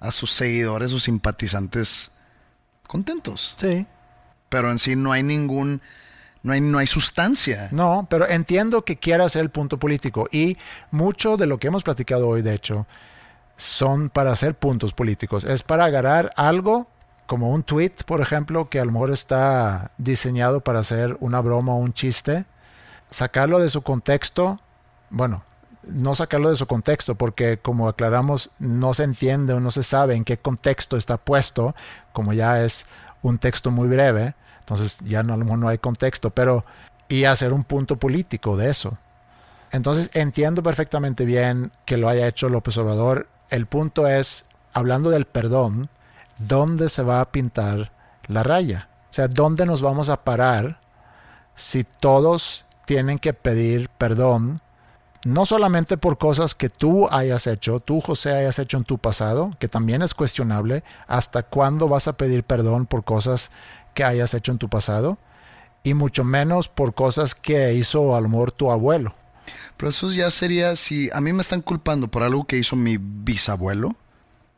a 0.00 0.10
sus 0.10 0.32
seguidores, 0.32 0.90
sus 0.90 1.02
simpatizantes 1.02 2.12
contentos. 2.86 3.54
Sí. 3.58 3.86
Pero 4.48 4.70
en 4.70 4.78
sí 4.78 4.96
no 4.96 5.12
hay 5.12 5.22
ningún 5.22 5.82
no 6.42 6.54
hay, 6.54 6.60
no 6.62 6.78
hay 6.78 6.86
sustancia. 6.86 7.68
No, 7.70 8.06
pero 8.08 8.26
entiendo 8.26 8.84
que 8.84 8.96
quiera 8.96 9.28
ser 9.28 9.42
el 9.42 9.50
punto 9.50 9.78
político 9.78 10.26
y 10.32 10.56
mucho 10.90 11.36
de 11.36 11.46
lo 11.46 11.58
que 11.58 11.68
hemos 11.68 11.82
platicado 11.82 12.28
hoy, 12.28 12.40
de 12.40 12.54
hecho, 12.54 12.86
son 13.56 14.08
para 14.08 14.32
hacer 14.32 14.54
puntos 14.54 14.94
políticos. 14.94 15.44
Es 15.44 15.62
para 15.62 15.84
agarrar 15.84 16.30
algo 16.36 16.88
como 17.30 17.50
un 17.50 17.62
tweet, 17.62 17.92
por 18.06 18.20
ejemplo, 18.20 18.68
que 18.68 18.80
a 18.80 18.84
lo 18.84 18.90
mejor 18.90 19.12
está 19.12 19.92
diseñado 19.98 20.62
para 20.62 20.80
hacer 20.80 21.16
una 21.20 21.40
broma 21.40 21.72
o 21.74 21.76
un 21.76 21.92
chiste 21.92 22.44
sacarlo 23.08 23.60
de 23.60 23.68
su 23.68 23.82
contexto, 23.82 24.58
bueno, 25.10 25.44
no 25.84 26.16
sacarlo 26.16 26.50
de 26.50 26.56
su 26.56 26.66
contexto, 26.66 27.14
porque 27.14 27.60
como 27.60 27.86
aclaramos, 27.86 28.50
no 28.58 28.94
se 28.94 29.04
entiende 29.04 29.52
o 29.52 29.60
no 29.60 29.70
se 29.70 29.84
sabe 29.84 30.16
en 30.16 30.24
qué 30.24 30.38
contexto 30.38 30.96
está 30.96 31.18
puesto, 31.18 31.76
como 32.12 32.32
ya 32.32 32.64
es 32.64 32.88
un 33.22 33.38
texto 33.38 33.70
muy 33.70 33.86
breve, 33.86 34.34
entonces 34.58 34.98
ya 35.04 35.22
no, 35.22 35.34
a 35.34 35.36
lo 35.36 35.44
mejor 35.44 35.60
no 35.60 35.68
hay 35.68 35.78
contexto, 35.78 36.30
pero 36.30 36.64
y 37.08 37.26
hacer 37.26 37.52
un 37.52 37.62
punto 37.62 37.94
político 37.94 38.56
de 38.56 38.70
eso. 38.70 38.98
Entonces 39.70 40.10
entiendo 40.14 40.64
perfectamente 40.64 41.24
bien 41.24 41.70
que 41.84 41.96
lo 41.96 42.08
haya 42.08 42.26
hecho 42.26 42.48
López 42.48 42.76
Obrador. 42.76 43.28
El 43.50 43.66
punto 43.66 44.08
es, 44.08 44.46
hablando 44.72 45.10
del 45.10 45.26
perdón, 45.26 45.90
¿dónde 46.48 46.88
se 46.88 47.02
va 47.02 47.20
a 47.20 47.30
pintar 47.32 47.92
la 48.26 48.42
raya? 48.42 48.88
O 49.10 49.12
sea, 49.12 49.28
¿dónde 49.28 49.66
nos 49.66 49.82
vamos 49.82 50.08
a 50.08 50.24
parar 50.24 50.80
si 51.54 51.84
todos 51.84 52.66
tienen 52.86 53.18
que 53.18 53.32
pedir 53.32 53.88
perdón, 53.98 54.60
no 55.24 55.44
solamente 55.44 55.98
por 55.98 56.18
cosas 56.18 56.54
que 56.54 56.70
tú 56.70 57.08
hayas 57.10 57.46
hecho, 57.46 57.80
tú 57.80 58.00
José 58.00 58.32
hayas 58.32 58.58
hecho 58.58 58.78
en 58.78 58.84
tu 58.84 58.98
pasado, 58.98 59.50
que 59.58 59.68
también 59.68 60.02
es 60.02 60.14
cuestionable, 60.14 60.82
hasta 61.06 61.42
cuándo 61.42 61.88
vas 61.88 62.08
a 62.08 62.14
pedir 62.14 62.44
perdón 62.44 62.86
por 62.86 63.04
cosas 63.04 63.50
que 63.94 64.04
hayas 64.04 64.32
hecho 64.34 64.52
en 64.52 64.58
tu 64.58 64.68
pasado, 64.68 65.18
y 65.82 65.94
mucho 65.94 66.24
menos 66.24 66.68
por 66.68 66.94
cosas 66.94 67.34
que 67.34 67.74
hizo 67.74 68.16
a 68.16 68.20
lo 68.20 68.46
tu 68.46 68.70
abuelo. 68.70 69.14
Pero 69.76 69.90
eso 69.90 70.10
ya 70.10 70.30
sería, 70.30 70.76
si 70.76 71.10
a 71.12 71.20
mí 71.20 71.32
me 71.32 71.42
están 71.42 71.62
culpando 71.62 72.08
por 72.08 72.22
algo 72.22 72.46
que 72.46 72.56
hizo 72.56 72.76
mi 72.76 72.96
bisabuelo, 72.98 73.96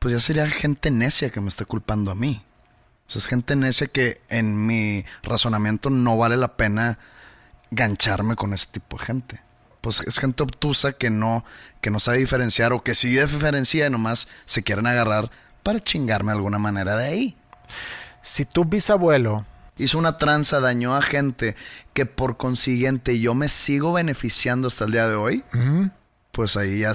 pues 0.03 0.13
ya 0.13 0.19
sería 0.19 0.49
gente 0.49 0.91
necia 0.91 1.31
que 1.31 1.41
me 1.41 1.49
está 1.49 1.65
culpando 1.65 2.11
a 2.11 2.17
mí. 2.17 2.45
O 3.07 3.11
sea, 3.11 3.21
es 3.21 3.29
gente 3.29 3.55
necia 3.55 3.87
que 3.87 4.21
en 4.29 4.67
mi 4.67 5.05
razonamiento 5.23 5.91
no 5.91 6.17
vale 6.17 6.37
la 6.37 6.57
pena 6.57 6.99
gancharme 7.71 8.35
con 8.35 8.53
ese 8.53 8.67
tipo 8.67 8.99
de 8.99 9.05
gente. 9.05 9.41
Pues 9.81 10.01
es 10.01 10.19
gente 10.19 10.43
obtusa 10.43 10.93
que 10.93 11.09
no, 11.09 11.45
que 11.81 11.93
no 11.93 12.01
sabe 12.01 12.19
diferenciar 12.19 12.73
o 12.73 12.83
que 12.83 12.97
sí 12.97 13.11
diferencia 13.11 13.87
y 13.87 13.91
nomás 13.91 14.27
se 14.45 14.65
quieren 14.65 14.89
agarrar 14.89 15.31
para 15.63 15.79
chingarme 15.79 16.33
de 16.33 16.39
alguna 16.39 16.59
manera 16.59 16.97
de 16.97 17.07
ahí. 17.07 17.37
Si 18.23 18.45
tu 18.45 18.65
bisabuelo 18.65 19.47
hizo 19.79 19.99
una 19.99 20.19
tranza, 20.19 20.59
dañó 20.59 20.97
a 20.97 21.03
gente 21.03 21.55
que 21.93 22.07
por 22.07 22.37
consiguiente 22.37 23.21
yo 23.21 23.37
me 23.37 23.49
sigo 23.49 23.93
beneficiando 23.93 24.67
hasta 24.67 24.85
el 24.85 24.91
día 24.91 25.07
de 25.07 25.15
hoy, 25.15 25.45
pues 26.33 26.57
ahí 26.57 26.81
ya 26.81 26.93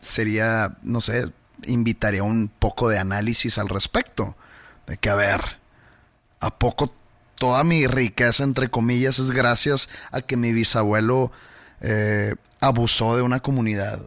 sería, 0.00 0.78
no 0.82 1.00
sé, 1.00 1.32
invitaría 1.66 2.22
un 2.22 2.48
poco 2.48 2.88
de 2.88 2.98
análisis 2.98 3.58
al 3.58 3.68
respecto. 3.68 4.36
De 4.86 4.96
que, 4.96 5.10
a 5.10 5.14
ver, 5.14 5.40
¿a 6.40 6.58
poco 6.58 6.92
toda 7.36 7.64
mi 7.64 7.86
riqueza, 7.86 8.44
entre 8.44 8.70
comillas, 8.70 9.18
es 9.18 9.30
gracias 9.30 9.88
a 10.10 10.20
que 10.20 10.36
mi 10.36 10.52
bisabuelo 10.52 11.32
eh, 11.80 12.34
abusó 12.60 13.16
de 13.16 13.22
una 13.22 13.40
comunidad? 13.40 14.00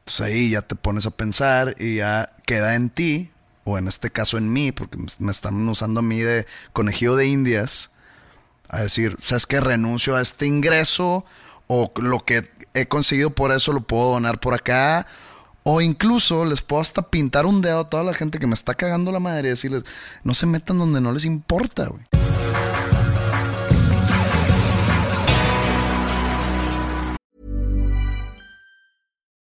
Entonces 0.00 0.26
ahí 0.26 0.50
ya 0.50 0.62
te 0.62 0.74
pones 0.74 1.06
a 1.06 1.10
pensar 1.10 1.74
y 1.78 1.96
ya 1.96 2.34
queda 2.46 2.74
en 2.74 2.90
ti 2.90 3.30
o 3.64 3.78
en 3.78 3.88
este 3.88 4.10
caso 4.10 4.36
en 4.36 4.52
mí, 4.52 4.72
porque 4.72 4.98
me 5.18 5.32
están 5.32 5.66
usando 5.68 6.00
a 6.00 6.02
mí 6.02 6.20
de 6.20 6.46
conejillo 6.72 7.16
de 7.16 7.26
indias, 7.26 7.90
a 8.68 8.82
decir, 8.82 9.16
¿sabes 9.22 9.46
qué? 9.46 9.60
Renuncio 9.60 10.16
a 10.16 10.20
este 10.20 10.46
ingreso 10.46 11.24
o 11.66 11.90
lo 11.96 12.20
que 12.20 12.50
he 12.74 12.86
conseguido 12.86 13.30
por 13.30 13.52
eso 13.52 13.72
lo 13.72 13.80
puedo 13.80 14.12
donar 14.12 14.40
por 14.40 14.54
acá. 14.54 15.06
O 15.66 15.80
incluso 15.80 16.44
les 16.44 16.60
puedo 16.60 16.82
hasta 16.82 17.00
pintar 17.00 17.46
un 17.46 17.62
dedo 17.62 17.80
a 17.80 17.88
toda 17.88 18.02
la 18.02 18.12
gente 18.12 18.38
que 18.38 18.46
me 18.46 18.52
está 18.52 18.74
cagando 18.74 19.10
la 19.10 19.18
madre 19.18 19.48
y 19.48 19.50
decirles, 19.50 19.84
no 20.22 20.34
se 20.34 20.44
metan 20.46 20.78
donde 20.78 21.00
no 21.00 21.10
les 21.10 21.24
importa, 21.24 21.86
güey. 21.88 22.04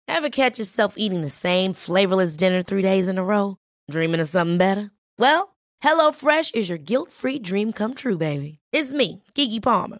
Ever 0.09 0.29
catch 0.29 0.59
yourself 0.59 0.95
eating 0.97 1.21
the 1.21 1.29
same 1.29 1.73
flavorless 1.73 2.35
dinner 2.35 2.61
three 2.61 2.81
days 2.81 3.07
in 3.07 3.17
a 3.17 3.23
row? 3.23 3.55
Dreaming 3.89 4.19
of 4.19 4.27
something 4.27 4.57
better? 4.57 4.91
Well, 5.17 5.55
HelloFresh 5.81 6.53
is 6.53 6.67
your 6.67 6.77
guilt-free 6.77 7.39
dream 7.39 7.71
come 7.71 7.93
true, 7.93 8.17
baby. 8.17 8.59
It's 8.73 8.91
me, 8.91 9.23
Kiki 9.33 9.61
Palmer. 9.61 9.99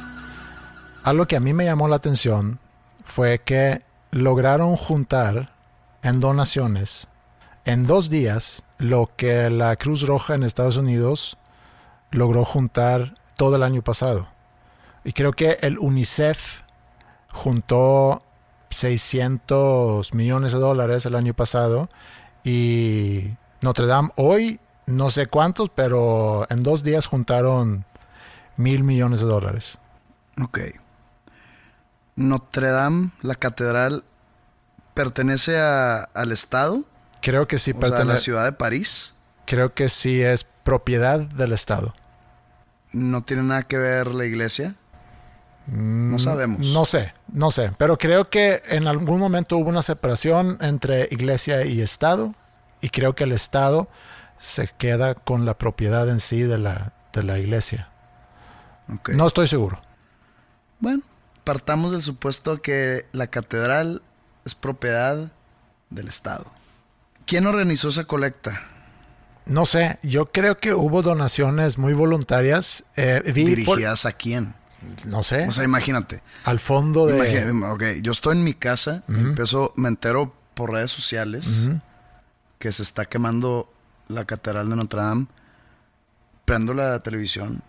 Algo 1.03 1.25
que 1.25 1.35
a 1.35 1.39
mí 1.39 1.53
me 1.53 1.65
llamó 1.65 1.87
la 1.87 1.95
atención 1.95 2.59
fue 3.03 3.39
que 3.39 3.81
lograron 4.11 4.75
juntar 4.75 5.53
en 6.03 6.19
donaciones 6.19 7.07
en 7.65 7.85
dos 7.85 8.09
días 8.09 8.63
lo 8.77 9.09
que 9.15 9.49
la 9.49 9.75
Cruz 9.75 10.07
Roja 10.07 10.35
en 10.35 10.43
Estados 10.43 10.77
Unidos 10.77 11.37
logró 12.11 12.43
juntar 12.45 13.15
todo 13.35 13.55
el 13.55 13.63
año 13.63 13.81
pasado. 13.81 14.27
Y 15.03 15.13
creo 15.13 15.33
que 15.33 15.57
el 15.61 15.79
UNICEF 15.79 16.61
juntó 17.31 18.23
600 18.69 20.13
millones 20.13 20.53
de 20.53 20.59
dólares 20.59 21.05
el 21.05 21.15
año 21.15 21.33
pasado 21.33 21.89
y 22.43 23.31
Notre 23.61 23.85
Dame 23.87 24.09
hoy 24.15 24.59
no 24.85 25.09
sé 25.09 25.27
cuántos, 25.27 25.69
pero 25.69 26.45
en 26.49 26.63
dos 26.63 26.83
días 26.83 27.07
juntaron 27.07 27.85
mil 28.57 28.83
millones 28.83 29.21
de 29.21 29.27
dólares. 29.27 29.79
Ok. 30.41 30.59
Notre 32.15 32.69
Dame, 32.69 33.11
la 33.21 33.35
catedral, 33.35 34.03
pertenece 34.93 35.57
al 35.59 36.31
Estado. 36.31 36.83
Creo 37.21 37.47
que 37.47 37.57
sí 37.57 37.73
pertenece. 37.73 38.01
a 38.01 38.05
la 38.05 38.17
ciudad 38.17 38.43
de 38.45 38.51
París. 38.51 39.13
Creo 39.45 39.73
que 39.73 39.89
sí 39.89 40.21
es 40.21 40.45
propiedad 40.63 41.19
del 41.19 41.53
Estado. 41.53 41.93
¿No 42.91 43.23
tiene 43.23 43.43
nada 43.43 43.63
que 43.63 43.77
ver 43.77 44.13
la 44.13 44.25
iglesia? 44.25 44.75
No 45.67 46.15
mm, 46.15 46.19
sabemos. 46.19 46.73
No 46.73 46.85
sé, 46.85 47.13
no 47.31 47.51
sé. 47.51 47.71
Pero 47.77 47.97
creo 47.97 48.29
que 48.29 48.61
en 48.69 48.87
algún 48.87 49.19
momento 49.19 49.57
hubo 49.57 49.69
una 49.69 49.81
separación 49.81 50.57
entre 50.61 51.07
iglesia 51.11 51.65
y 51.65 51.81
Estado. 51.81 52.33
Y 52.81 52.89
creo 52.89 53.15
que 53.15 53.25
el 53.25 53.31
Estado 53.31 53.87
se 54.37 54.67
queda 54.67 55.13
con 55.13 55.45
la 55.45 55.57
propiedad 55.57 56.09
en 56.09 56.19
sí 56.19 56.41
de 56.41 56.57
la, 56.57 56.93
de 57.13 57.23
la 57.23 57.37
iglesia. 57.37 57.89
No 59.13 59.27
estoy 59.27 59.47
seguro. 59.47 59.79
Bueno, 60.79 61.03
partamos 61.43 61.91
del 61.91 62.01
supuesto 62.01 62.61
que 62.61 63.05
la 63.11 63.27
catedral 63.27 64.01
es 64.45 64.55
propiedad 64.55 65.31
del 65.89 66.07
Estado. 66.07 66.45
¿Quién 67.25 67.45
organizó 67.45 67.89
esa 67.89 68.05
colecta? 68.05 68.61
No 69.45 69.65
sé, 69.65 69.99
yo 70.03 70.25
creo 70.25 70.57
que 70.57 70.73
hubo 70.73 71.01
donaciones 71.01 71.77
muy 71.77 71.93
voluntarias. 71.93 72.83
Eh, 72.95 73.21
¿Dirigidas 73.33 74.05
a 74.05 74.13
quién? 74.13 74.55
No 75.05 75.23
sé. 75.23 75.47
O 75.47 75.51
sea, 75.51 75.63
imagínate. 75.63 76.21
Al 76.43 76.59
fondo 76.59 77.05
de... 77.05 77.51
ok, 77.51 77.83
yo 78.01 78.11
estoy 78.11 78.37
en 78.37 78.43
mi 78.43 78.53
casa, 78.53 79.03
empiezo, 79.07 79.73
me 79.75 79.89
entero 79.89 80.33
por 80.53 80.71
redes 80.71 80.91
sociales 80.91 81.69
que 82.59 82.71
se 82.71 82.83
está 82.83 83.05
quemando 83.05 83.71
la 84.07 84.25
catedral 84.25 84.69
de 84.69 84.75
Notre 84.75 85.01
Dame. 85.01 85.27
Prendo 86.45 86.73
la 86.73 87.01
televisión, 87.01 87.61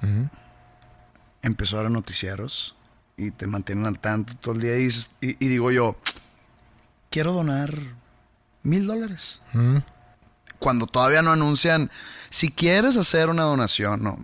empezó 1.43 1.79
a 1.79 1.83
ver 1.83 1.91
noticieros 1.91 2.77
y 3.23 3.31
te 3.31 3.47
mantienen 3.47 3.87
al 3.87 3.99
tanto 3.99 4.35
todo 4.41 4.55
el 4.55 4.61
día 4.61 4.79
y, 4.79 4.89
y, 5.21 5.49
digo 5.49 5.71
yo, 5.71 5.97
quiero 7.11 7.33
donar 7.33 7.73
mil 8.63 8.87
dólares. 8.87 9.43
Mm. 9.53 9.79
Cuando 10.59 10.87
todavía 10.87 11.23
no 11.23 11.33
anuncian, 11.33 11.91
si 12.31 12.51
quieres 12.51 12.97
hacer 12.97 13.29
una 13.29 13.43
donación, 13.43 14.03
no, 14.03 14.19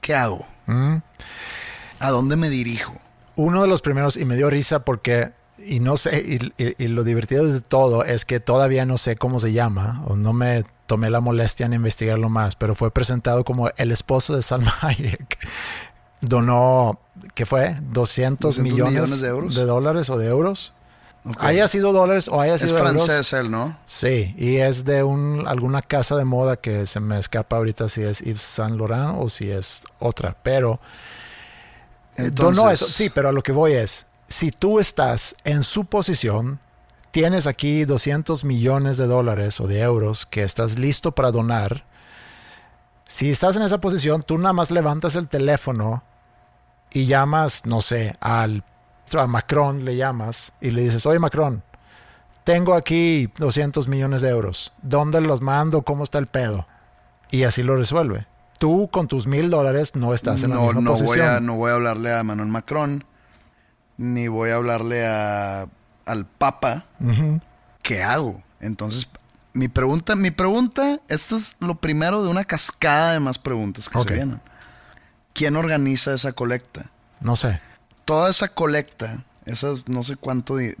¿qué 0.00 0.14
hago? 0.14 0.46
Mm. 0.66 0.96
¿A 1.98 2.10
dónde 2.10 2.36
me 2.36 2.48
dirijo? 2.48 2.94
Uno 3.36 3.62
de 3.62 3.68
los 3.68 3.82
primeros, 3.82 4.16
y 4.16 4.24
me 4.24 4.36
dio 4.36 4.48
risa 4.48 4.84
porque, 4.84 5.32
y 5.58 5.80
no 5.80 5.96
sé, 5.96 6.52
y, 6.58 6.88
lo 6.88 7.04
divertido 7.04 7.46
de 7.46 7.60
todo 7.60 8.04
es 8.04 8.24
que 8.24 8.40
todavía 8.40 8.86
no 8.86 8.96
sé 8.96 9.16
cómo 9.16 9.40
se 9.40 9.52
llama, 9.52 10.02
o 10.06 10.16
no 10.16 10.32
me 10.32 10.64
tomé 10.86 11.10
la 11.10 11.20
molestia 11.20 11.66
en 11.66 11.74
investigarlo 11.74 12.28
más, 12.28 12.56
pero 12.56 12.74
fue 12.74 12.90
presentado 12.90 13.44
como 13.44 13.70
el 13.76 13.92
esposo 13.92 14.34
de 14.34 14.42
Salma 14.42 14.74
Hayek 14.80 15.38
donó, 16.20 17.00
¿qué 17.34 17.46
fue? 17.46 17.76
200, 17.92 18.58
millones, 18.58 19.20
de, 19.20 19.28
euros? 19.28 19.54
de 19.54 19.64
dólares 19.64 20.10
o 20.10 20.18
de 20.18 20.28
euros. 20.28 20.72
Haya 21.38 21.68
sido 21.68 21.92
dólares 21.92 22.28
o 22.28 22.40
haya 22.40 22.58
sido 22.58 22.76
Es 22.76 22.82
francés 22.82 23.32
él, 23.34 23.50
¿no? 23.50 23.76
Sí, 23.84 24.34
y 24.38 24.56
es 24.56 24.86
de 24.86 25.02
un, 25.02 25.44
alguna 25.46 25.82
casa 25.82 26.16
de 26.16 26.24
moda 26.24 26.56
que 26.56 26.86
se 26.86 26.98
me 26.98 27.18
escapa 27.18 27.56
ahorita 27.56 27.90
si 27.90 28.02
es 28.02 28.20
Yves 28.20 28.40
Saint 28.40 28.76
Laurent 28.76 29.16
o 29.18 29.28
si 29.28 29.50
es 29.50 29.82
otra, 29.98 30.34
pero 30.42 30.80
eh, 32.16 32.24
Entonces... 32.24 32.56
donó 32.56 32.70
eso. 32.70 32.86
Sí, 32.86 33.10
pero 33.10 33.28
a 33.28 33.32
lo 33.32 33.42
que 33.42 33.52
voy 33.52 33.72
es, 33.72 34.06
si 34.28 34.50
tú 34.50 34.78
estás 34.80 35.36
en 35.44 35.62
su 35.62 35.84
posición, 35.84 36.58
tienes 37.10 37.46
aquí 37.46 37.84
200 37.84 38.44
millones 38.44 38.96
de 38.96 39.06
dólares 39.06 39.60
o 39.60 39.66
de 39.66 39.80
euros 39.80 40.24
que 40.24 40.42
estás 40.42 40.78
listo 40.78 41.12
para 41.12 41.32
donar, 41.32 41.84
si 43.04 43.30
estás 43.30 43.56
en 43.56 43.62
esa 43.62 43.78
posición, 43.78 44.22
tú 44.22 44.38
nada 44.38 44.52
más 44.52 44.70
levantas 44.70 45.16
el 45.16 45.28
teléfono 45.28 46.04
y 46.92 47.06
llamas, 47.06 47.66
no 47.66 47.80
sé, 47.80 48.14
al 48.20 48.64
a 49.18 49.26
Macron 49.26 49.84
le 49.84 49.96
llamas 49.96 50.52
y 50.60 50.70
le 50.70 50.82
dices, 50.82 51.04
oye 51.06 51.18
Macron, 51.18 51.62
tengo 52.44 52.74
aquí 52.74 53.28
200 53.38 53.88
millones 53.88 54.20
de 54.20 54.28
euros, 54.28 54.72
¿dónde 54.82 55.20
los 55.20 55.40
mando? 55.40 55.82
¿Cómo 55.82 56.04
está 56.04 56.18
el 56.18 56.26
pedo? 56.26 56.66
Y 57.30 57.44
así 57.44 57.62
lo 57.62 57.76
resuelve. 57.76 58.26
Tú 58.58 58.88
con 58.92 59.08
tus 59.08 59.26
mil 59.26 59.50
dólares 59.50 59.96
no 59.96 60.12
estás 60.12 60.42
en 60.42 60.50
la 60.50 60.56
misma 60.56 60.80
no 60.80 60.90
posición. 60.90 61.16
Voy 61.16 61.26
a, 61.26 61.40
no 61.40 61.56
voy 61.56 61.70
a 61.70 61.74
hablarle 61.74 62.14
a 62.14 62.22
Manuel 62.22 62.48
Macron, 62.48 63.04
ni 63.96 64.28
voy 64.28 64.50
a 64.50 64.56
hablarle 64.56 65.06
a, 65.06 65.66
al 66.04 66.26
Papa. 66.26 66.84
¿Qué 67.82 68.02
hago? 68.02 68.42
Entonces, 68.60 69.08
mi 69.54 69.68
pregunta, 69.68 70.14
mi 70.14 70.30
pregunta, 70.30 71.00
esto 71.08 71.36
es 71.36 71.56
lo 71.60 71.76
primero 71.76 72.22
de 72.22 72.28
una 72.28 72.44
cascada 72.44 73.12
de 73.12 73.20
más 73.20 73.38
preguntas 73.38 73.88
que 73.88 73.98
se 73.98 74.12
vienen. 74.12 74.40
¿Quién 75.32 75.56
organiza 75.56 76.14
esa 76.14 76.32
colecta? 76.32 76.90
No 77.20 77.36
sé. 77.36 77.60
Toda 78.04 78.30
esa 78.30 78.48
colecta, 78.48 79.24
esas 79.44 79.88
no 79.88 80.02
sé 80.02 80.16
cuánto, 80.16 80.58
eh, 80.58 80.74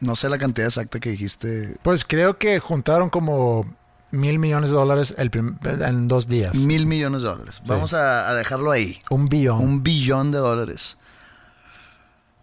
no 0.00 0.16
sé 0.16 0.28
la 0.28 0.38
cantidad 0.38 0.66
exacta 0.68 1.00
que 1.00 1.10
dijiste. 1.10 1.76
Pues 1.82 2.04
creo 2.04 2.38
que 2.38 2.58
juntaron 2.60 3.10
como 3.10 3.66
mil 4.10 4.38
millones 4.38 4.70
de 4.70 4.76
dólares 4.76 5.14
el 5.18 5.30
en 5.64 6.08
dos 6.08 6.26
días. 6.26 6.54
Mil 6.54 6.86
millones 6.86 7.22
de 7.22 7.28
dólares. 7.28 7.60
Vamos 7.66 7.94
a, 7.94 8.28
a 8.28 8.34
dejarlo 8.34 8.70
ahí. 8.70 9.02
Un 9.10 9.28
billón. 9.28 9.60
Un 9.60 9.82
billón 9.82 10.30
de 10.30 10.38
dólares. 10.38 10.96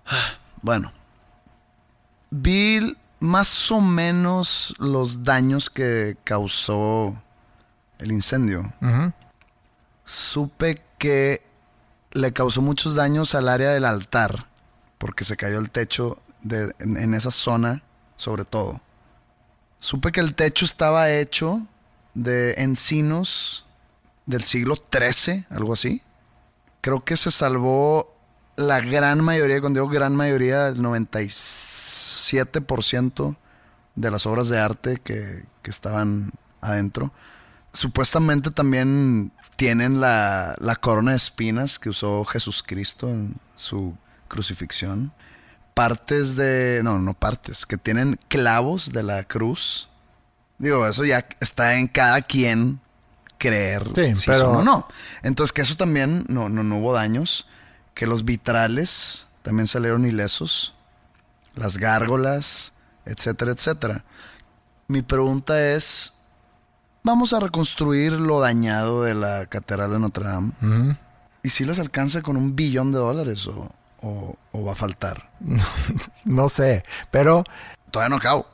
Ah, 0.06 0.34
Bueno. 0.62 0.94
Vi 2.30 2.96
más 3.20 3.72
o 3.72 3.82
menos 3.82 4.74
los 4.80 5.24
daños 5.24 5.70
que 5.70 6.16
causó 6.24 7.14
el 8.00 8.12
incendio. 8.12 8.74
Ujú. 8.82 9.12
Supe 10.06 10.82
que 11.02 11.42
le 12.12 12.32
causó 12.32 12.62
muchos 12.62 12.94
daños 12.94 13.34
al 13.34 13.50
área 13.50 13.72
del 13.72 13.86
altar, 13.86 14.48
porque 15.00 15.24
se 15.24 15.36
cayó 15.36 15.58
el 15.58 15.72
techo 15.72 16.20
de- 16.44 16.76
en, 16.78 17.16
esa 17.16 17.32
zona, 17.32 17.82
sobre 18.16 18.46
todo. 18.46 18.80
Supe 19.80 20.12
que 20.12 20.20
el 20.20 20.36
techo 20.36 20.64
estaba 20.64 21.10
hecho 21.10 21.66
de 22.14 22.54
encinos 22.60 23.66
del 24.28 24.44
siglo 24.44 24.76
XIII, 24.76 25.48
algo 25.50 25.74
así. 25.74 26.04
Creo 26.82 27.04
que 27.04 27.18
se 27.18 27.32
salvó 27.32 28.16
la 28.58 28.80
gran 28.82 29.24
mayoría, 29.24 29.60
cuando 29.60 29.80
digo 29.82 29.92
gran 29.92 30.16
mayoría, 30.16 30.68
el 30.68 30.84
97% 30.84 33.36
de 33.96 34.12
las 34.12 34.28
obras 34.28 34.50
de 34.50 34.60
arte 34.60 34.98
que, 35.04 35.46
que 35.64 35.72
estaban 35.72 36.32
adentro. 36.62 37.12
Supuestamente 37.74 38.52
también 38.52 39.32
tienen 39.62 40.02
la, 40.02 40.56
la 40.58 40.76
corona 40.76 41.12
de 41.12 41.18
espinas 41.18 41.78
que 41.78 41.90
usó 41.92 42.26
Jesucristo 42.26 43.08
en 43.10 43.36
su 43.54 43.96
crucifixión. 44.28 45.14
Partes 45.76 46.36
de... 46.36 46.82
No, 46.84 46.98
no 46.98 47.14
partes, 47.14 47.68
que 47.68 47.78
tienen 47.78 48.20
clavos 48.28 48.92
de 48.92 49.04
la 49.04 49.24
cruz. 49.24 49.88
Digo, 50.58 50.88
eso 50.88 51.06
ya 51.06 51.28
está 51.40 51.76
en 51.76 51.88
cada 51.88 52.24
quien 52.24 52.80
creer 53.38 53.88
Sí, 53.94 54.16
si 54.16 54.26
pero- 54.32 54.40
son 54.40 54.56
o 54.58 54.64
no. 54.64 54.88
Entonces, 55.22 55.52
que 55.54 55.62
eso 55.62 55.76
también 55.78 56.26
no, 56.28 56.50
no, 56.50 56.64
no 56.64 56.80
hubo 56.80 56.94
daños. 56.94 57.46
Que 57.94 58.08
los 58.08 58.26
vitrales 58.26 59.28
también 59.44 59.68
salieron 59.68 60.08
ilesos. 60.08 60.74
Las 61.54 61.78
gárgolas, 61.78 62.74
etcétera, 63.06 63.52
etcétera. 63.52 64.06
Mi 64.88 65.04
pregunta 65.04 65.70
es, 65.76 66.14
vamos 67.04 67.34
a 67.34 67.40
reconstruir 67.40 68.14
lo 68.14 68.40
dañado 68.40 69.04
de 69.04 69.14
la 69.16 69.46
Catedral 69.48 69.92
de 69.92 70.00
Notre 70.00 70.26
Dame. 70.26 70.52
¿Y 71.44 71.50
si 71.50 71.66
les 71.66 71.80
alcanza 71.80 72.22
con 72.22 72.38
un 72.38 72.56
billón 72.56 72.92
de 72.92 73.00
dólares 73.00 73.48
o, 73.48 73.72
o- 74.02 74.36
o 74.52 74.64
va 74.66 74.74
a 74.74 74.76
faltar? 74.76 75.30
No 76.26 76.50
sé, 76.50 76.84
pero 77.10 77.44
Todavía 77.90 78.10
no 78.10 78.16
acabo. 78.18 78.46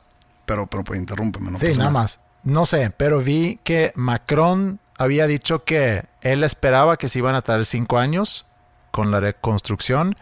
Pero, 0.46 0.66
pero 0.66 0.82
pues 0.82 0.98
interrúmpeme. 0.98 1.50
No 1.50 1.58
sí, 1.58 1.66
nada 1.76 1.90
más. 1.90 2.20
No 2.42 2.64
sé, 2.64 2.90
pero 2.96 3.20
vi 3.20 3.60
que 3.62 3.92
Macron 3.94 4.80
había 4.96 5.26
dicho 5.26 5.62
que 5.64 6.06
él 6.22 6.42
esperaba 6.42 6.96
que 6.96 7.08
se 7.08 7.18
iban 7.18 7.34
a 7.34 7.42
tardar 7.42 7.64
cinco 7.66 7.98
años 7.98 8.46
con 8.90 9.10
la 9.10 9.20
reconstrucción, 9.20 10.16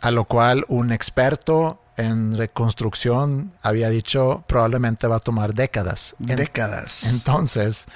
a 0.00 0.10
lo 0.10 0.24
cual 0.24 0.64
un 0.68 0.90
experto 0.92 1.81
en 1.96 2.36
reconstrucción 2.36 3.52
había 3.62 3.88
dicho 3.90 4.44
probablemente 4.46 5.06
va 5.06 5.16
a 5.16 5.20
tomar 5.20 5.54
décadas. 5.54 6.14
En- 6.20 6.36
Décadas. 6.36 7.04
Entonces, 7.12 7.86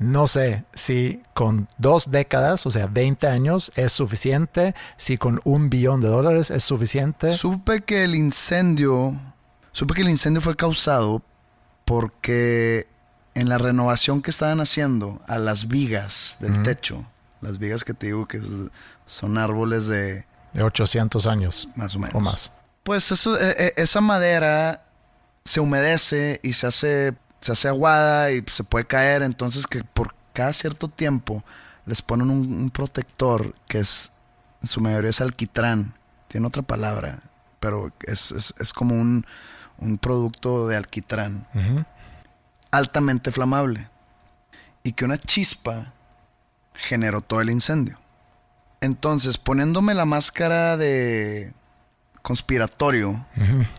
no 0.00 0.26
sé 0.26 0.64
si 0.72 1.22
con 1.34 1.68
dos 1.78 2.10
décadas, 2.10 2.64
o 2.66 2.70
sea, 2.70 2.86
20 2.86 3.26
años, 3.28 3.70
es 3.76 3.92
suficiente, 3.92 4.74
si 4.96 5.18
con 5.18 5.40
un 5.44 5.68
billón 5.70 6.00
de 6.00 6.08
dólares 6.08 6.50
es 6.50 6.64
suficiente. 6.64 7.36
Supe 7.36 7.82
que 7.82 8.04
el 8.04 8.14
incendio, 8.14 9.14
supe 9.72 9.94
que 9.94 10.02
el 10.02 10.08
incendio 10.10 10.40
fue 10.40 10.56
causado 10.56 11.22
porque 11.84 12.86
en 13.34 13.48
la 13.48 13.58
renovación 13.58 14.22
que 14.22 14.30
estaban 14.30 14.60
haciendo 14.60 15.20
a 15.26 15.38
las 15.38 15.68
vigas 15.68 16.36
del 16.40 16.62
techo, 16.62 17.04
las 17.40 17.58
vigas 17.58 17.84
que 17.84 17.94
te 17.94 18.06
digo 18.06 18.26
que 18.26 18.38
es- 18.38 18.52
son 19.06 19.36
árboles 19.38 19.86
de 19.88 20.24
de 20.54 20.62
800 20.62 21.26
años 21.26 21.68
más 21.76 21.96
o 21.96 21.98
menos. 21.98 22.14
o 22.14 22.20
más. 22.20 22.52
Pues 22.82 23.10
eso, 23.12 23.38
eh, 23.38 23.54
eh, 23.58 23.72
esa 23.76 24.00
madera 24.00 24.84
se 25.44 25.60
humedece 25.60 26.40
y 26.42 26.52
se 26.54 26.66
hace, 26.66 27.14
se 27.40 27.52
hace 27.52 27.68
aguada 27.68 28.30
y 28.32 28.44
se 28.50 28.64
puede 28.64 28.86
caer. 28.86 29.22
Entonces 29.22 29.66
que 29.66 29.84
por 29.84 30.14
cada 30.32 30.52
cierto 30.52 30.88
tiempo 30.88 31.44
les 31.86 32.02
ponen 32.02 32.30
un, 32.30 32.52
un 32.60 32.70
protector 32.70 33.54
que 33.68 33.78
es, 33.78 34.12
en 34.62 34.68
su 34.68 34.80
mayoría 34.80 35.10
es 35.10 35.20
alquitrán. 35.20 35.94
Tiene 36.28 36.46
otra 36.46 36.62
palabra, 36.62 37.18
pero 37.60 37.92
es, 38.06 38.32
es- 38.32 38.54
es 38.58 38.72
como 38.72 38.94
un, 38.94 39.26
un 39.78 39.98
producto 39.98 40.66
de 40.68 40.76
alquitrán. 40.76 41.46
Altamente 42.70 43.30
flamable. 43.32 43.88
Y 44.82 44.92
que 44.92 45.04
una 45.04 45.18
chispa 45.18 45.92
generó 46.74 47.20
todo 47.20 47.40
el 47.40 47.50
incendio. 47.50 47.98
Entonces, 48.80 49.36
poniéndome 49.38 49.94
la 49.94 50.04
máscara 50.06 50.76
de 50.76 51.52
conspiratorio, 52.22 53.26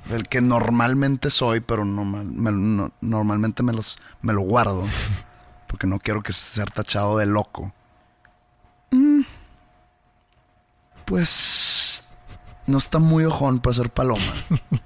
del 0.10 0.28
que 0.28 0.42
normalmente 0.42 1.30
soy, 1.30 1.60
pero 1.62 1.86
normal- 1.86 2.26
me- 2.26 2.52
no- 2.52 2.92
normalmente 3.02 3.64
me, 3.64 3.74
los, 3.74 3.98
me 4.22 4.34
lo 4.34 4.42
guardo, 4.42 4.86
porque 5.68 5.88
no 5.88 6.00
quiero 6.00 6.22
que 6.22 6.34
ser 6.34 6.70
tachado 6.72 7.18
de 7.18 7.26
loco. 7.26 7.74
Mm, 8.92 9.22
Pues 11.06 12.06
no 12.68 12.78
está 12.78 13.00
muy 13.00 13.26
ojón 13.26 13.60
para 13.60 13.74
ser 13.74 13.90
paloma. 13.90 14.22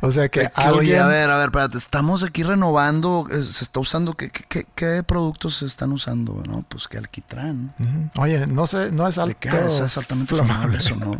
O 0.00 0.10
sea 0.10 0.28
que, 0.28 0.50
alguien, 0.54 0.78
Oye, 0.78 0.98
a 0.98 1.06
ver, 1.06 1.30
a 1.30 1.36
ver, 1.36 1.46
espérate, 1.46 1.78
estamos 1.78 2.22
aquí 2.24 2.42
renovando, 2.42 3.26
eh, 3.30 3.42
se 3.42 3.62
está 3.64 3.78
usando, 3.80 4.14
¿qué, 4.14 4.28
qué, 4.30 4.42
qué- 4.48 4.66
qué 4.74 5.02
productos 5.04 5.56
se 5.56 5.66
están 5.66 5.92
usando? 5.92 6.42
No, 6.48 6.62
pues 6.68 6.88
que 6.88 6.98
alquitrán. 6.98 7.74
Oye, 8.18 8.46
no 8.48 8.66
sé, 8.66 8.90
no 8.90 9.06
es 9.06 9.16
¿De 9.16 9.22
alto. 9.22 9.36
qué 9.40 9.48
es 9.50 9.78
es 9.78 9.96
altamente 9.96 10.34
flamable 10.34 10.78
eso, 10.78 10.96
no? 10.96 11.12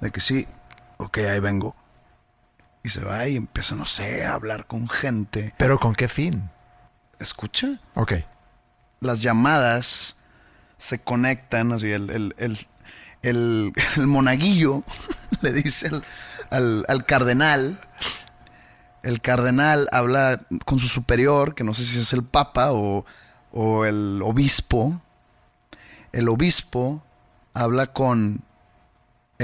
De 0.00 0.10
que 0.10 0.20
sí, 0.20 0.46
ok, 1.04 1.18
ahí 1.18 1.40
vengo. 1.40 1.74
Y 2.82 2.88
se 2.88 3.00
va 3.04 3.26
y 3.28 3.36
empieza, 3.36 3.76
no 3.76 3.84
sé, 3.84 4.24
a 4.24 4.34
hablar 4.34 4.66
con 4.66 4.88
gente. 4.88 5.52
Pero 5.56 5.78
con 5.78 5.94
qué 5.94 6.08
fin? 6.08 6.50
Escucha, 7.20 7.78
Ok. 7.94 8.14
las 9.00 9.22
llamadas 9.22 10.16
se 10.78 10.98
conectan, 11.00 11.70
así 11.72 11.90
el, 11.92 12.10
el, 12.10 12.34
el, 12.38 12.58
el- 13.22 13.72
el 13.96 14.06
monaguillo 14.08 14.82
le 15.42 15.52
dice 15.52 15.86
al, 15.88 16.04
al- 16.50 16.84
al 16.88 17.06
cardenal, 17.06 17.78
el 19.04 19.20
cardenal 19.20 19.88
habla 19.92 20.40
con 20.64 20.80
su 20.80 20.88
superior, 20.88 21.54
que 21.54 21.62
no 21.62 21.74
sé 21.74 21.84
si 21.84 22.00
es 22.00 22.12
el 22.12 22.24
papa 22.24 22.72
o, 22.72 23.04
o 23.52 23.84
el 23.84 24.20
obispo, 24.24 25.00
el 26.12 26.28
obispo 26.28 27.02
habla 27.54 27.86
con 27.88 28.42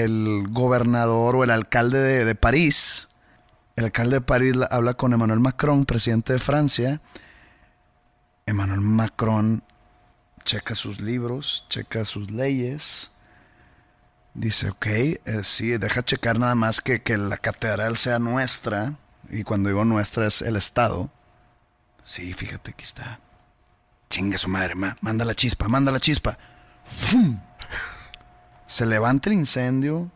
el 0.05 0.47
gobernador 0.51 1.37
o 1.37 1.45
el 1.45 1.51
alcalde 1.51 1.99
de, 2.01 2.25
de 2.25 2.35
París, 2.35 3.09
el 3.77 3.85
alcalde 3.87 4.17
de 4.17 4.21
París 4.21 4.57
la- 4.57 4.67
habla 4.67 4.95
con 4.95 5.13
Emmanuel 5.13 5.41
Macron, 5.41 5.85
presidente 5.85 6.33
de 6.35 6.39
Francia, 6.39 7.01
Emmanuel 8.47 8.81
Macron 8.81 9.63
checa 10.45 10.75
sus 10.75 11.01
libros, 11.01 11.67
checa 11.69 12.05
sus 12.05 12.31
leyes. 12.31 13.11
Dice, 14.35 14.71
ok, 14.71 14.87
eh, 14.87 15.19
sí, 15.43 15.77
deja 15.79 16.03
checar 16.05 16.39
nada 16.39 16.55
más 16.55 16.81
que, 16.81 17.03
que 17.03 17.19
la 17.19 17.37
catedral 17.37 17.97
sea 17.97 18.19
nuestra. 18.19 18.95
Y 19.31 19.43
cuando 19.43 19.69
digo 19.69 19.85
nuestra 19.85 20.27
es 20.27 20.41
el 20.43 20.57
Estado. 20.57 21.11
Sí, 22.05 22.33
fíjate, 22.33 22.71
aquí 22.71 22.85
está. 22.85 23.21
Chingue 24.09 24.39
su 24.39 24.49
madre, 24.49 24.75
ma, 24.75 24.97
manda 25.03 25.25
la 25.27 25.35
chispa, 25.35 25.69
manda 25.69 25.93
la 25.93 26.01
chispa. 26.01 26.39
¡Fum! 26.85 27.39
Se 28.69 28.87
levanta 28.87 29.31
el 29.31 29.35
incendio. 29.37 30.11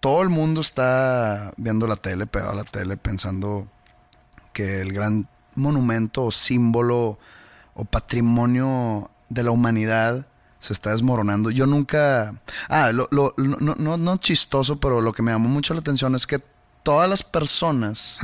Todo 0.00 0.22
el 0.22 0.30
mundo 0.30 0.60
está 0.62 1.52
viendo 1.56 1.86
la 1.86 1.96
tele, 1.96 2.26
pegado 2.26 2.52
a 2.52 2.54
la 2.56 2.64
tele, 2.64 2.96
pensando 2.96 3.68
que 4.52 4.80
el 4.80 4.92
gran 4.92 5.28
monumento 5.54 6.24
o 6.24 6.30
símbolo 6.30 7.18
o 7.74 7.84
patrimonio 7.84 9.10
de 9.28 9.42
la 9.42 9.50
humanidad 9.50 10.26
se 10.58 10.72
está 10.72 10.90
desmoronando. 10.90 11.50
Yo 11.50 11.66
nunca... 11.66 12.34
Ah, 12.68 12.92
lo, 12.92 13.08
lo- 13.10 13.34
no, 13.36 13.74
no- 13.76 13.96
no, 13.98 14.16
chistoso, 14.16 14.80
pero 14.80 15.00
lo 15.02 15.12
que 15.12 15.22
me 15.22 15.32
llamó 15.32 15.48
mucho 15.50 15.74
la 15.74 15.80
atención 15.80 16.14
es 16.14 16.26
que 16.26 16.42
todas 16.82 17.08
las 17.08 17.22
personas 17.22 18.20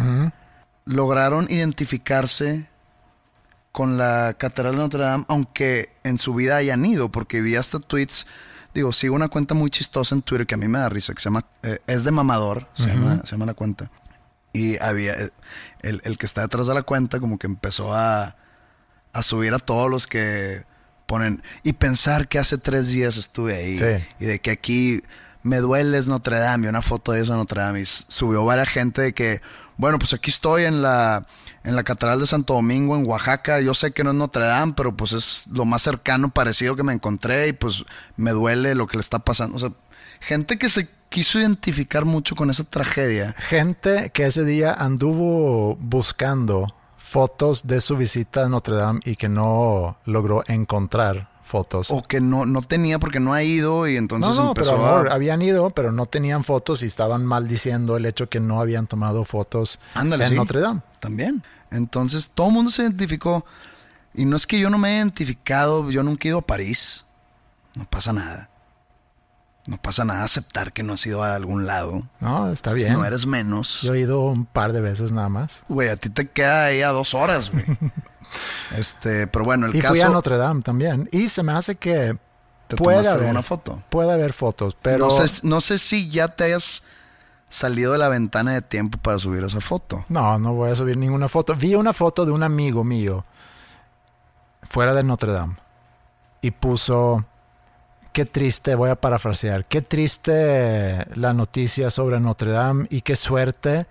lograron 0.86 1.46
identificarse 1.50 2.68
con 3.72 3.98
la 3.98 4.34
Catedral 4.38 4.72
de 4.76 4.78
Notre 4.78 5.04
Dame, 5.04 5.24
aunque 5.28 5.90
en 6.04 6.16
su 6.16 6.32
vida 6.34 6.56
hayan 6.56 6.86
ido, 6.86 7.10
porque 7.10 7.42
vi 7.42 7.56
hasta 7.56 7.78
tweets, 7.78 8.26
digo, 8.76 8.92
sigo 8.92 9.14
una 9.16 9.28
cuenta 9.28 9.54
muy 9.54 9.70
chistosa 9.70 10.14
en 10.14 10.22
Twitter 10.22 10.46
que 10.46 10.54
a 10.54 10.58
mí 10.58 10.68
me 10.68 10.78
da 10.78 10.88
risa, 10.88 11.12
que 11.14 11.20
se 11.20 11.24
llama, 11.28 11.44
eh, 11.62 11.78
es 11.86 12.04
de 12.04 12.10
mamador, 12.10 12.68
se, 12.74 12.88
llama, 12.88 13.20
se 13.24 13.32
llama 13.32 13.46
la 13.46 13.54
cuenta. 13.54 13.90
Y 14.52 14.80
había, 14.82 15.14
eh, 15.14 15.30
el, 15.82 16.00
el 16.04 16.16
que 16.18 16.26
está 16.26 16.42
detrás 16.42 16.66
de 16.66 16.74
la 16.74 16.82
cuenta 16.82 17.18
como 17.20 17.38
que 17.38 17.46
empezó 17.46 17.94
a, 17.94 18.36
a 19.12 19.22
subir 19.22 19.52
a 19.54 19.58
todos 19.58 19.90
los 19.90 20.06
que 20.06 20.64
ponen, 21.06 21.42
y 21.62 21.72
pensar 21.74 22.28
que 22.28 22.38
hace 22.38 22.58
tres 22.58 22.88
días 22.90 23.16
estuve 23.16 23.54
ahí, 23.56 23.76
Sí. 23.76 24.04
y 24.20 24.24
de 24.26 24.38
que 24.40 24.50
aquí 24.50 25.02
me 25.42 25.58
dueles 25.58 26.08
Notre 26.08 26.38
Dame, 26.38 26.68
una 26.68 26.82
foto 26.82 27.12
de 27.12 27.20
eso 27.22 27.32
en 27.32 27.38
Notre 27.38 27.60
Dame, 27.60 27.80
y 27.80 27.86
subió 27.86 28.44
varias 28.44 28.68
gente 28.68 29.02
de 29.02 29.12
que, 29.14 29.40
bueno, 29.76 29.98
pues 29.98 30.14
aquí 30.14 30.30
estoy 30.30 30.64
en 30.64 30.82
la, 30.82 31.26
en 31.64 31.76
la 31.76 31.82
Catedral 31.82 32.20
de 32.20 32.26
Santo 32.26 32.54
Domingo, 32.54 32.96
en 32.96 33.06
Oaxaca, 33.06 33.60
yo 33.60 33.74
sé 33.74 33.92
que 33.92 34.04
no 34.04 34.10
es 34.10 34.16
Notre 34.16 34.46
Dame, 34.46 34.74
pero 34.76 34.96
pues 34.96 35.12
es 35.12 35.46
lo 35.52 35.64
más 35.64 35.82
cercano, 35.82 36.30
parecido 36.30 36.76
que 36.76 36.82
me 36.82 36.92
encontré, 36.92 37.48
y 37.48 37.52
pues 37.52 37.84
me 38.16 38.30
duele 38.30 38.74
lo 38.74 38.86
que 38.86 38.96
le 38.96 39.02
está 39.02 39.18
pasando, 39.18 39.56
o 39.56 39.60
sea, 39.60 39.72
gente 40.20 40.58
que 40.58 40.68
se 40.68 40.88
quiso 41.08 41.38
identificar 41.38 42.04
mucho 42.04 42.36
con 42.36 42.50
esa 42.50 42.64
tragedia, 42.64 43.34
Gente 43.38 44.10
que 44.10 44.26
ese 44.26 44.44
día 44.44 44.72
anduvo 44.72 45.76
buscando 45.76 46.74
fotos 46.96 47.66
de 47.66 47.80
su 47.80 47.96
visita 47.96 48.44
a 48.44 48.48
Notre 48.48 48.76
Dame 48.76 49.00
y 49.04 49.16
que 49.16 49.28
no 49.28 49.98
logró 50.04 50.42
encontrar 50.48 51.35
fotos. 51.46 51.90
o 51.90 52.02
que 52.02 52.20
no, 52.20 52.44
no 52.44 52.60
tenía 52.60 52.98
porque 52.98 53.20
no 53.20 53.32
ha 53.32 53.42
ido, 53.42 53.88
y 53.88 53.96
entonces 53.96 54.36
no, 54.36 54.46
no, 54.46 54.54
pero 54.54 54.70
a 54.72 54.98
empezó 55.00 55.14
habían 55.14 55.40
ido, 55.40 55.70
pero 55.70 55.92
no 55.92 56.06
tenían 56.06 56.44
fotos 56.44 56.82
y 56.82 56.86
estaban 56.86 57.24
maldiciendo 57.24 57.96
el 57.96 58.04
hecho 58.04 58.28
que 58.28 58.40
no 58.40 58.60
habían 58.60 58.86
tomado 58.86 59.24
fotos 59.24 59.80
Ándale, 59.94 60.24
en 60.24 60.30
sí. 60.30 60.36
Notre 60.36 60.60
Dame. 60.60 60.82
También. 61.00 61.42
Entonces 61.70 62.30
todo 62.30 62.48
el 62.48 62.52
mundo 62.54 62.70
se 62.70 62.82
identificó. 62.82 63.44
Y 64.14 64.24
no 64.24 64.36
es 64.36 64.46
que 64.46 64.58
yo 64.58 64.70
no 64.70 64.78
me 64.78 64.94
he 64.94 64.96
identificado, 64.96 65.90
yo 65.90 66.02
nunca 66.02 66.26
he 66.26 66.28
ido 66.30 66.38
a 66.38 66.46
París. 66.46 67.06
No 67.76 67.84
pasa 67.88 68.12
nada. 68.12 68.50
No 69.66 69.78
pasa 69.78 70.04
nada 70.04 70.22
aceptar 70.22 70.72
que 70.72 70.82
no 70.82 70.92
has 70.92 71.04
ido 71.06 71.22
a 71.24 71.34
algún 71.34 71.66
lado. 71.66 72.08
No, 72.20 72.50
está 72.50 72.72
bien. 72.72 72.92
No 72.92 73.04
eres 73.04 73.26
menos. 73.26 73.82
Yo 73.82 73.94
he 73.94 74.00
ido 74.00 74.20
un 74.20 74.46
par 74.46 74.72
de 74.72 74.80
veces 74.80 75.10
nada 75.12 75.28
más. 75.28 75.64
Güey, 75.68 75.88
a 75.88 75.96
ti 75.96 76.08
te 76.08 76.28
queda 76.28 76.66
ahí 76.66 76.82
a 76.82 76.88
dos 76.88 77.14
horas, 77.14 77.50
güey. 77.50 77.64
este, 78.76 79.26
pero 79.26 79.44
bueno, 79.44 79.66
el 79.66 79.76
y 79.76 79.80
caso. 79.80 79.94
fui 79.94 80.02
a 80.02 80.08
Notre 80.08 80.36
Dame 80.36 80.62
también. 80.62 81.08
Y 81.12 81.28
se 81.28 81.42
me 81.42 81.52
hace 81.52 81.76
que 81.76 82.18
¿Te 82.68 82.76
puede 82.76 82.98
haber 82.98 83.22
alguna 83.22 83.42
foto? 83.42 83.82
Puede 83.90 84.12
haber 84.12 84.32
fotos, 84.32 84.76
pero 84.80 85.06
No, 85.06 85.10
sé, 85.10 85.46
no 85.46 85.60
sé 85.60 85.78
si 85.78 86.08
ya 86.10 86.28
te 86.28 86.44
hayas 86.44 86.82
salido 87.48 87.92
de 87.92 87.98
la 87.98 88.08
ventana 88.08 88.54
de 88.54 88.62
tiempo 88.62 88.98
para 88.98 89.18
subir 89.18 89.44
esa 89.44 89.60
foto. 89.60 90.04
no, 90.08 90.38
no 90.38 90.54
voy 90.54 90.70
a 90.70 90.76
subir 90.76 90.96
ninguna 90.96 91.28
foto. 91.28 91.54
Vi 91.54 91.74
una 91.74 91.92
foto 91.92 92.26
de 92.26 92.32
un 92.32 92.42
amigo 92.42 92.82
mío 92.82 93.24
fuera 94.62 94.94
de 94.94 95.04
Notre 95.04 95.32
Dame 95.32 95.56
y 96.40 96.50
puso 96.50 97.24
qué 98.12 98.24
triste, 98.24 98.74
voy 98.74 98.90
a 98.90 98.96
parafrasear, 98.96 99.64
qué 99.66 99.82
triste 99.82 101.06
la 101.14 101.32
noticia 101.32 101.90
sobre 101.90 102.18
Notre 102.18 102.50
Dame 102.50 102.86
y 102.90 103.02
qué 103.02 103.14
suerte 103.14 103.86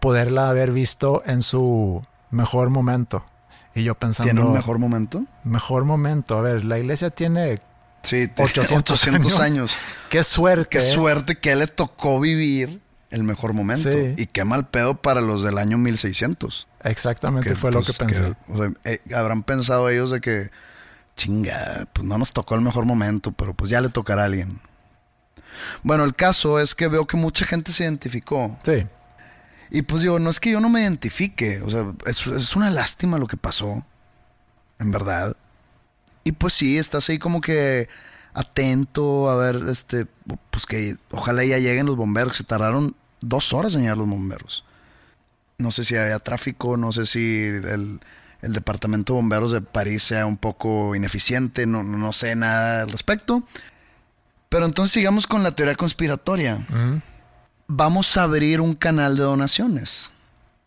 poderla 0.00 0.48
haber 0.48 0.72
visto 0.72 1.22
en 1.26 1.42
su 1.42 2.00
mejor 2.30 2.70
momento. 2.70 3.24
Y 3.76 3.84
yo 3.84 3.94
pensando, 3.94 4.32
¿Tiene 4.32 4.44
un 4.44 4.54
mejor 4.54 4.78
momento? 4.78 5.24
mejor 5.44 5.84
momento. 5.84 6.36
A 6.38 6.40
ver, 6.40 6.64
la 6.64 6.78
iglesia 6.78 7.10
tiene 7.10 7.60
Sí, 8.02 8.28
tiene 8.28 8.50
800, 8.50 8.96
800 8.96 9.40
años. 9.40 9.40
años. 9.40 9.78
Qué 10.08 10.24
suerte. 10.24 10.68
Qué 10.70 10.80
suerte 10.80 11.38
que 11.38 11.54
le 11.56 11.66
tocó 11.66 12.18
vivir 12.20 12.80
el 13.10 13.24
mejor 13.24 13.52
momento. 13.52 13.90
Sí. 13.90 14.14
Y 14.16 14.26
qué 14.26 14.44
mal 14.44 14.68
pedo 14.68 14.94
para 14.94 15.20
los 15.20 15.42
del 15.42 15.58
año 15.58 15.76
1600. 15.76 16.68
Exactamente 16.84 17.54
fue 17.54 17.70
lo 17.72 17.80
que 17.80 17.92
pues, 17.92 17.98
pensé. 17.98 18.34
o 18.48 18.56
sea, 18.56 18.72
eh, 18.84 19.00
habrán 19.14 19.42
pensado 19.42 19.88
ellos 19.88 20.10
de 20.10 20.20
que, 20.20 20.50
chinga, 21.16 21.88
pues 21.92 22.06
no 22.06 22.16
nos 22.16 22.32
tocó 22.32 22.54
el 22.54 22.60
mejor 22.60 22.84
momento, 22.84 23.32
pero 23.32 23.54
pues 23.54 23.70
ya 23.70 23.80
le 23.80 23.88
tocará 23.88 24.22
a 24.22 24.26
alguien. 24.26 24.60
Bueno, 25.82 26.04
el 26.04 26.14
caso 26.14 26.60
es 26.60 26.74
que 26.74 26.88
veo 26.88 27.06
que 27.06 27.16
mucha 27.16 27.44
gente 27.44 27.72
se 27.72 27.84
identificó. 27.84 28.56
Sí. 28.62 28.86
Y 29.70 29.82
pues 29.82 30.02
digo, 30.02 30.18
no 30.18 30.30
es 30.30 30.40
que 30.40 30.50
yo 30.50 30.60
no 30.60 30.68
me 30.68 30.82
identifique, 30.82 31.60
o 31.62 31.70
sea, 31.70 31.92
es, 32.06 32.26
es 32.26 32.56
una 32.56 32.70
lástima 32.70 33.18
lo 33.18 33.26
que 33.26 33.36
pasó, 33.36 33.84
en 34.78 34.90
verdad. 34.90 35.36
Y 36.24 36.32
pues 36.32 36.54
sí, 36.54 36.78
estás 36.78 37.08
ahí 37.08 37.18
como 37.18 37.40
que 37.40 37.88
atento 38.34 39.30
a 39.30 39.36
ver, 39.36 39.62
este, 39.68 40.06
pues 40.50 40.66
que 40.66 40.96
ojalá 41.10 41.44
ya 41.44 41.58
lleguen 41.58 41.86
los 41.86 41.96
bomberos, 41.96 42.36
se 42.36 42.44
tardaron 42.44 42.94
dos 43.20 43.52
horas 43.52 43.74
en 43.74 43.82
llegar 43.82 43.96
los 43.96 44.08
bomberos. 44.08 44.64
No 45.58 45.70
sé 45.70 45.84
si 45.84 45.96
había 45.96 46.18
tráfico, 46.18 46.76
no 46.76 46.92
sé 46.92 47.06
si 47.06 47.44
el, 47.44 48.00
el 48.42 48.52
departamento 48.52 49.14
de 49.14 49.16
bomberos 49.16 49.52
de 49.52 49.62
París 49.62 50.02
sea 50.02 50.26
un 50.26 50.36
poco 50.36 50.94
ineficiente, 50.94 51.66
no, 51.66 51.82
no 51.82 52.12
sé 52.12 52.36
nada 52.36 52.82
al 52.82 52.90
respecto. 52.90 53.42
Pero 54.48 54.66
entonces 54.66 54.92
sigamos 54.92 55.26
con 55.26 55.42
la 55.42 55.52
teoría 55.52 55.74
conspiratoria 55.74 56.64
vamos 57.68 58.16
a 58.16 58.22
abrir 58.24 58.60
un 58.60 58.74
canal 58.74 59.16
de 59.16 59.22
donaciones. 59.22 60.12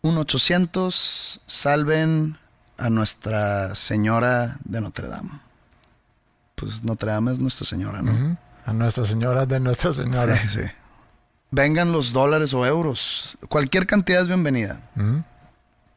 Un 0.02 0.16
800 0.16 1.40
salven 1.46 2.38
a 2.78 2.88
Nuestra 2.90 3.74
Señora 3.74 4.56
de 4.64 4.80
Notre 4.80 5.08
Dame. 5.08 5.40
Pues 6.54 6.82
Notre 6.84 7.12
Dame 7.12 7.32
es 7.32 7.38
Nuestra 7.38 7.66
Señora, 7.66 8.02
¿no? 8.02 8.38
A 8.64 8.72
Nuestra 8.72 9.04
Señora 9.04 9.46
de 9.46 9.60
Nuestra 9.60 9.92
Señora. 9.92 10.36
Sí. 10.48 10.60
Vengan 11.50 11.92
los 11.92 12.12
dólares 12.12 12.54
o 12.54 12.64
euros. 12.64 13.36
Cualquier 13.48 13.86
cantidad 13.86 14.22
es 14.22 14.28
bienvenida. 14.28 14.80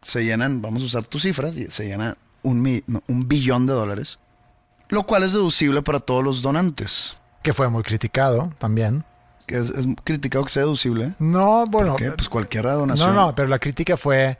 Se 0.01 0.25
llenan, 0.25 0.61
vamos 0.61 0.81
a 0.81 0.85
usar 0.85 1.05
tus 1.05 1.21
cifras, 1.21 1.55
y 1.55 1.69
se 1.71 1.87
llena 1.87 2.17
un, 2.41 2.83
no, 2.87 3.01
un 3.07 3.27
billón 3.27 3.65
de 3.65 3.73
dólares. 3.73 4.19
Lo 4.89 5.03
cual 5.03 5.23
es 5.23 5.31
deducible 5.31 5.81
para 5.81 5.99
todos 5.99 6.23
los 6.23 6.41
donantes. 6.41 7.17
Que 7.41 7.53
fue 7.53 7.69
muy 7.69 7.83
criticado 7.83 8.53
también. 8.57 9.05
Que 9.45 9.57
es, 9.57 9.69
es 9.69 9.85
criticado 10.03 10.43
que 10.45 10.51
sea 10.51 10.63
deducible. 10.63 11.13
No, 11.19 11.65
bueno. 11.67 11.95
Pues 11.97 12.29
cualquier 12.29 12.65
no, 12.65 12.77
donación. 12.77 13.15
no, 13.15 13.35
pero 13.35 13.47
la 13.47 13.59
crítica 13.59 13.97
fue 13.97 14.37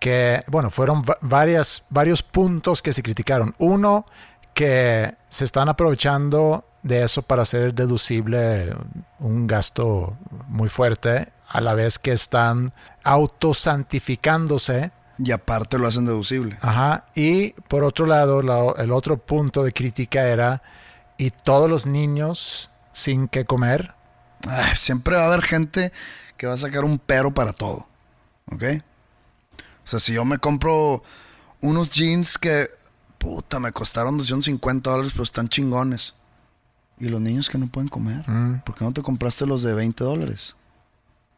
que, 0.00 0.42
bueno, 0.48 0.70
fueron 0.70 1.02
va- 1.02 1.18
varias, 1.20 1.82
varios 1.90 2.22
puntos 2.22 2.82
que 2.82 2.92
se 2.92 3.02
criticaron. 3.02 3.54
Uno, 3.58 4.04
que 4.52 5.14
se 5.28 5.44
están 5.44 5.68
aprovechando 5.68 6.64
de 6.82 7.02
eso 7.04 7.22
para 7.22 7.42
hacer 7.42 7.74
deducible 7.74 8.74
un 9.18 9.46
gasto 9.46 10.16
muy 10.48 10.68
fuerte, 10.68 11.28
a 11.48 11.60
la 11.60 11.74
vez 11.74 11.98
que 11.98 12.12
están 12.12 12.72
autosantificándose 13.02 14.90
Y 15.18 15.30
aparte 15.30 15.78
lo 15.78 15.86
hacen 15.86 16.04
deducible. 16.06 16.58
Ajá. 16.60 17.04
Y 17.14 17.50
por 17.68 17.84
otro 17.84 18.06
lado, 18.06 18.42
la- 18.42 18.74
el 18.78 18.90
otro 18.92 19.16
punto 19.16 19.62
de 19.62 19.72
crítica 19.72 20.26
era, 20.26 20.60
¿y 21.16 21.30
todos 21.30 21.70
los 21.70 21.86
niños 21.86 22.70
sin 22.92 23.28
que 23.28 23.44
comer? 23.44 23.92
Ay, 24.48 24.76
siempre 24.76 25.16
va 25.16 25.24
a 25.24 25.26
haber 25.26 25.42
gente 25.42 25.92
que 26.36 26.46
va 26.46 26.54
a 26.54 26.58
sacar 26.58 26.84
un 26.84 26.98
pero 26.98 27.32
para 27.32 27.52
todo. 27.52 27.86
¿Ok? 28.52 28.64
O 29.84 29.86
sea, 29.86 29.98
si 30.00 30.12
yo 30.14 30.24
me 30.24 30.38
compro 30.38 31.02
unos 31.60 31.90
jeans 31.90 32.38
que, 32.38 32.68
puta, 33.18 33.60
me 33.60 33.72
costaron 33.72 34.16
250 34.18 34.90
dólares, 34.90 35.12
pero 35.12 35.24
están 35.24 35.48
chingones. 35.48 36.14
Y 36.98 37.08
los 37.08 37.20
niños 37.20 37.50
que 37.50 37.58
no 37.58 37.66
pueden 37.66 37.88
comer. 37.88 38.24
¿Por 38.64 38.74
qué 38.74 38.84
no 38.84 38.92
te 38.92 39.02
compraste 39.02 39.46
los 39.46 39.62
de 39.62 39.74
20 39.74 40.04
dólares? 40.04 40.56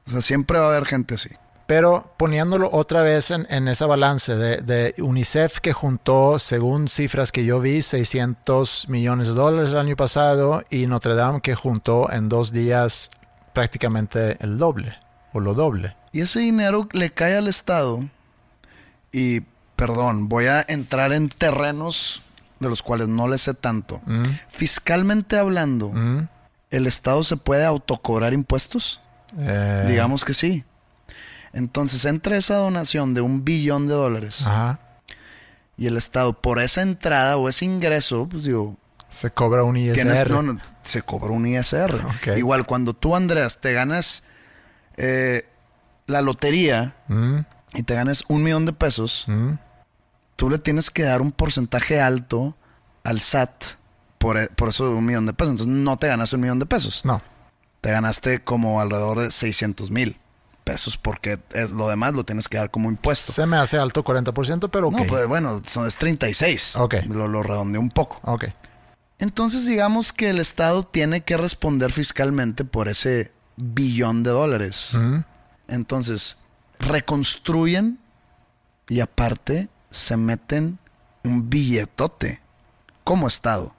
O 0.07 0.11
sea, 0.11 0.21
siempre 0.21 0.59
va 0.59 0.67
a 0.67 0.77
haber 0.77 0.87
gente 0.87 1.15
así. 1.15 1.31
Pero 1.67 2.13
poniéndolo 2.17 2.71
otra 2.73 3.03
vez 3.03 3.33
en, 3.33 3.47
en 3.51 3.67
esa 3.67 3.87
balance 3.87 4.37
de, 4.37 4.59
de 4.59 4.95
UNICEF 5.03 5.59
que 5.59 5.73
juntó, 5.73 6.39
según 6.39 6.89
cifras 6.89 7.33
que 7.33 7.45
yo 7.45 7.61
vi, 7.61 7.83
600 7.83 8.89
millones 8.89 9.29
de 9.29 9.35
dólares 9.35 9.73
el 9.73 9.79
año 9.79 9.97
pasado 9.97 10.63
y 10.71 10.87
Notre 10.87 11.17
Dame 11.17 11.41
que 11.41 11.57
juntó 11.57 12.11
en 12.13 12.29
dos 12.29 12.53
días 12.53 13.11
prácticamente 13.53 14.37
el 14.41 14.59
doble 14.59 14.97
o 15.33 15.41
lo 15.41 15.55
doble. 15.55 15.97
Y 16.13 16.21
ese 16.21 16.41
dinero 16.41 16.89
le 16.93 17.11
cae 17.11 17.37
al 17.37 17.49
Estado. 17.49 18.09
Y, 19.13 19.41
perdón, 19.75 20.29
voy 20.29 20.47
a 20.47 20.65
entrar 20.69 21.13
en 21.13 21.29
terrenos 21.29 22.23
de 22.61 22.69
los 22.69 22.83
cuales 22.83 23.09
no 23.09 23.29
le 23.29 23.39
sé 23.39 23.55
tanto. 23.55 24.01
Fiscalmente 24.49 25.37
hablando, 25.37 25.91
¿Mm? 25.91 26.29
¿el 26.71 26.87
Estado 26.87 27.23
se 27.23 27.37
puede 27.37 27.65
autocobrar 27.65 28.33
impuestos? 28.33 29.01
Eh, 29.39 29.85
Digamos 29.89 30.25
que 30.25 30.33
sí. 30.33 30.65
Entonces 31.57 32.05
entra 32.05 32.37
esa 32.37 32.57
donación 32.57 33.15
de 33.15 33.23
un 33.23 33.45
billón 33.45 33.87
de 33.87 33.95
dólares 33.95 34.47
Ajá. 34.47 34.79
y 35.79 35.87
el 35.87 35.97
Estado 35.97 36.35
por 36.35 36.61
esa 36.61 36.83
entrada 36.83 37.37
o 37.39 37.49
ese 37.49 37.65
ingreso, 37.65 38.29
pues 38.29 38.45
digo, 38.45 38.77
Se 39.09 39.31
cobra 39.31 39.63
un 39.65 39.77
ISR. 39.77 39.95
tienes, 39.95 40.29
no, 40.29 40.43
no, 40.43 40.59
se 40.83 41.01
cobra 41.03 41.31
un 41.33 41.47
ISR. 41.47 41.99
Igual 42.37 42.67
cuando 42.67 42.93
tú, 42.93 43.17
Andreas, 43.17 43.61
te 43.61 43.73
ganas 43.73 44.25
eh, 44.99 45.49
la 46.07 46.21
lotería 46.23 46.95
Mm, 47.09 47.39
y 47.75 47.83
te 47.85 47.95
ganas 47.95 48.23
un 48.29 48.43
millón 48.43 48.67
de 48.67 48.73
pesos, 48.73 49.25
mm. 49.27 49.53
tú 50.37 50.51
le 50.51 50.59
tienes 50.59 50.91
que 50.91 51.05
dar 51.05 51.21
un 51.23 51.33
porcentaje 51.33 52.01
alto 52.01 52.55
al 53.03 53.21
SAT 53.21 53.51
por, 54.19 54.37
e- 54.39 54.49
por 54.49 54.69
eso 54.69 54.89
de 54.89 54.95
un 54.95 55.05
millón 55.07 55.25
de 55.27 55.33
pesos. 55.33 55.53
Entonces 55.53 55.75
no 55.75 55.97
te 55.97 56.09
ganas 56.09 56.33
un 56.35 56.41
millón 56.41 56.59
de 56.59 56.67
pesos. 56.67 57.05
No. 57.05 57.23
Te 57.81 57.91
ganaste 57.93 58.43
como 58.45 58.81
alrededor 58.81 59.21
de 59.21 59.31
600 59.31 59.91
mil 59.91 60.19
pesos 60.67 60.97
porque 60.97 61.39
es, 61.53 61.71
lo 61.71 61.89
demás 61.89 62.13
lo 62.15 62.25
tienes 62.25 62.49
que 62.49 62.59
dar 62.59 62.73
como 62.73 62.91
impuesto. 62.91 63.33
Se 63.33 63.47
me 63.47 63.57
hace 63.57 63.79
alto 63.79 64.03
40%, 64.03 64.69
pero 64.69 64.89
ok. 64.89 64.99
No, 64.99 65.07
pues 65.07 65.27
bueno, 65.29 65.63
son, 65.65 65.87
es 65.87 65.97
36. 65.97 66.77
Ok. 66.77 66.95
Lo, 67.09 67.29
lo 67.29 67.45
redondeé 67.45 67.81
un 67.81 67.91
poco. 67.91 68.21
Ok. 68.25 68.47
Entonces 69.19 69.65
digamos 69.65 70.13
que 70.13 70.29
el 70.29 70.41
Estado 70.41 70.83
tiene 70.83 71.23
que 71.23 71.37
responder 71.37 71.93
fiscalmente 71.93 72.65
por 72.65 72.89
ese 72.89 73.33
billón 73.57 74.25
de 74.25 74.31
dólares. 74.31 74.99
Mm, 75.01 75.19
Entonces, 75.69 76.39
reconstruyen 76.81 78.01
y 78.89 78.99
aparte 79.01 79.69
se 79.89 80.17
meten 80.17 80.81
un 81.23 81.49
billetote 81.49 82.41
como 83.05 83.29
Estado. 83.29 83.76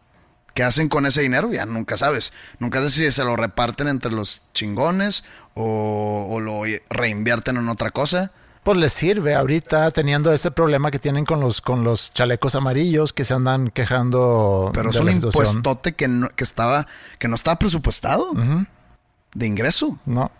¿Qué 0.58 0.64
hacen 0.64 0.90
con 0.90 1.06
ese 1.06 1.22
dinero? 1.22 1.54
Ya 1.54 1.68
nunca 1.68 1.98
sabes. 1.98 2.34
Nunca 2.58 2.80
sabes 2.80 2.96
si 2.96 3.12
se 3.12 3.24
lo 3.24 3.36
reparten 3.36 3.88
entre 3.88 4.12
los 4.12 4.42
chingones 4.56 5.24
o, 5.54 6.26
o 6.32 6.40
lo 6.40 6.64
reinvierten 6.90 7.58
en 7.58 7.70
otra 7.70 7.92
cosa. 7.92 8.32
Pues 8.64 8.80
les 8.80 8.92
sirve 8.92 9.36
ahorita 9.36 9.92
teniendo 9.92 10.34
ese 10.34 10.50
problema 10.50 10.90
que 10.90 10.98
tienen 10.98 11.26
con 11.26 11.42
los, 11.42 11.62
con 11.62 11.84
los 11.84 12.10
chalecos 12.10 12.56
amarillos 12.56 13.14
que 13.14 13.24
se 13.24 13.36
andan 13.36 13.70
quejando. 13.70 14.72
Pero 14.74 14.90
es 14.90 14.96
un 14.96 15.12
impuestote 15.12 15.94
que 15.94 16.08
no, 16.08 16.30
que 16.30 16.44
estaba, 16.44 16.88
que 17.20 17.28
no 17.28 17.36
estaba 17.36 17.60
presupuestado 17.60 18.32
de 19.36 19.46
ingreso. 19.46 20.00
No. 20.08 20.32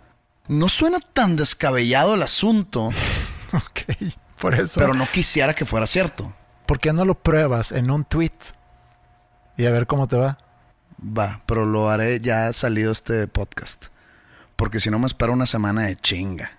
No 0.48 0.68
suena 0.68 0.98
tan 0.98 1.36
descabellado 1.36 2.16
el 2.16 2.24
asunto, 2.24 2.90
Ok. 3.52 4.10
Por 4.40 4.56
eso. 4.56 4.80
pero 4.80 4.94
no 4.94 5.06
quisiera 5.06 5.54
que 5.54 5.64
fuera 5.64 5.86
cierto. 5.86 6.34
¿Por 6.66 6.80
qué 6.80 6.92
no 6.92 7.04
lo 7.04 7.14
pruebas 7.14 7.70
en 7.70 7.92
un 7.92 8.04
tweet? 8.04 8.32
Y 9.58 9.66
a 9.66 9.72
ver 9.72 9.88
cómo 9.88 10.06
te 10.06 10.16
va. 10.16 10.38
Va, 11.00 11.42
pero 11.44 11.66
lo 11.66 11.90
haré 11.90 12.20
ya 12.20 12.52
salido 12.52 12.92
este 12.92 13.26
podcast. 13.26 13.86
Porque 14.54 14.78
si 14.78 14.88
no 14.88 15.00
me 15.00 15.06
espera 15.06 15.32
una 15.32 15.46
semana 15.46 15.82
de 15.86 15.96
chinga. 15.96 16.52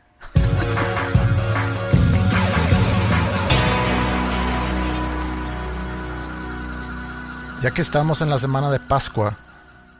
Ya 7.61 7.71
que 7.71 7.81
estamos 7.81 8.21
en 8.21 8.29
la 8.29 8.37
semana 8.37 8.69
de 8.69 8.81
Pascua 8.81 9.37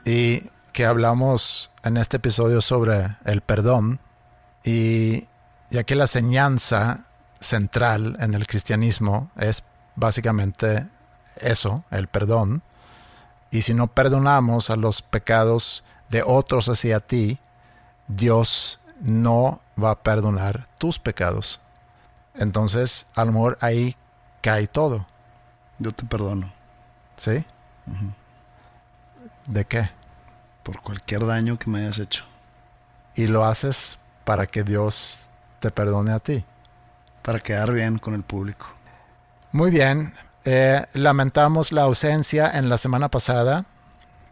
y 0.04 0.43
que 0.74 0.86
hablamos 0.86 1.72
en 1.84 1.95
este 1.95 2.18
episodio 2.18 2.60
sobre 2.60 3.16
el 3.24 3.39
perdón 3.39 4.02
y 4.66 5.24
ya 5.70 5.86
que 5.86 5.95
la 5.95 6.04
enseñanza 6.04 7.08
central 7.39 8.18
en 8.20 8.34
el 8.34 8.45
cristianismo 8.45 9.32
es 9.38 9.64
básicamente 9.95 10.86
eso, 11.38 11.86
el 11.91 12.08
perdón, 12.08 12.62
y 13.52 13.62
si 13.62 13.74
no 13.74 13.88
perdonamos 13.88 14.70
a 14.70 14.76
los 14.76 15.02
pecados 15.02 15.84
de 16.10 16.24
otros 16.26 16.70
hacia 16.70 17.00
ti, 17.00 17.39
Dios 18.08 18.80
no 19.02 19.62
va 19.82 19.91
a 19.91 20.00
perdonar 20.04 20.68
tus 20.78 21.00
pecados. 21.00 21.60
Entonces, 22.36 23.06
a 23.16 23.26
lo 23.26 23.32
mejor 23.32 23.58
ahí 23.62 23.95
cae 24.41 24.68
todo, 24.68 25.06
Yo 25.80 25.91
te 25.91 26.06
perdono 26.06 26.52
¿sí? 27.18 27.43
¿De 29.47 29.66
qué? 29.66 29.89
por 30.64 30.82
cualquier 30.82 31.26
daño 31.26 31.58
que 31.58 31.70
me 31.70 31.80
hayas 31.80 31.97
hecho. 32.00 32.26
y 33.16 33.28
lo 33.28 33.43
haces 33.45 33.97
para 34.24 34.45
que 34.45 34.64
Dios 34.64 35.30
te 35.60 35.72
perdone 35.72 36.12
a 36.12 36.20
ti. 36.20 36.45
Para 37.24 37.39
quedar 37.39 37.72
bien 37.74 37.97
con 37.97 38.14
el 38.14 38.22
público. 38.24 38.68
Muy 39.52 39.72
bien, 39.72 40.14
eh, 40.52 40.84
lamentamos 40.93 41.72
la 41.72 41.84
ausencia 41.84 42.50
en 42.50 42.70
la 42.70 42.80
semana 42.80 43.10
pasada. 43.10 43.66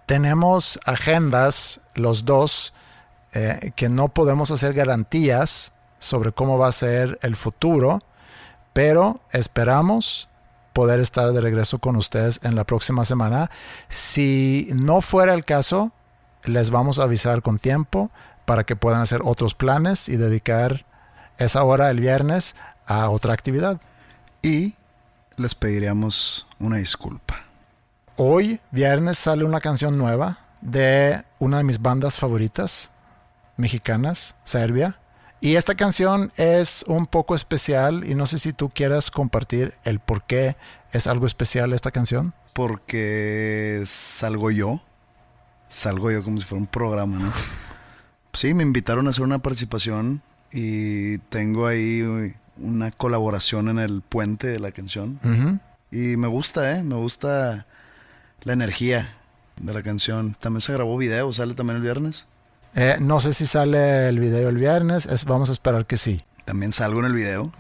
Tenemos 0.07 0.80
agendas, 0.84 1.80
los 1.93 2.26
dos, 2.26 2.74
eh, 3.34 3.72
que 3.76 3.88
no 3.88 4.07
podemos 4.07 4.49
hacer 4.49 4.74
garantías 4.74 5.74
sobre 5.99 6.32
cómo 6.32 6.57
va 6.57 6.70
a 6.70 6.72
ser 6.72 7.20
el 7.22 7.36
futuro, 7.36 7.99
pero 8.74 9.20
esperamos 9.32 10.28
poder 10.74 11.01
estar 11.01 11.32
de 11.34 11.39
regreso 11.39 11.78
con 11.78 11.95
ustedes 11.95 12.39
en 12.41 12.55
la 12.55 12.63
próxima 12.63 13.05
semana. 13.05 13.51
Si 13.88 14.70
no 14.74 15.01
fuera 15.01 15.36
el 15.36 15.45
caso, 15.45 15.91
les 16.45 16.72
vamos 16.72 16.97
a 16.97 17.03
avisar 17.03 17.43
con 17.43 17.59
tiempo 17.59 18.09
para 18.45 18.63
que 18.63 18.76
puedan 18.76 19.01
hacer 19.01 19.22
otros 19.24 19.53
planes 19.53 20.09
y 20.09 20.18
dedicar 20.18 20.84
esa 21.38 21.63
hora 21.63 21.91
el 21.91 21.99
viernes 21.99 22.55
a 22.88 23.07
otra 23.11 23.34
actividad. 23.34 23.80
Y 24.41 24.74
les 25.38 25.56
pediríamos 25.56 26.48
una 26.60 26.78
disculpa. 26.78 27.46
Hoy, 28.18 28.60
viernes, 28.72 29.20
sale 29.20 29.44
una 29.44 29.62
canción 29.62 29.98
nueva 29.98 30.40
de 30.62 31.24
una 31.40 31.58
de 31.58 31.64
mis 31.64 31.82
bandas 31.82 32.18
favoritas 32.18 32.92
mexicanas, 33.56 34.36
Serbia. 34.44 35.00
Y 35.40 35.56
esta 35.56 35.76
canción 35.76 36.32
es 36.38 36.84
un 36.88 37.06
poco 37.06 37.36
especial 37.36 38.04
y 38.10 38.16
no 38.16 38.26
sé 38.26 38.40
si 38.40 38.54
tú 38.54 38.70
quieras 38.70 39.12
compartir 39.12 39.76
el 39.84 40.00
por 40.00 40.24
qué 40.24 40.56
es 40.92 41.06
algo 41.06 41.28
especial 41.28 41.74
esta 41.74 41.92
canción. 41.92 42.34
Porque 42.54 43.84
salgo 43.86 44.50
yo. 44.50 44.82
Salgo 45.70 46.10
yo 46.10 46.24
como 46.24 46.40
si 46.40 46.46
fuera 46.46 46.62
un 46.62 46.68
programa, 46.68 47.18
¿no? 47.20 47.32
Sí, 48.34 48.54
me 48.54 48.62
invitaron 48.62 49.08
a 49.08 49.10
hacer 49.10 49.24
una 49.24 49.40
participación 49.40 50.22
y 50.52 51.18
tengo 51.18 51.66
ahí 51.66 52.36
una 52.60 52.91
colaboración 52.91 53.70
en 53.70 53.80
el 53.80 54.01
puente 54.01 54.47
de 54.47 54.60
la 54.60 54.72
canción. 54.72 55.20
Y 55.91 56.18
me 56.18 56.28
gusta, 56.28 56.78
¿eh? 56.78 56.84
Me 56.84 56.95
gusta 56.95 57.66
la 58.43 58.53
energía 58.53 59.10
de 59.62 59.74
la 59.74 59.82
canción. 59.84 60.36
También 60.39 60.62
se 60.62 60.74
grabó 60.74 60.97
video, 60.97 61.32
sale 61.34 61.53
también 61.53 61.78
el 61.78 61.82
viernes. 61.84 62.28
Eh, 62.76 62.97
no 62.99 63.20
sé 63.20 63.34
si 63.34 63.45
sale 63.47 64.08
el 64.10 64.20
video 64.20 64.49
el 64.49 64.58
viernes, 64.58 65.05
es- 65.05 65.26
vamos 65.26 65.49
a 65.49 65.53
esperar 65.53 65.86
que 65.86 65.97
sí. 65.97 66.22
También 66.45 66.72
salgo 66.74 66.99
en 66.99 67.05
el 67.05 67.14
video. 67.14 67.51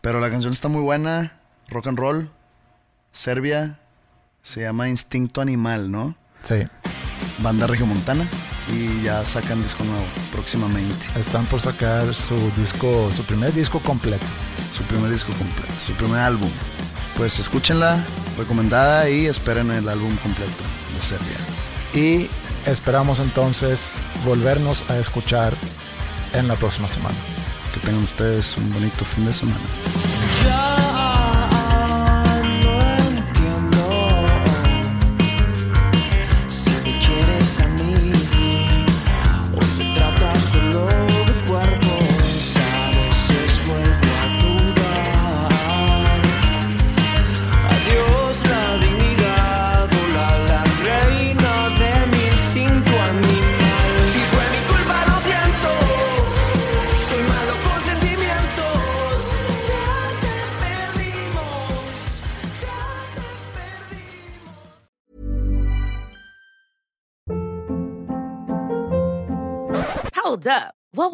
Pero 0.00 0.20
la 0.20 0.30
canción 0.30 0.52
está 0.52 0.68
muy 0.68 0.82
buena. 0.82 1.32
Rock 1.68 1.88
and 1.88 1.98
roll. 1.98 2.30
Serbia. 3.12 3.78
Se 4.42 4.60
llama 4.62 4.88
Instinto 4.88 5.40
Animal, 5.40 5.90
¿no? 5.90 6.16
Sí, 6.42 6.62
Banda 7.42 7.66
Regiomontana. 7.66 8.28
Y 8.72 9.02
ya 9.02 9.24
sacan 9.24 9.62
disco 9.62 9.84
nuevo 9.84 10.04
próximamente. 10.32 11.06
están 11.16 11.46
por 11.46 11.60
sacar 11.60 12.14
su 12.14 12.36
disco, 12.56 13.10
su 13.12 13.22
primer 13.24 13.52
disco 13.54 13.80
completo. 13.80 14.26
Su 14.76 14.82
primer 14.84 15.10
disco 15.10 15.32
completo. 15.32 15.72
Su 15.84 15.92
primer 15.94 16.20
álbum. 16.20 16.50
Pues 17.16 17.38
escúchenla. 17.38 18.04
Recomendada 18.36 19.08
y 19.10 19.26
esperen 19.26 19.70
el 19.70 19.88
álbum 19.88 20.14
completo 20.18 20.62
de 20.94 21.02
Serbia. 21.02 21.36
Y 21.92 22.30
esperamos 22.70 23.20
entonces 23.20 24.02
volvernos 24.24 24.88
a 24.90 24.96
escuchar 24.98 25.54
en 26.34 26.46
la 26.46 26.54
próxima 26.56 26.88
semana. 26.88 27.16
Que 27.74 27.80
tengan 27.80 28.02
ustedes 28.02 28.56
un 28.56 28.72
bonito 28.72 29.04
fin 29.04 29.26
de 29.26 29.32
semana. 29.32 29.58